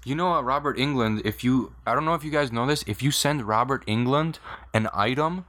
You 0.05 0.17
know, 0.17 0.31
what, 0.31 0.45
Robert 0.45 0.77
Englund. 0.79 1.23
If 1.25 1.45
you, 1.45 1.73
I 1.87 1.95
don't 1.95 2.05
know 2.05 2.15
if 2.15 2.25
you 2.25 2.31
guys 2.31 2.51
know 2.51 2.67
this. 2.67 2.83
If 2.87 3.03
you 3.03 3.11
send 3.13 3.47
Robert 3.47 3.87
Englund 3.87 4.39
an 4.75 4.89
item 4.93 5.45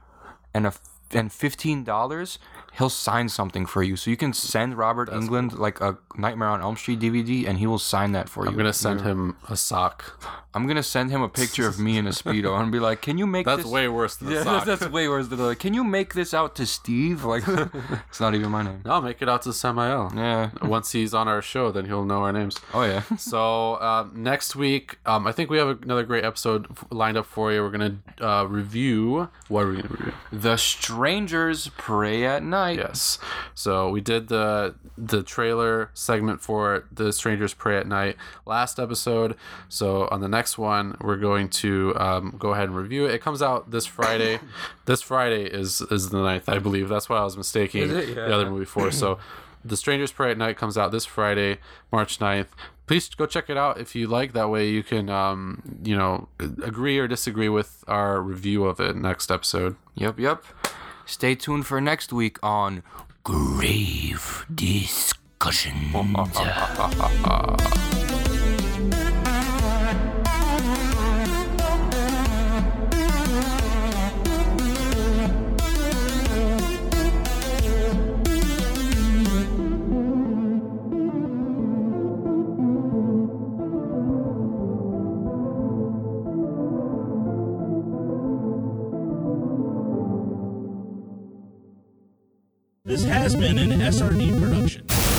and 0.52 0.66
a 0.66 0.74
and 1.10 1.32
fifteen 1.32 1.84
dollars, 1.84 2.38
he'll 2.78 2.90
sign 2.90 3.28
something 3.28 3.66
for 3.66 3.82
you. 3.82 3.96
So 3.96 4.10
you 4.10 4.16
can 4.16 4.32
send 4.32 4.76
Robert 4.76 5.08
Englund 5.10 5.58
like 5.58 5.80
a 5.80 5.98
Nightmare 6.16 6.48
on 6.48 6.60
Elm 6.60 6.76
Street 6.76 7.00
DVD, 7.00 7.46
and 7.46 7.58
he 7.58 7.66
will 7.66 7.78
sign 7.78 8.12
that 8.12 8.28
for 8.28 8.44
you. 8.44 8.50
I'm 8.50 8.56
gonna 8.56 8.72
send 8.72 9.00
him 9.02 9.36
a 9.48 9.56
sock. 9.56 10.20
I'm 10.54 10.66
gonna 10.68 10.84
send 10.84 11.10
him 11.10 11.20
a 11.22 11.28
picture 11.28 11.66
of 11.66 11.80
me 11.80 11.96
in 11.98 12.06
a 12.06 12.10
speedo 12.10 12.58
and 12.60 12.70
be 12.70 12.78
like, 12.78 13.00
"Can 13.02 13.18
you 13.18 13.26
make 13.26 13.44
That's 13.46 13.62
this?" 13.64 13.72
way 13.72 13.88
worse 13.88 14.16
than 14.16 14.30
Yeah, 14.34 14.44
sock. 14.44 14.64
that's 14.70 14.88
way 14.88 15.08
worse 15.08 15.28
than 15.28 15.38
like, 15.40 15.58
"Can 15.58 15.74
you 15.74 15.82
make 15.84 16.14
this 16.14 16.32
out 16.34 16.54
to 16.56 16.66
Steve?" 16.66 17.24
Like, 17.34 17.42
it's 18.08 18.20
not 18.20 18.34
even 18.36 18.50
my 18.50 18.62
name. 18.62 18.82
I'll 18.84 19.02
make 19.02 19.20
it 19.22 19.28
out 19.28 19.42
to 19.42 19.52
Samael. 19.52 20.12
Yeah. 20.14 20.50
Once 20.62 20.92
he's 20.92 21.12
on 21.14 21.26
our 21.26 21.42
show, 21.42 21.72
then 21.72 21.86
he'll 21.86 22.04
know 22.04 22.22
our 22.22 22.32
names. 22.32 22.60
Oh 22.72 22.82
yeah. 22.84 23.02
So 23.16 23.74
uh, 23.74 24.06
next 24.14 24.54
week, 24.54 24.98
um, 25.06 25.26
I 25.26 25.32
think 25.32 25.50
we 25.50 25.58
have 25.58 25.82
another 25.82 26.04
great 26.04 26.24
episode 26.24 26.66
f- 26.70 26.84
lined 26.90 27.16
up 27.16 27.26
for 27.26 27.52
you. 27.52 27.60
We're 27.62 27.70
gonna 27.70 27.96
uh, 28.20 28.46
review 28.48 29.28
what 29.48 29.64
are 29.64 29.70
we 29.70 29.76
gonna 29.76 29.88
review? 29.88 30.12
the 30.32 30.56
strangers 30.56 31.68
prey 31.76 32.24
at 32.24 32.42
night. 32.44 32.63
Yes. 32.72 33.18
So 33.54 33.88
we 33.90 34.00
did 34.00 34.28
the 34.28 34.74
the 34.96 35.22
trailer 35.22 35.90
segment 35.94 36.40
for 36.40 36.86
the 36.92 37.12
Strangers 37.12 37.54
Prey 37.54 37.78
at 37.78 37.86
Night 37.86 38.16
last 38.46 38.78
episode. 38.78 39.36
So 39.68 40.08
on 40.10 40.20
the 40.20 40.28
next 40.28 40.58
one, 40.58 40.96
we're 41.00 41.16
going 41.16 41.48
to 41.50 41.94
um, 41.96 42.36
go 42.38 42.52
ahead 42.52 42.68
and 42.68 42.76
review 42.76 43.06
it. 43.06 43.14
It 43.14 43.20
comes 43.20 43.42
out 43.42 43.70
this 43.70 43.86
Friday. 43.86 44.40
this 44.86 45.02
Friday 45.02 45.44
is 45.44 45.80
is 45.82 46.10
the 46.10 46.18
9th, 46.18 46.44
I 46.48 46.58
believe. 46.58 46.88
That's 46.88 47.08
why 47.08 47.18
I 47.18 47.24
was 47.24 47.36
mistaking 47.36 47.82
Is 47.82 48.10
it? 48.10 48.14
the 48.14 48.34
other 48.34 48.50
movie 48.50 48.64
for. 48.64 48.90
So 48.90 49.18
the 49.64 49.76
Strangers 49.76 50.12
Prey 50.12 50.30
at 50.30 50.38
Night 50.38 50.56
comes 50.56 50.76
out 50.76 50.92
this 50.92 51.06
Friday, 51.06 51.58
March 51.90 52.18
9th. 52.18 52.48
Please 52.86 53.08
go 53.08 53.24
check 53.24 53.48
it 53.48 53.56
out 53.56 53.80
if 53.80 53.94
you 53.94 54.06
like. 54.06 54.34
That 54.34 54.50
way 54.50 54.68
you 54.68 54.82
can, 54.82 55.08
um, 55.08 55.78
you 55.82 55.96
know, 55.96 56.28
agree 56.38 56.98
or 56.98 57.08
disagree 57.08 57.48
with 57.48 57.82
our 57.88 58.20
review 58.20 58.64
of 58.66 58.78
it 58.78 58.94
next 58.94 59.30
episode. 59.30 59.76
Yep, 59.94 60.18
yep. 60.18 60.44
Stay 61.06 61.34
tuned 61.34 61.66
for 61.66 61.80
next 61.80 62.12
week 62.12 62.38
on 62.42 62.82
Grave 63.22 64.46
Discussion. 64.54 65.92
has 93.24 93.34
been 93.34 93.56
an 93.56 93.70
SRD 93.80 94.38
production. 94.38 95.13